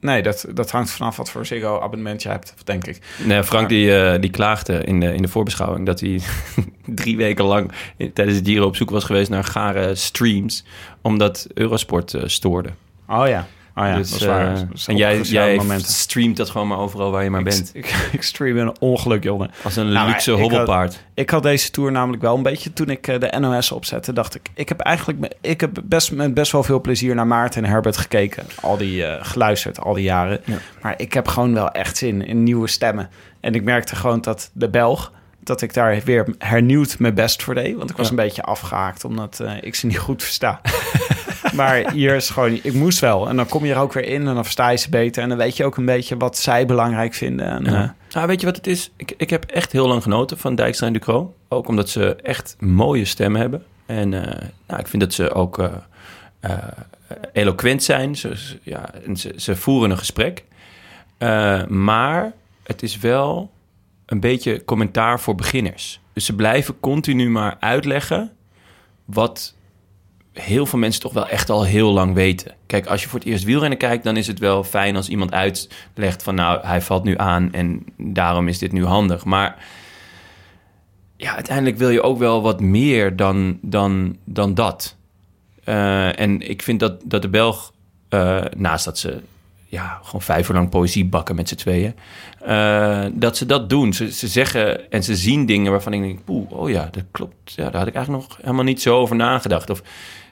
[0.02, 3.00] Nee, dat, dat hangt vanaf wat voor Ziggo-abonnement je hebt, denk ik.
[3.24, 5.86] Nee, Frank die, eh, die klaagde in de, in de voorbeschouwing...
[5.86, 6.20] dat hij
[6.86, 10.64] drie weken lang in- tijdens de Giro op zoek was geweest naar gare streams...
[11.02, 12.70] omdat Eurosport eh, stoorde.
[13.08, 13.48] Oh ja.
[13.80, 14.48] Oh ja, dus, dat is waar.
[14.48, 15.88] eh, Dat is en jij, jij momenten.
[15.94, 17.72] streamt dat gewoon maar overal waar je maar bent.
[17.74, 19.52] Ik, ik stream een ongeluk, jongen.
[19.64, 21.04] Als een Nou, luxe ik had- hobbelpaard.
[21.14, 24.36] Ik had deze tour namelijk wel een beetje toen ik eh, de NOS opzette, dacht
[24.36, 27.70] ik, ik heb eigenlijk ik heb best met best wel veel plezier naar Maarten en
[27.70, 30.40] Herbert gekeken, al die eh, geluisterd al die jaren.
[30.46, 30.58] Ja.
[30.82, 33.10] Maar ik heb gewoon wel echt zin in nieuwe stemmen.
[33.40, 35.12] En ik merkte gewoon dat de Belg
[35.44, 38.12] dat ik daar weer hernieuwd mijn best voor deed, want ik was Ja.
[38.12, 40.62] een beetje afgehaakt omdat ik ze niet goed versta.
[41.54, 43.30] maar hier is gewoon, ik moest wel.
[43.30, 45.24] En dan kom je er ook weer in en dan versta je ze beter.
[45.24, 47.46] En dan weet je ook een beetje wat zij belangrijk vinden.
[47.48, 47.96] En, eh, Ja.
[48.14, 48.92] Nou, weet je wat het is?
[48.96, 51.36] Ik, ik heb echt heel lang genoten van Dijkstra en Ducro.
[51.48, 53.64] Ook omdat ze echt mooie stemmen hebben.
[53.86, 55.66] En eh, nou, ik vind dat ze ook eh,
[56.40, 56.58] eh,
[57.34, 58.16] eloquent zijn.
[58.16, 58.34] Ze,
[58.64, 60.44] ja, en ze, ze voeren een gesprek.
[61.18, 62.32] Eh, maar
[62.64, 63.52] het is wel
[64.06, 66.00] een beetje commentaar voor beginners.
[66.14, 68.32] Dus ze blijven continu maar uitleggen
[69.06, 69.56] wat
[70.34, 72.56] heel veel mensen toch wel echt al heel lang weten.
[72.66, 75.34] Kijk, als je voor het eerst wielrennen kijkt, dan is het wel fijn als iemand
[75.34, 79.26] uitlegt van nou, hij valt nu aan en daarom is dit nu handig.
[79.26, 79.66] Maar
[81.18, 84.96] ja, uiteindelijk wil je ook wel wat meer dan, dan, dan dat.
[85.64, 87.74] Eh, en ik vind dat, dat de Belg,
[88.10, 89.22] eh, naast dat ze
[89.66, 91.96] ja, gewoon vijf uur lang poëzie bakken met z'n tweeën,
[92.40, 93.94] eh, dat ze dat doen.
[93.94, 97.54] Ze, ze zeggen en ze zien dingen waarvan ik denk, poeh, oh ja, dat klopt.
[97.56, 99.70] Ja, daar had ik eigenlijk nog helemaal niet zo over nagedacht.
[99.70, 99.82] Of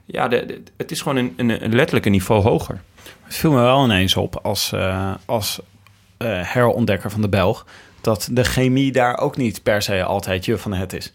[0.08, 2.82] ja, de, de- het is gewoon een, een, een letterlijk een niveau hoger.
[3.24, 5.60] Het viel me wel ineens op als, eh, als
[6.18, 7.66] eh, herontdekker van de Belg...
[8.01, 11.14] dat de chemie daar ook niet per se altijd je van het is.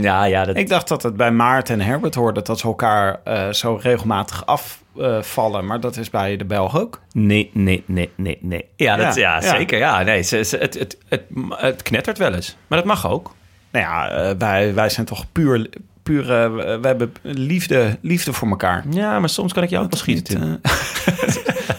[0.00, 2.42] Ja, ja, dat, Ik dacht dat het bij Maarten en Herbert hoorde...
[2.42, 5.66] dat ze elkaar eh, zo regelmatig afvallen.
[5.66, 7.00] maar dat is bij de Belg ook.
[7.12, 8.64] Nee, nee, nee, nee, nee.
[8.76, 9.78] Ja, dat, Ja, ja, zeker.
[9.78, 12.56] Ja, nee, ze, ze- het, het, het, het knettert wel eens.
[12.66, 13.34] Maar dat mag ook.
[13.70, 15.68] Nou ja, wij, wij zijn toch puur...
[16.06, 18.84] puur eh, we hebben liefde, liefde voor elkaar.
[18.90, 20.60] Ja, maar soms kan ik jou ook wel schieten.
[20.62, 20.72] Eh,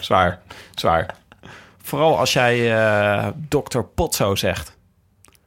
[0.00, 0.40] zwaar,
[0.74, 1.14] zwaar.
[1.82, 4.76] Vooral als jij eh dokter Potso zegt.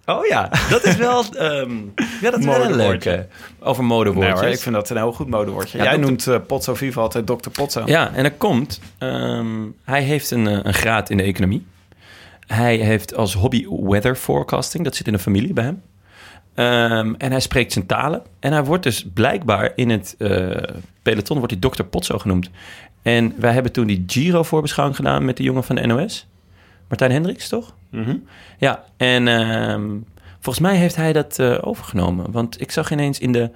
[0.05, 1.23] Oh ja, dat is wel...
[1.36, 1.71] ehm,
[2.21, 3.27] ja, dat is wel een leuke.
[3.59, 4.39] Over Nee, modewoordjes.
[4.39, 5.77] hoor, ik vind dat een heel goed modewoordje.
[5.77, 7.82] Ja, Jij dokter- noemt eh, Potso Vivo altijd dokter Potso.
[7.86, 8.79] Ja, en dat komt.
[8.97, 9.47] ehm,
[9.84, 11.65] hij heeft een, een graad in de economie.
[12.47, 14.84] Hij heeft als hobby weather forecasting.
[14.84, 15.82] Dat zit in de familie bij hem.
[16.54, 18.22] Ehm, en hij spreekt zijn talen.
[18.39, 20.58] En hij wordt dus blijkbaar in het eh,
[21.02, 21.84] peloton wordt hij Dr.
[21.84, 22.49] Potso genoemd.
[23.02, 26.28] En wij hebben toen die Giro-voorbeschouwing gedaan met de jongen van de NOS.
[26.88, 27.76] Martijn Hendricks, toch?
[27.89, 28.16] Mhm.
[28.58, 29.89] Ja, en ehm,
[30.39, 32.32] volgens mij heeft hij dat eh, overgenomen.
[32.32, 33.49] Want ik zag ineens in de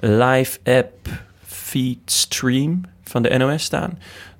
[0.00, 1.08] live app
[1.46, 3.98] feed stream van de NOS staan...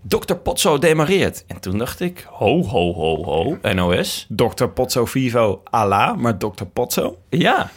[0.08, 0.34] Dr.
[0.34, 1.44] Potso demareert.
[1.46, 4.26] En toen dacht ik, ho, ho, ho, ho, NOS.
[4.28, 7.18] Dokter Potso Vivo Allah, maar dokter Potso.
[7.28, 7.70] Ja.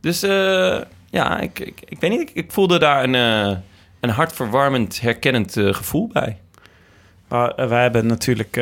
[0.00, 0.78] Dus eh,
[1.10, 3.56] ja, ik, ik, ik weet niet, ik, ik voelde daar een, eh,
[4.00, 6.36] een hartverwarmend, herkennend eh, gevoel bij.
[7.32, 8.54] Uh, wij hebben natuurlijk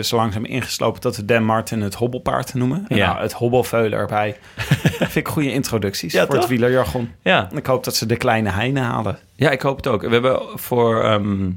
[0.00, 2.84] zo langzaam ingeslopen dat we Dan Martin het hobbelpaard noemen.
[2.88, 3.06] Ja.
[3.06, 4.36] Nou, het hobbelveulen erbij.
[4.98, 7.12] Vind ik goede introducties Ja, voor het wielerjargon.
[7.22, 9.18] Ja, Ik hoop dat ze de kleine heine halen.
[9.34, 10.02] Ja, ik hoop het ook.
[10.02, 11.50] We hebben voor ehm,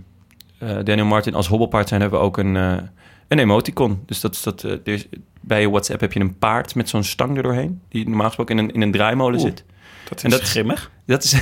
[0.57, 2.89] eh, Daniel Martin als hobbelpaard zijn hebben we ook een,
[3.27, 4.03] een emoticon.
[4.05, 4.63] Dus dat is dat.
[4.63, 4.99] eh,
[5.41, 7.81] bij WhatsApp heb je een paard met zo'n stang erdoorheen.
[7.89, 9.47] Die normaal gesproken in een, in een draaimolen Oeh.
[9.49, 9.63] zit.
[10.09, 10.91] Dat is En dat- grimmig.
[11.05, 11.35] Dat is,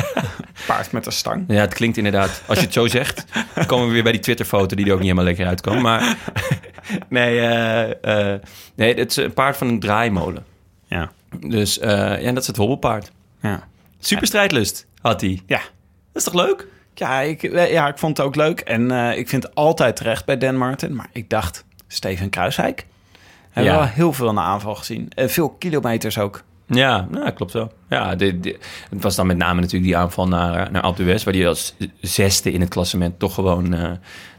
[0.66, 1.44] Paard met een stang.
[1.48, 2.42] ja, het klinkt inderdaad.
[2.46, 3.24] Als je het zo zegt,
[3.54, 5.80] dan komen we weer bij die Twitter-foto die er ook niet helemaal lekker uitkomt.
[5.82, 6.16] Maar
[7.08, 8.40] nee, eh, eh,
[8.74, 10.44] nee, het is een paard van een draaimolen.
[10.86, 11.12] Ja.
[11.46, 13.12] Dus ja, dat is het hobbelpaard.
[13.40, 13.68] Ja.
[13.98, 15.40] Super strijdlust had hij.
[15.46, 15.58] Ja.
[15.58, 15.66] Dat
[16.12, 16.66] is toch leuk?
[16.98, 18.60] Ja, ik, eh, ja, ik vond het ook leuk.
[18.60, 20.94] En eh, ik vind altijd terecht bij Dan Martin.
[20.94, 22.86] Maar ik dacht, Steven Kruiswijk.
[23.50, 23.78] Hebben Ja.
[23.78, 25.08] wel heel veel de aanval gezien.
[25.14, 26.42] En veel kilometers ook.
[26.68, 27.70] Ja, nou, klopt zo.
[27.88, 28.58] Ja, het
[28.90, 31.24] was dan met name natuurlijk die aanval naar, naar Alpe d'Huez...
[31.24, 33.90] waar hij als zesde in het klassement toch gewoon eh,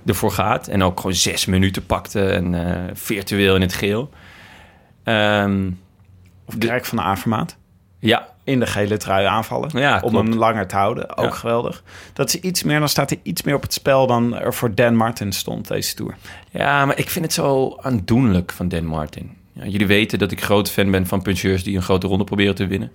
[0.05, 0.67] ervoor gaat.
[0.67, 4.09] En ook gewoon zes minuten pakte en eh, virtueel in het geel.
[5.03, 5.69] Ehm,
[6.45, 7.57] Of Dirk van de Avermaat.
[7.99, 9.69] Ja, In de gele trui aanvallen.
[9.73, 11.17] Ja, om hem langer te houden.
[11.17, 11.31] Ook Ja.
[11.31, 11.83] geweldig.
[12.13, 14.75] Dat is iets meer, dan staat er iets meer op het spel dan er voor
[14.75, 16.15] Dan Martin stond deze Tour.
[16.51, 19.35] Ja, maar ik vind het zo aandoenlijk van Dan Martin.
[19.53, 22.55] Ja, jullie weten dat ik groot fan ben van puncheurs die een grote ronde proberen
[22.55, 22.91] te winnen.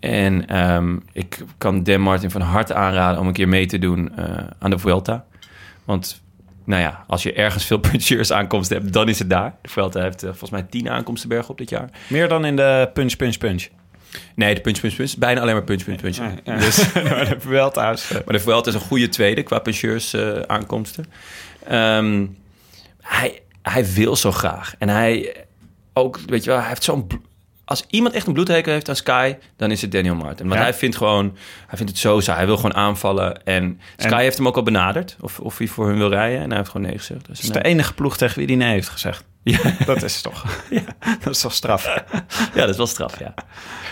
[0.00, 4.16] En ehm, ik kan Dan Martin van harte aanraden om een keer mee te doen
[4.16, 4.24] eh,
[4.58, 5.24] aan de Vuelta.
[5.84, 6.22] Want,
[6.64, 9.54] nou ja, als je ergens veel puncheurs aankomsten hebt, dan is het daar.
[9.62, 11.90] De Vuelta heeft eh, volgens mij tien aankomsten berg op dit jaar.
[12.08, 13.66] Meer dan in de punch, punch, punch.
[14.34, 15.16] Nee, de punch, punch, punch.
[15.16, 16.16] Bijna alleen maar punch, punch, punch.
[16.44, 19.58] Ja, Dus, maar de Vuelta is, eh, Maar de Vuelta is een goede tweede qua
[19.58, 21.04] pensioneurs eh, aankomsten.
[21.66, 22.26] Ehm,
[23.00, 24.74] hij, hij wil zo graag.
[24.78, 25.34] En hij
[25.92, 27.06] ook, weet je wel, hij heeft zo'n...
[27.64, 30.46] Als iemand echt een bloedhekel heeft aan Sky, dan is het Daniel Martin.
[30.48, 30.66] Want Ja.
[30.66, 31.36] hij vindt gewoon,
[31.66, 32.36] hij vindt het zo saai.
[32.38, 33.44] Hij wil gewoon aanvallen.
[33.44, 36.40] En Sky En- heeft hem ook al benaderd of, of hij voor hun wil rijden.
[36.40, 37.26] En hij heeft gewoon nee gezegd.
[37.26, 39.24] Dus is nou, de enige ploeg tegen wie die nee heeft gezegd.
[39.50, 40.44] Ja, Dat is toch,
[41.24, 41.84] dat is toch straf.
[42.54, 43.34] ja, dat is wel straf, ja.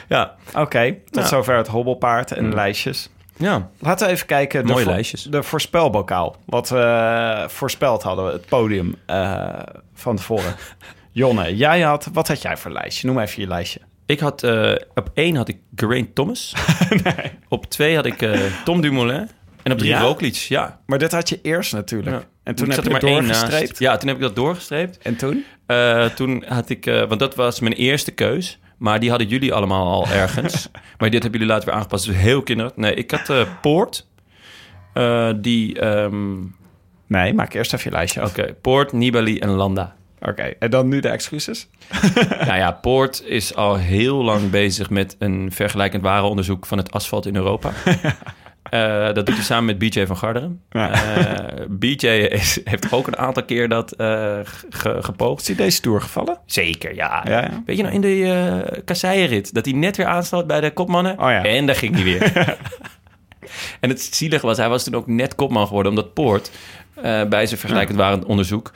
[0.09, 1.29] Ja, Oké, tot Ja.
[1.29, 3.11] zover het hobbelpaard en de lijstjes.
[3.37, 3.69] ja.
[3.79, 4.67] Laten we even kijken.
[4.67, 5.23] Mooie de, lijstjes.
[5.23, 6.37] De voorspelbokaal.
[6.47, 9.49] Wat we eh, voorspeld hadden, het podium eh,
[9.95, 10.55] van tevoren.
[11.13, 13.07] Jonne, jij had, wat had jij voor lijstje?
[13.07, 13.81] Noem even je lijstje.
[14.07, 16.55] Ik had, eh, op één had ik Geraint Thomas.
[17.49, 18.29] Op twee had ik
[18.65, 19.31] Tom Dumoulin.
[19.63, 20.01] En op drie Ja?
[20.01, 20.81] Roglic, ja.
[20.87, 22.27] Maar dit had je eerst natuurlijk.
[22.45, 23.79] En toen Ik heb er maar één doorgestreept.
[23.79, 24.99] Ja, toen heb ik dat doorgestreept.
[24.99, 25.45] En toen?
[25.67, 28.59] Eh, toen had ik, eh, want dat was mijn eerste keus.
[28.79, 30.69] Maar die hadden jullie allemaal al ergens.
[30.99, 32.07] maar dit hebben jullie later weer aangepast.
[32.07, 32.77] Dus heel kinderlijk.
[32.77, 34.07] Nee, ik had eh, Poort.
[35.41, 36.37] Die, ehm,
[37.07, 39.95] Nee, maak eerst even je lijstje oké, Poort, Nibali en Landa.
[40.21, 41.69] Oké, en dan nu de excuses?
[42.47, 47.27] nou ja, Poort is al heel lang bezig met een vergelijkend warenonderzoek van het asfalt
[47.27, 47.73] in Europa.
[48.75, 50.61] Eh, dat doet hij samen met BJ van Garderen.
[50.71, 50.91] Ja.
[50.91, 53.95] Eh, BJ is, heeft ook een aantal keer dat
[54.69, 55.41] ge- gepoogd.
[55.41, 56.39] Is die deze tour gevallen?
[56.47, 57.23] Zeker, ja.
[57.29, 57.63] Ja, ja.
[57.67, 58.25] Weet je nog, in de
[58.67, 61.13] eh kasseienrit, dat hij net weer aansloot bij de kopmannen.
[61.19, 61.45] Oh ja.
[61.45, 62.33] En daar ging hij weer.
[63.81, 66.51] en het zielige was, hij was toen ook net kopman geworden, omdat Poort
[67.29, 68.73] bij zijn vergelijkend waren onderzoek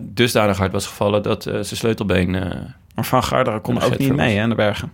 [0.00, 2.30] dusdanig hard was gevallen dat zijn sleutelbeen...
[2.94, 4.92] Maar Van Garderen kon ook niet mee hè, in de bergen.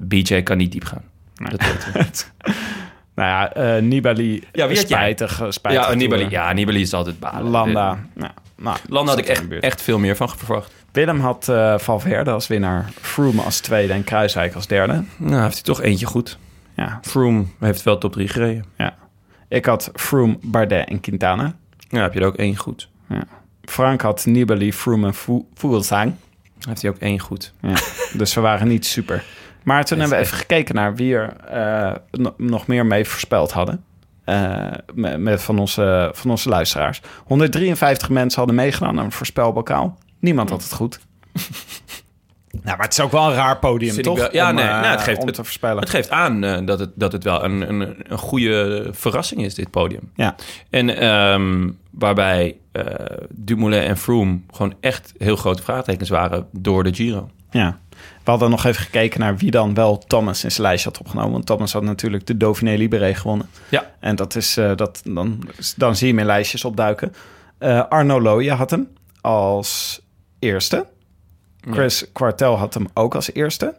[0.00, 1.02] BJ kan niet diep gaan.
[1.34, 2.04] Dat weten we.
[3.14, 4.84] Nou ja, eh, Nibali, Ja, wie jij?
[4.84, 5.88] spijtig, eh, spijtig.
[5.88, 7.50] ja, Nibali, ja, Nibali is altijd balen.
[7.50, 7.98] Landa.
[8.16, 10.72] Ja, nou, Landa had ik echt, echt veel meer van verwacht.
[10.92, 15.04] Willem had eh, Valverde als winnaar, Froome als tweede en Kruiswijk als derde.
[15.16, 16.38] Nou, heeft hij toch eentje goed.
[16.76, 18.64] Ja, Froome heeft wel top 3 gereden.
[18.76, 18.94] ja.
[19.48, 21.54] Ik had Froome, Bardet en Quintana.
[21.88, 22.88] Ja, heb je er ook één goed.
[23.08, 23.22] Ja.
[23.62, 26.14] Frank had Nibali, Froome en Fu- Fuglsang.
[26.68, 27.52] Heeft hij ook één goed.
[27.60, 27.74] Ja.
[28.16, 29.24] dus we waren niet super.
[29.64, 33.52] Maar toen hebben we even gekeken naar wie er eh, no- nog meer mee voorspeld
[33.52, 33.84] hadden.
[34.24, 37.00] Eh, met, met van, onze, van onze luisteraars.
[37.24, 39.98] 153 mensen hadden meegedaan aan een voorspelbokaal.
[40.20, 41.00] Niemand had het goed.
[42.62, 44.18] nou, maar het is ook wel een raar podium, toch?
[44.18, 45.78] wel- ja, Om, nee, eh, nou, het geeft- om het- te voorspellen.
[45.78, 49.70] Het geeft aan dat, het, dat het wel een, een, een goede verrassing is, dit
[49.70, 50.10] podium.
[50.14, 50.34] ja.
[50.70, 52.84] En ehm, waarbij eh,
[53.30, 57.30] Dumoulin en Froome gewoon echt heel grote vraagtekens waren door de Giro.
[57.50, 57.78] Ja,
[58.24, 61.32] we hadden nog even gekeken naar wie dan wel Thomas in zijn lijstje had opgenomen.
[61.32, 63.48] Want Thomas had natuurlijk de Dauphiné Libéré gewonnen.
[63.68, 63.90] Ja.
[64.00, 67.14] En dat is, eh, dat, dan, dan zie je in lijstjes opduiken.
[67.58, 68.88] Eh, Arno Looije had hem
[69.20, 70.00] als
[70.38, 70.86] eerste.
[71.70, 73.74] Chris Quartel had hem ook als eerste.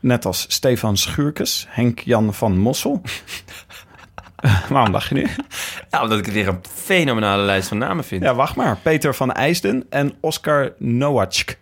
[0.00, 3.02] Net als Stefan Schuurkes, Henk-Jan van Mossel.
[4.68, 5.26] Waarom lach je nu?
[5.90, 8.22] Ja, omdat ik het weer een fenomenale lijst van namen vind.
[8.22, 8.76] Ja, wacht maar.
[8.76, 11.58] Peter van IJsden en Oscar Nowacek.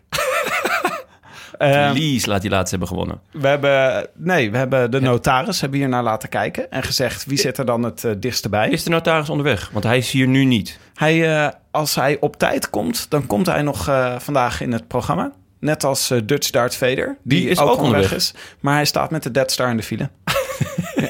[1.71, 3.21] Ehm, Lies laat die laatst hebben gewonnen.
[3.33, 7.39] We hebben, nee, we hebben de notaris hebben hier naar laten kijken en gezegd wie
[7.39, 8.69] zit er dan het eh, dichtste bij.
[8.71, 9.71] Is de notaris onderweg?
[9.73, 10.79] Want hij is hier nu niet.
[10.95, 14.89] Hij, eh, als hij op tijd komt, dan komt hij nog eh, vandaag in het
[14.89, 15.33] programma.
[15.61, 18.19] Net als Dutch Darth Vader, die, Die is ook, ook onderweg onderweg.
[18.19, 18.35] is.
[18.61, 20.09] Maar hij staat met de Dead Star in de file.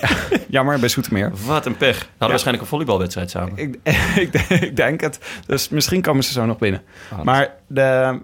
[0.01, 0.09] Ja,
[0.49, 1.33] jammer, bij Zoetermeer.
[1.47, 1.99] Wat een pech.
[1.99, 3.53] Hadden waarschijnlijk een volleybalwedstrijd samen.
[3.57, 3.77] Ik,
[4.25, 5.19] ik, denk- ik denk het.
[5.47, 6.83] Dus misschien komen ze zo nog binnen.
[7.23, 8.19] Maar de,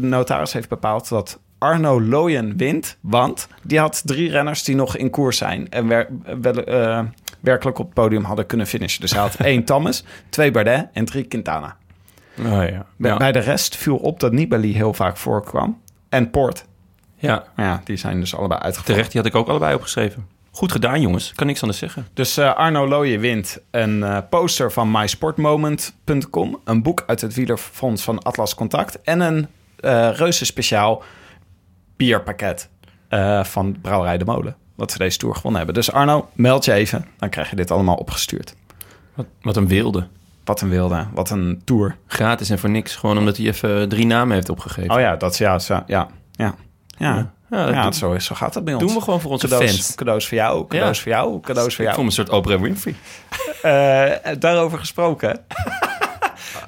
[0.00, 2.96] de notaris heeft bepaald dat Arno Looyen wint.
[3.00, 5.68] Want die had drie renners die nog in koers zijn.
[5.70, 6.08] En wer-
[6.40, 7.00] wel, eh,
[7.40, 9.00] werkelijk op het podium hadden kunnen finishen.
[9.00, 11.76] Dus hij had één Thomas, twee Bardet en drie Quintana.
[12.38, 12.86] Oh, ja.
[12.96, 13.16] Bij, Ja.
[13.16, 15.80] bij de rest viel op dat Nibali heel vaak voorkwam.
[16.08, 16.64] En Poort.
[17.16, 18.92] ja, ja, die zijn dus allebei uitgevallen.
[18.94, 19.12] terecht.
[19.12, 20.26] Die had ik ook allebei opgeschreven.
[20.52, 21.32] Goed gedaan, jongens.
[21.34, 22.06] Kan niks anders zeggen.
[22.14, 28.02] Dus eh, Arno Looyen wint een eh, poster van mysportmoment.com, een boek uit het wielerfonds
[28.02, 29.46] van Atlas Contact en een
[29.80, 31.02] eh reuze speciaal
[32.06, 32.68] bierpakket
[33.08, 34.56] eh, van Brouwerij de Molen.
[34.74, 35.74] Wat ze deze tour gewonnen hebben.
[35.74, 37.06] Dus Arno, meld je even.
[37.18, 38.54] Dan krijg je dit allemaal opgestuurd.
[39.14, 40.06] Wat, wat een wilde.
[40.44, 41.96] Wat een wilde, wat een tour.
[42.06, 42.96] Gratis en voor niks.
[42.96, 44.90] Gewoon omdat hij even drie namen heeft opgegeven.
[44.94, 46.54] Oh ja, dat is ja, zo, ja, ja,
[46.98, 47.32] ja.
[47.50, 48.82] Ja, Ja, dat doen- zo, zo gaat het bij ons.
[48.84, 49.94] doen we gewoon voor onze cadeaus, fans.
[49.94, 51.02] Cadeaus voor jou, cadeaus Ja.
[51.02, 52.00] voor jou, cadeaus voor Ik jou.
[52.02, 52.94] me een soort Oprah Winfrey.
[53.62, 55.40] Eh, daarover gesproken.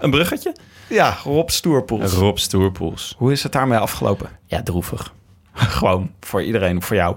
[0.01, 0.57] Een bruggetje?
[0.89, 2.13] Ja, Rob Stoerpoels.
[2.13, 3.15] Rob Stoerpoels.
[3.19, 4.29] Hoe is het daarmee afgelopen?
[4.47, 5.13] Ja, droevig.
[5.79, 7.17] Gewoon voor iedereen, voor jou.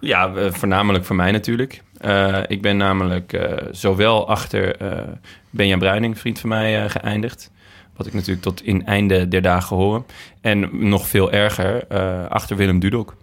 [0.00, 1.82] Ja, eh, voornamelijk voor mij natuurlijk.
[2.00, 5.02] Eh, ik ben namelijk eh, zowel achter eh
[5.50, 7.50] Benja Bruining, vriend van mij, geëindigd.
[7.96, 10.04] Wat ik natuurlijk tot in einde der dagen hoor.
[10.40, 13.16] En nog veel erger, eh, achter Willem Dudok.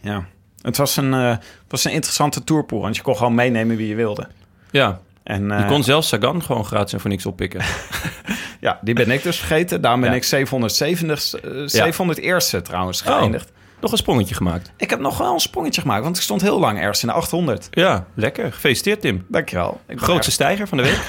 [0.00, 0.26] Ja.
[0.62, 1.36] Het was een, eh,
[1.68, 4.28] was een interessante tourpool, want je kon gewoon meenemen wie je wilde.
[4.70, 7.60] Ja, En je eh, kon zelfs Sagan gewoon gratis en voor niks oppikken.
[8.60, 9.80] ja, die ben ik dus vergeten.
[9.80, 10.16] Daarom ben Ja.
[10.16, 13.16] ik 770, eh, 701ste trouwens Oh.
[13.16, 13.52] geëindigd.
[13.80, 14.72] nog een sprongetje gemaakt.
[14.76, 17.14] Ik heb nog wel een sprongetje gemaakt, want ik stond heel lang ergens in de
[17.14, 17.68] 800.
[17.70, 18.52] Ja, lekker.
[18.52, 19.24] Gefeliciteerd, Tim.
[19.28, 19.80] Dankjewel.
[19.88, 21.00] Ik Grootste stijger van de week.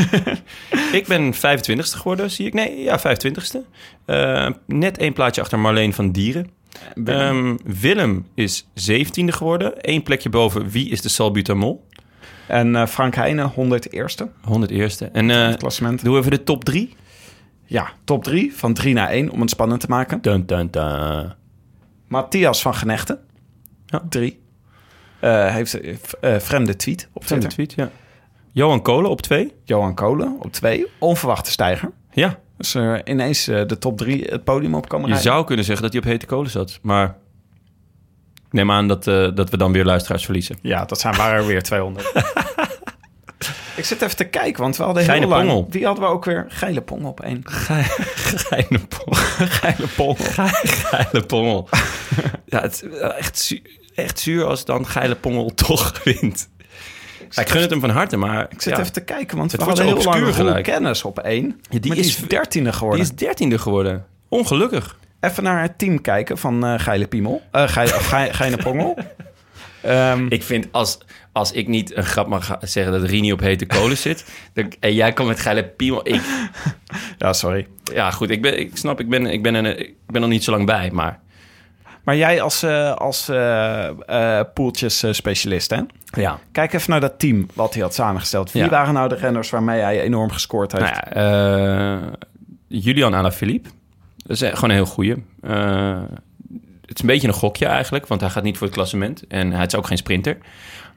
[1.02, 2.54] ik ben 25ste geworden, zie ik.
[2.54, 3.58] Nee, ja, 25ste.
[4.06, 6.50] Eh, net één plaatje achter Marleen van Dieren.
[6.96, 9.74] Willem, Willem is 17e geworden.
[9.78, 11.87] Eén plekje boven wie is de salbutamol?
[12.48, 14.24] En eh, Frank Heijnen, 101ste.
[14.50, 15.12] 101ste.
[15.12, 16.04] En eh Het klassement.
[16.04, 16.96] doen we even de top 3.
[17.66, 20.22] Ja, top 3 van 3 naar 1 om het spannend te maken.
[20.22, 21.34] Dun, dun, dun.
[22.08, 23.20] Matthias van Genechten.
[23.86, 24.02] Ja.
[24.10, 24.40] 3.
[25.20, 27.76] heeft eh, eh, vreemde tweet op Van de Twitter.
[27.76, 27.96] tweet, ja.
[28.52, 29.54] Johan Kolen op 2.
[29.64, 30.86] Johan Kolen op 2.
[31.00, 31.92] Onverwachte stijger.
[32.12, 35.32] Ja, Dus ineens de top 3 het podium op komen je rijden.
[35.32, 36.80] zou kunnen zeggen dat hij op hete kolen zat.
[36.82, 37.18] Maar
[38.58, 40.58] neem aan dat, eh, dat we dan weer luisteraars verliezen.
[40.62, 42.12] Ja, dat zijn waren er weer 200.
[43.76, 45.48] Ik zit even te kijken, want we hadden heel Geile lang...
[45.48, 45.68] Pongel.
[45.70, 46.46] Wie hadden we ook weer?
[46.50, 47.42] Geile Pongel op 1.
[47.46, 49.14] Geile pongel.
[49.60, 50.26] Geile Pongel.
[50.64, 51.70] Geile pongel.
[52.46, 53.62] ja, het is wel echt, zu-
[53.96, 56.50] echt zuur als dan Geile pongel toch wint.
[57.30, 59.52] Ja, ik gun het hem van harte, maar Ik zit ja, even te kijken, want
[59.52, 61.46] Het we hadden heel lang kennis op 1.
[61.70, 62.90] Ja, die die, is- 13e geworden.
[62.90, 64.06] die is dertiende geworden.
[64.30, 64.98] Ongelukkig.
[65.20, 67.42] Even naar het team kijken van eh Geile Piemel.
[67.52, 67.94] Eh Geile,
[68.34, 68.98] Geile Pongel.
[69.82, 70.98] Ehm, Ik vind als,
[71.32, 74.26] als ik niet een grap mag zeggen dat Rini op hete kolen zit...
[74.54, 76.08] Dan, en jij komt met Geile piemel...
[76.08, 76.22] Ik,
[77.18, 77.68] ja, sorry.
[77.84, 80.44] ja, goed, ik, ben, ik snap, ik ben, ik, ben er, ik ben er niet
[80.44, 81.20] zo lang bij, maar...
[82.04, 83.32] Maar jij als, eh als
[84.54, 85.82] poeltjes specialist, hè?
[86.22, 88.52] Ja, Kijk even naar dat team wat hij had samengesteld.
[88.52, 88.70] Wie Ja.
[88.70, 90.84] waren nou de renners waarmee hij enorm gescoord heeft?
[90.84, 92.08] Nou ja, eh,
[92.68, 93.70] Julian Alaphilippe.
[94.28, 95.16] Dat is gewoon een heel goeie.
[95.42, 96.02] Eh,
[96.82, 99.28] het is een beetje een gokje eigenlijk, want hij gaat niet voor het klassement.
[99.28, 100.38] En hij is ook geen sprinter.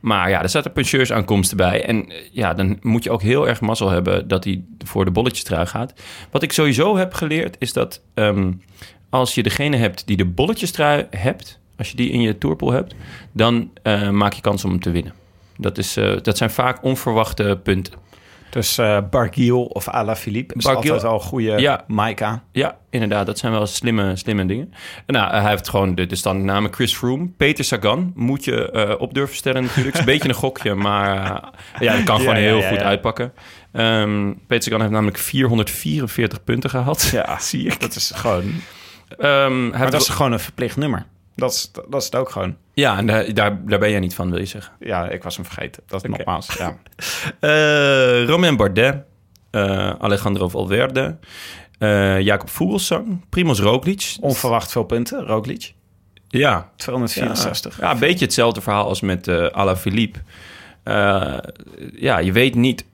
[0.01, 1.85] Maar ja, er zaten puncheursaankomsten bij.
[1.85, 5.11] En eh, ja, dan moet je ook heel erg mazzel hebben dat hij voor de
[5.11, 5.93] bolletjes trui gaat.
[6.31, 8.53] Wat ik sowieso heb geleerd, is dat ehm,
[9.09, 11.59] als je degene hebt die de bolletjes trui hebt...
[11.77, 12.95] als je die in je tourpool hebt,
[13.33, 15.13] dan eh, maak je kans om hem te winnen.
[15.57, 17.93] Dat, is, dat zijn vaak onverwachte punten.
[18.51, 21.85] Dus eh Barguil of Alaphilippe is Barguil- altijd wel een goede Ja.
[21.87, 22.43] Maika.
[22.53, 23.27] Ja, inderdaad.
[23.27, 24.73] Dat zijn wel slimme, slimme dingen.
[25.07, 27.29] En nou, hij heeft gewoon de, de standaardnamen Chris Froome.
[27.37, 29.87] Peter Sagan moet je eh, op durven stellen natuurlijk.
[29.87, 31.49] Het is een beetje een gokje, maar eh,
[31.81, 33.33] ja, dat kan gewoon Ja, heel ja, goed uitpakken.
[33.73, 37.09] Ehm, Peter Sagan heeft namelijk 444 punten gehad.
[37.13, 37.81] Ja, zie ik.
[37.81, 38.45] Dat is gewoon...
[39.19, 41.07] Ehm, hij Maar dat is gewoon een verplicht nummer.
[41.41, 42.57] Dat is, dat is het ook gewoon.
[42.73, 44.73] Ja, en daar, daar, daar ben jij niet van, wil je zeggen.
[44.81, 45.83] Ja, ik was hem vergeten.
[45.87, 46.55] Dat is nogmaals.
[46.59, 46.77] Ja.
[47.41, 48.97] Eh Romain Bardet,
[49.51, 51.17] eh, Alejandro Valverde,
[51.79, 54.17] eh, Jacob Vogelsang, Primoz Roglic.
[54.21, 55.75] Onverwacht veel punten, Roglic.
[56.29, 57.81] Ja, 264.
[57.81, 60.19] Ja, een beetje hetzelfde verhaal als met eh Alaphilippe.
[61.95, 62.85] Ja, je weet niet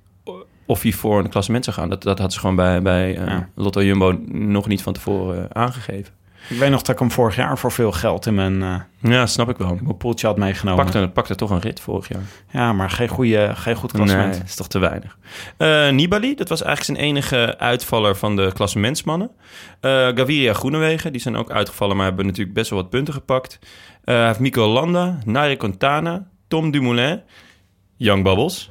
[0.66, 1.88] of hij voor een klassement zou gaan.
[1.88, 3.48] Dat, dat had ze gewoon bij, bij Ja.
[3.54, 6.14] Lotto Jumbo nog niet van tevoren aangegeven.
[6.48, 9.26] Ik weet nog dat ik hem vorig jaar voor veel geld in mijn, eh, Ja,
[9.26, 9.68] snap ik wel.
[9.70, 10.84] in mijn poeltje had meegenomen.
[10.84, 12.22] Pakte, pakte toch een rit vorig jaar.
[12.50, 14.32] Ja, maar geen, goede, geen goed klassement.
[14.32, 15.18] Nee, is toch te weinig.
[15.56, 19.30] Eh, Nibali, dat was eigenlijk zijn enige uitvaller van de klassementsmannen.
[19.80, 23.58] Eh Gaviria Groenewegen, die zijn ook uitgevallen, maar hebben natuurlijk best wel wat punten gepakt.
[24.04, 27.22] Hij heeft Mico Landa, Nairo Quintana, Tom Dumoulin,
[27.96, 28.70] Young Bubbles.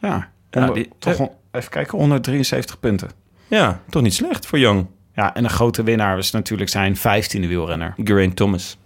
[0.00, 0.30] Ja,
[0.72, 3.10] die- toch even kijken, 173 punten.
[3.48, 4.86] Ja, toch niet slecht voor Young.
[5.14, 7.94] Ja, en een grote winnaar is natuurlijk zijn 15e wielrenner.
[8.04, 8.78] Geraint Thomas.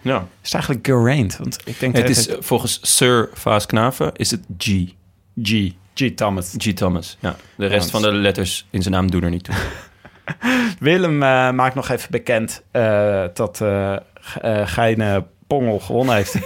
[0.00, 0.16] Ja.
[0.16, 1.36] Is het eigenlijk Geraint?
[1.36, 4.68] Want ik denk Het dat is volgens Sir Vaas Knaven is het G.
[5.42, 5.72] G.
[5.94, 6.14] G.
[6.14, 6.54] Thomas.
[6.58, 6.72] G.
[6.72, 7.16] Thomas.
[7.20, 7.36] Ja.
[7.56, 9.54] De rest van de letters in zijn naam doen er niet toe.
[10.78, 13.96] Willem eh, maakt nog even bekend eh, dat eh
[14.40, 15.26] eh, Geine
[15.60, 16.34] Gewonnen heeft.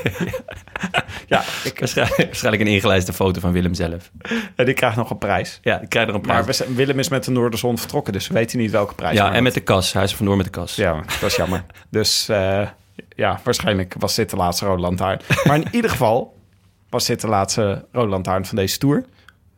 [1.29, 4.11] ja, ik, Waarschijnlijk, waarschijnlijk een ingelijste foto van Willem zelf.
[4.57, 5.59] en die krijgt nog een prijs.
[5.63, 6.57] Ja, ik krijg er een Maar prijs.
[6.57, 9.17] zijn- Willem is met de Noorderzon vertrokken, dus we weten niet welke prijs.
[9.17, 9.93] Ja, maar en met de kas.
[9.93, 10.75] Hij is vandoor met de kas.
[10.77, 11.65] Ja, dat is jammer.
[11.91, 12.69] dus eh,
[13.17, 15.21] ja, waarschijnlijk was dit de laatste Rode Lantaarn.
[15.45, 16.37] Maar in ieder geval
[16.91, 19.05] was dit de laatste Rode Lantaarn van deze tour.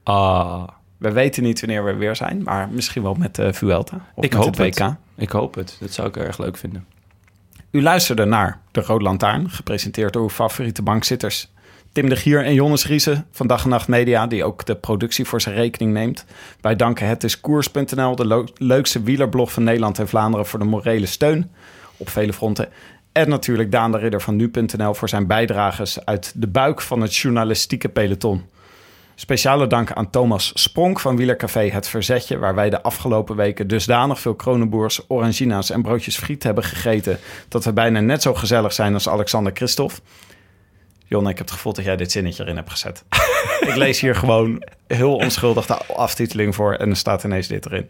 [0.03, 0.69] Ah,
[0.99, 3.97] We weten niet wanneer we weer zijn, maar misschien wel met de Vuelta.
[4.15, 4.79] Of ik met hoop het WK.
[4.87, 4.95] het.
[5.17, 5.77] Ik hoop het.
[5.81, 6.87] Dat zou ik erg leuk vinden.
[7.71, 11.53] U luisterde naar De Rode Lantaarn, gepresenteerd door uw favoriete bankzitters.
[11.93, 15.25] Tim de Gier en Jonnes Riese van Dag en Nacht Media, die ook de productie
[15.25, 16.25] voor zijn rekening neemt.
[16.61, 21.07] Wij danken het is koers.nl, de leukste wielerblog van Nederland en Vlaanderen, voor de morele
[21.07, 21.51] steun
[21.97, 22.69] op vele fronten.
[23.13, 27.17] En natuurlijk Daan de Ridder van nu.nl voor zijn bijdrages uit de buik van het
[27.17, 28.45] journalistieke peloton.
[29.21, 34.21] Speciale dank aan Thomas Spronk van Wielercafé Het Verzetje, waar wij de afgelopen weken dusdanig
[34.21, 37.19] veel kronenboers, orangina's en broodjes friet hebben gegeten,
[37.49, 39.95] dat we bijna net zo gezellig zijn als Alexander Christophe.
[41.07, 43.05] Jon, ik heb het gevoel dat jij dit zinnetje erin hebt gezet.
[43.61, 47.89] ik lees hier gewoon heel onschuldig de aftiteling voor en er staat ineens dit erin.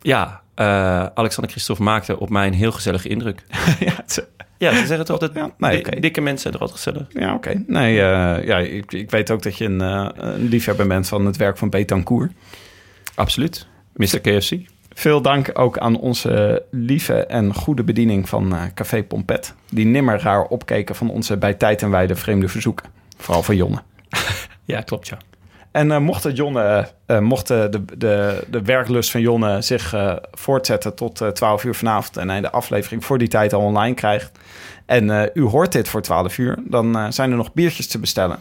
[0.00, 0.66] Ja, eh,
[1.14, 3.44] Alexander Christophe maakte op mij een heel gezellige indruk.
[3.78, 4.28] ja, het-
[4.58, 7.06] Ja, ze zeggen toch dat Ja, nee, dikke mensen er altijd gezellig.
[7.08, 7.62] ja oké.
[7.66, 11.26] Nee, eh, ja, ik, ik weet ook dat je een, eh, een liefhebber bent van
[11.26, 12.32] het werk van Betancourt.
[13.14, 13.66] Absoluut.
[13.92, 14.20] Mr.
[14.20, 14.58] KFC.
[14.92, 19.54] Veel dank ook aan onze lieve en goede bediening van eh, Café Pompet.
[19.70, 22.86] Die nimmer raar opkeken van onze bij tijd en wijde vreemde verzoeken.
[23.16, 23.82] Vooral van Jonne.
[24.66, 25.18] Ja, klopt ja.
[25.74, 30.94] En eh, mocht, Jonne, eh, mocht de, de, de, werklust van Jonne zich eh, voortzetten
[30.94, 32.16] tot eh 12 uur vanavond...
[32.16, 34.38] en hij de aflevering voor die tijd al online krijgt...
[34.86, 36.58] en eh, u hoort dit voor 12 uur...
[36.64, 38.38] dan eh, zijn er nog biertjes te bestellen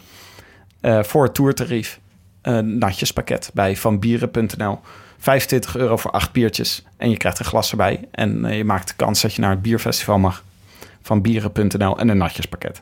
[0.81, 1.99] eh, voor het toertarief.
[2.41, 4.79] Een natjespakket bij vanbieren.nl.
[5.17, 8.07] 25 euro voor acht biertjes en je krijgt een glas erbij.
[8.11, 10.43] En eh, je maakt de kans dat je naar het bierfestival mag.
[11.01, 12.81] Van bieren.nl en een natjespakket.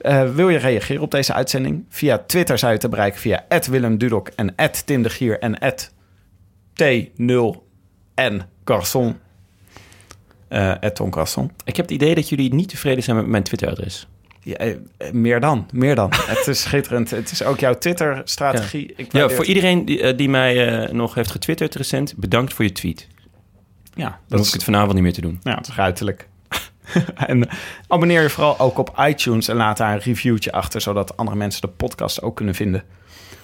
[0.00, 1.84] Eh, wil je reageren op deze uitzending?
[1.88, 4.54] Via Twitter zou je te bereiken via Willem Dudok en
[4.84, 5.58] Tim de Gier en
[6.82, 9.16] T0N Garçon.
[10.48, 10.74] Eh
[11.10, 11.50] Garçon.
[11.64, 14.08] Ik heb het idee dat jullie niet tevreden zijn met mijn Twitter-adres.
[14.42, 14.76] Ja, eh,
[15.12, 16.10] meer dan, meer dan.
[16.36, 17.10] het is schitterend.
[17.10, 18.94] Het is ook jouw Twitter-strategie.
[19.10, 23.06] Ja, voor iedereen die, die mij nog heeft getwitterd recent, bedankt voor je tweet.
[23.94, 25.40] Ja, Dan dat hoef is, ik het vanavond niet meer te doen.
[25.42, 26.28] ja, het is ruiterlijk.
[27.26, 27.48] en
[27.86, 31.60] abonneer je vooral ook op iTunes en laat daar een reviewtje achter, zodat andere mensen
[31.60, 32.82] de podcast ook kunnen vinden.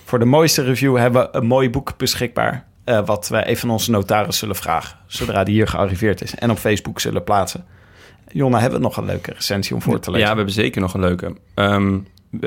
[0.05, 3.75] Voor de mooiste review hebben we een mooi boek beschikbaar, eh, wat wij even aan
[3.75, 7.65] onze notaris zullen vragen, zodra die hier gearriveerd is en op Facebook zullen plaatsen.
[8.29, 10.27] Jonna, hebben we nog een leuke recensie om voor te lezen?
[10.27, 11.37] Ja, we hebben zeker nog een leuke.
[11.55, 11.99] Ehm,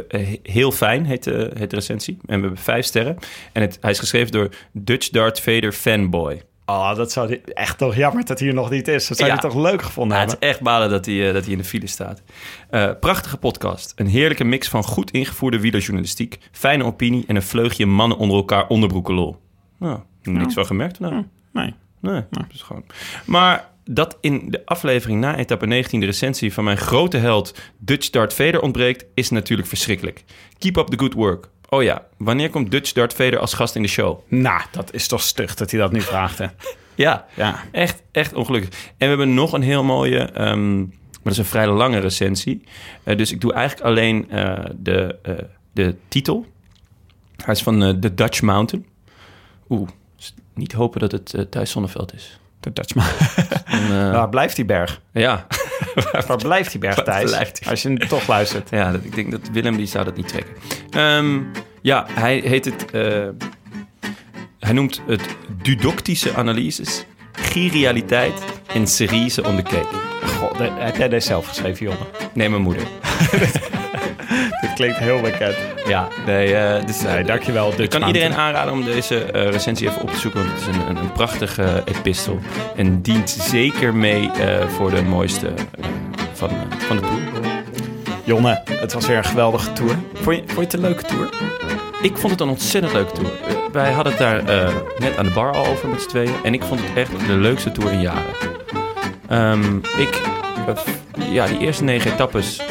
[0.07, 2.17] eh, heel fijn heet de, heet recensie.
[2.25, 3.17] En we hebben vijf sterren.
[3.51, 6.41] En het, hij is geschreven door Dutch Darth Vader fanboy.
[6.69, 9.07] Oh, dat zou die- echt toch jammer dat hij hier nog niet is.
[9.07, 9.35] Dat zou Ja.
[9.35, 10.49] je toch leuk gevonden Ja, het hebben?
[10.49, 12.21] is echt balen dat hij, eh, dat hij in de file staat.
[12.69, 13.93] Eh, prachtige podcast.
[13.95, 18.67] Een heerlijke mix van goed ingevoerde wielerjournalistiek, fijne opinie en een vleugje mannen onder elkaar
[18.67, 19.37] onderbroeken lol.
[19.79, 20.99] Nou, niks van gemerkt.
[20.99, 21.25] Nou.
[21.53, 21.73] Nee.
[22.01, 22.83] Nee, dat is gewoon.
[23.25, 28.09] Maar dat in de aflevering na etappe 19 de recensie van mijn grote held Dutch
[28.09, 30.23] Dart Vader ontbreekt, is natuurlijk verschrikkelijk.
[30.57, 31.49] Keep up the good work.
[31.69, 34.19] Oh ja, wanneer komt Dutch Dart Vader als gast in de show?
[34.27, 36.45] Nou, dat is toch stug dat hij dat nu vraagt, hè?
[36.95, 37.59] Ja, Ja.
[37.71, 38.69] echt, echt ongelukkig.
[38.87, 40.87] En we hebben nog een heel mooie, ehm, maar
[41.23, 42.63] dat is een vrij lange recensie.
[43.03, 45.33] Eh, dus ik doe eigenlijk alleen eh, de, eh,
[45.71, 46.45] de titel.
[47.43, 48.85] Hij is van The Dutch Mountain.
[49.69, 49.89] Oeh,
[50.53, 52.39] niet hopen dat het Thijs Zonneveld is.
[52.59, 53.05] De Dutchman.
[53.65, 55.01] En, eh, Waar blijft die berg?
[55.11, 55.47] ja.
[56.27, 57.31] Waar blijft die berg, Thijs?
[57.59, 57.69] die?
[57.69, 58.69] Als je toch luistert.
[58.69, 60.53] Ja, dat, ik denk dat Willem die zou dat niet trekken.
[60.89, 61.39] Ehm,
[61.81, 62.91] ja, hij heet het.
[62.91, 63.27] eh,
[64.59, 65.21] hij noemt het
[65.61, 68.33] dudoctische analyses, girialiteit
[68.73, 69.87] en cerise on the cake.
[70.39, 72.05] God, heb jij deze zelf geschreven, Jonne?
[72.33, 72.83] Nee, mijn moeder.
[74.61, 75.55] Dit klinkt heel bekend.
[75.87, 77.73] Ja, nee, eh, dus, Nee, dankjewel.
[77.77, 80.39] Ik kan iedereen aanraden om deze eh, recensie even op te zoeken.
[80.39, 82.39] Want het is een, een, een prachtige epistel.
[82.75, 85.85] En dient zeker mee eh, voor de mooiste eh,
[86.33, 87.21] van, eh, van de tour.
[88.23, 89.95] Jonne, het was weer een geweldige tour.
[90.13, 91.29] Vond je, vond je het een leuke tour?
[92.01, 93.31] Ik vond het een ontzettend leuke tour.
[93.47, 96.33] Eh, wij hadden het daar eh, net aan de bar al over met z'n tweeën.
[96.43, 98.33] En ik vond het echt de leukste tour in jaren.
[99.27, 100.21] Ehm, ik,
[100.67, 102.61] eh, ja, die eerste negen etappes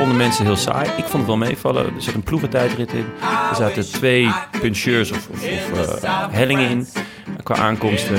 [0.00, 0.88] vonden mensen heel saai.
[0.88, 1.84] Ik vond het wel meevallen.
[1.84, 3.06] Er zat een ploegentijdrit in.
[3.50, 5.40] Er zaten twee puncheurs of, of,
[5.80, 6.86] of eh, hellingen in
[7.42, 8.18] qua aankomsten.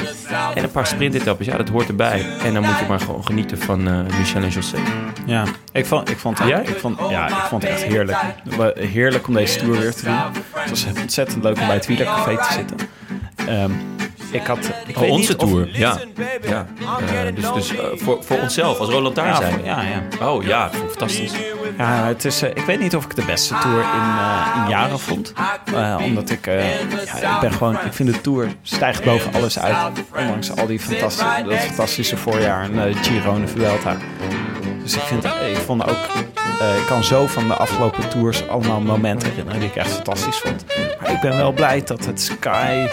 [0.56, 1.46] En een paar sprintetappes.
[1.46, 2.26] Ja, dat hoort erbij.
[2.44, 4.78] En dan moet je maar gewoon genieten van eh, Michel en José.
[5.26, 6.62] Ja, ik vond, ik vond, Jij?
[6.62, 8.18] ik vond, ja, ik vond het echt heerlijk.
[8.76, 10.18] Heerlijk om deze tour weer te doen.
[10.54, 12.78] Het was ontzettend leuk om bij het wielercafé te zitten.
[13.48, 13.72] Ehm,
[14.32, 14.72] ik had...
[14.88, 15.98] Ik Oh, onze of- tour, ja.
[16.48, 16.68] ja.
[17.26, 19.54] Eh, dus dus voor, voor onszelf, als Roland Lantaarn Ja, zijn.
[19.54, 19.82] voor- ja,
[20.20, 20.28] ja.
[20.28, 21.32] Oh ja, ik vond het fantastisch.
[21.78, 24.70] Ja, het is, eh, ik weet niet of ik de beste tour in, eh, in
[24.70, 25.34] jaren vond.
[25.74, 29.78] Eh, omdat ik, ja, ik ben gewoon, ik vind de tour stijgt boven alles uit.
[30.16, 33.98] Ondanks al die fantastische, dat fantastische voorjaar en Giro en de Vuelta.
[34.84, 36.08] Dus ik vind, ik vond ook,
[36.80, 40.66] ik kan zo van de afgelopen tours allemaal momenten herinneren die ik echt fantastisch vond.
[41.02, 42.88] Maar ik ben wel blij dat het Sky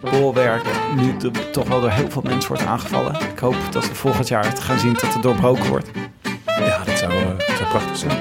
[0.00, 0.62] bolwerk
[0.96, 1.16] nu
[1.52, 3.14] toch wel door heel veel mensen wordt aangevallen.
[3.32, 5.90] Ik hoop dat we volgend jaar het gaan zien dat het doorbroken wordt.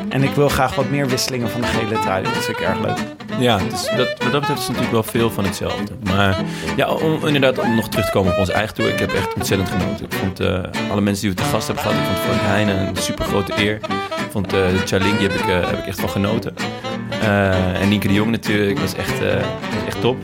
[0.10, 2.24] En ik wil graag wat meer wisselingen van de gele trui.
[2.24, 2.98] Dat vind ik erg leuk.
[3.40, 5.94] Ja, dus dat, wat dat betreft is natuurlijk wel veel van hetzelfde.
[6.04, 6.38] Maar
[6.76, 8.92] ja, om inderdaad om nog terug te komen op onze eigen tour.
[8.92, 10.06] Ik heb echt ontzettend genoten.
[10.06, 12.00] Ik vond eh, alle mensen die we te gast hebben gehad.
[12.00, 13.76] Ik vond Frank Heijnen een super grote eer.
[13.76, 16.54] Ik vond uh, die heb ik, eh, heb ik echt van genoten.
[17.80, 19.22] En Nienke de Jong natuurlijk, was echt,
[19.88, 20.18] echt top.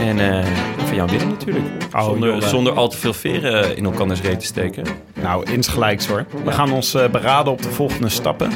[0.00, 0.46] En eh,
[0.86, 1.64] van Jan Willem natuurlijk.
[1.96, 4.84] Oh, zonder, joh, zonder al te veel veren in elkanders reet te steken.
[5.22, 6.26] Nou, insgelijks hoor.
[6.44, 8.50] We gaan ons eh, beraden op de volgende stappen.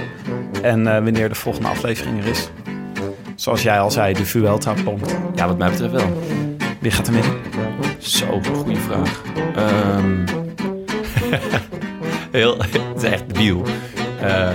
[0.63, 2.51] En eh, wanneer de volgende aflevering er is.
[3.35, 5.17] Zoals jij al zei, de Vuelta komt.
[5.35, 6.23] Ja, wat mij betreft wel.
[6.81, 7.33] Wie gaat er winnen?
[7.99, 9.23] Zo, goede vraag.
[9.57, 10.27] Ehm,
[12.39, 13.63] heel, het is echt debiel.
[14.21, 14.49] Eh,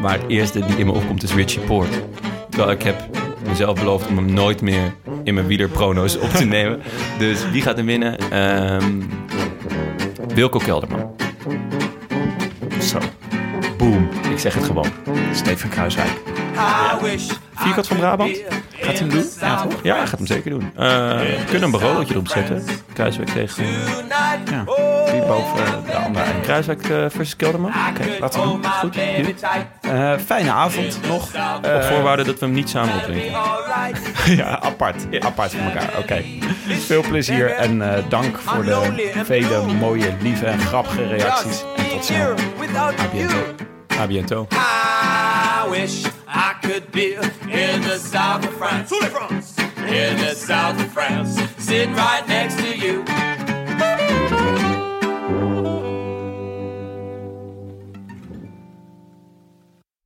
[0.00, 2.02] maar het eerste die in me opkomt is Richie Poort.
[2.48, 3.08] Terwijl ik heb
[3.48, 4.94] mezelf beloofd om hem nooit meer
[5.30, 6.82] in mijn wielerprono's op te nemen.
[7.18, 8.18] Dus wie gaat er winnen?
[8.30, 9.00] Ehm,
[10.34, 11.16] Wilco Kelderman.
[12.82, 12.98] Zo,
[13.76, 14.08] Boom.
[14.30, 14.86] Ik zeg het gewoon.
[15.32, 16.10] Steven Kruiswijk.
[17.54, 18.42] Vierkant van Brabant?
[18.70, 19.24] Gaat hij hem doen?
[19.40, 19.82] Ja, toch?
[19.82, 20.70] Ja, hij gaat hem zeker doen.
[20.76, 20.88] Eh,
[21.18, 22.64] we kunnen een barolootje erop zetten.
[22.92, 23.64] Kruiswijk tegen
[24.44, 24.64] Ja.
[25.30, 26.42] Boven de andere eind.
[26.44, 27.70] Kruiswijk eh, versus Kelderman.
[27.90, 28.64] Oké, laten we doen.
[28.64, 28.96] Goed.
[29.80, 31.32] Eh, fijne avond nog.
[31.32, 33.30] Eh, Op voorwaarde dat we hem niet samen opdrinken.
[34.42, 35.06] ja, apart.
[35.20, 35.90] Apart van elkaar.
[35.98, 36.24] Oké.
[36.68, 41.64] Veel plezier en eh, dank voor de vele mooie, lieve en grappige reacties.
[41.76, 42.34] En tot snel.
[43.98, 44.46] A biento.
[44.52, 48.94] I wish I could be in the south of France.
[49.86, 53.02] In the south of France, sitting right next to you.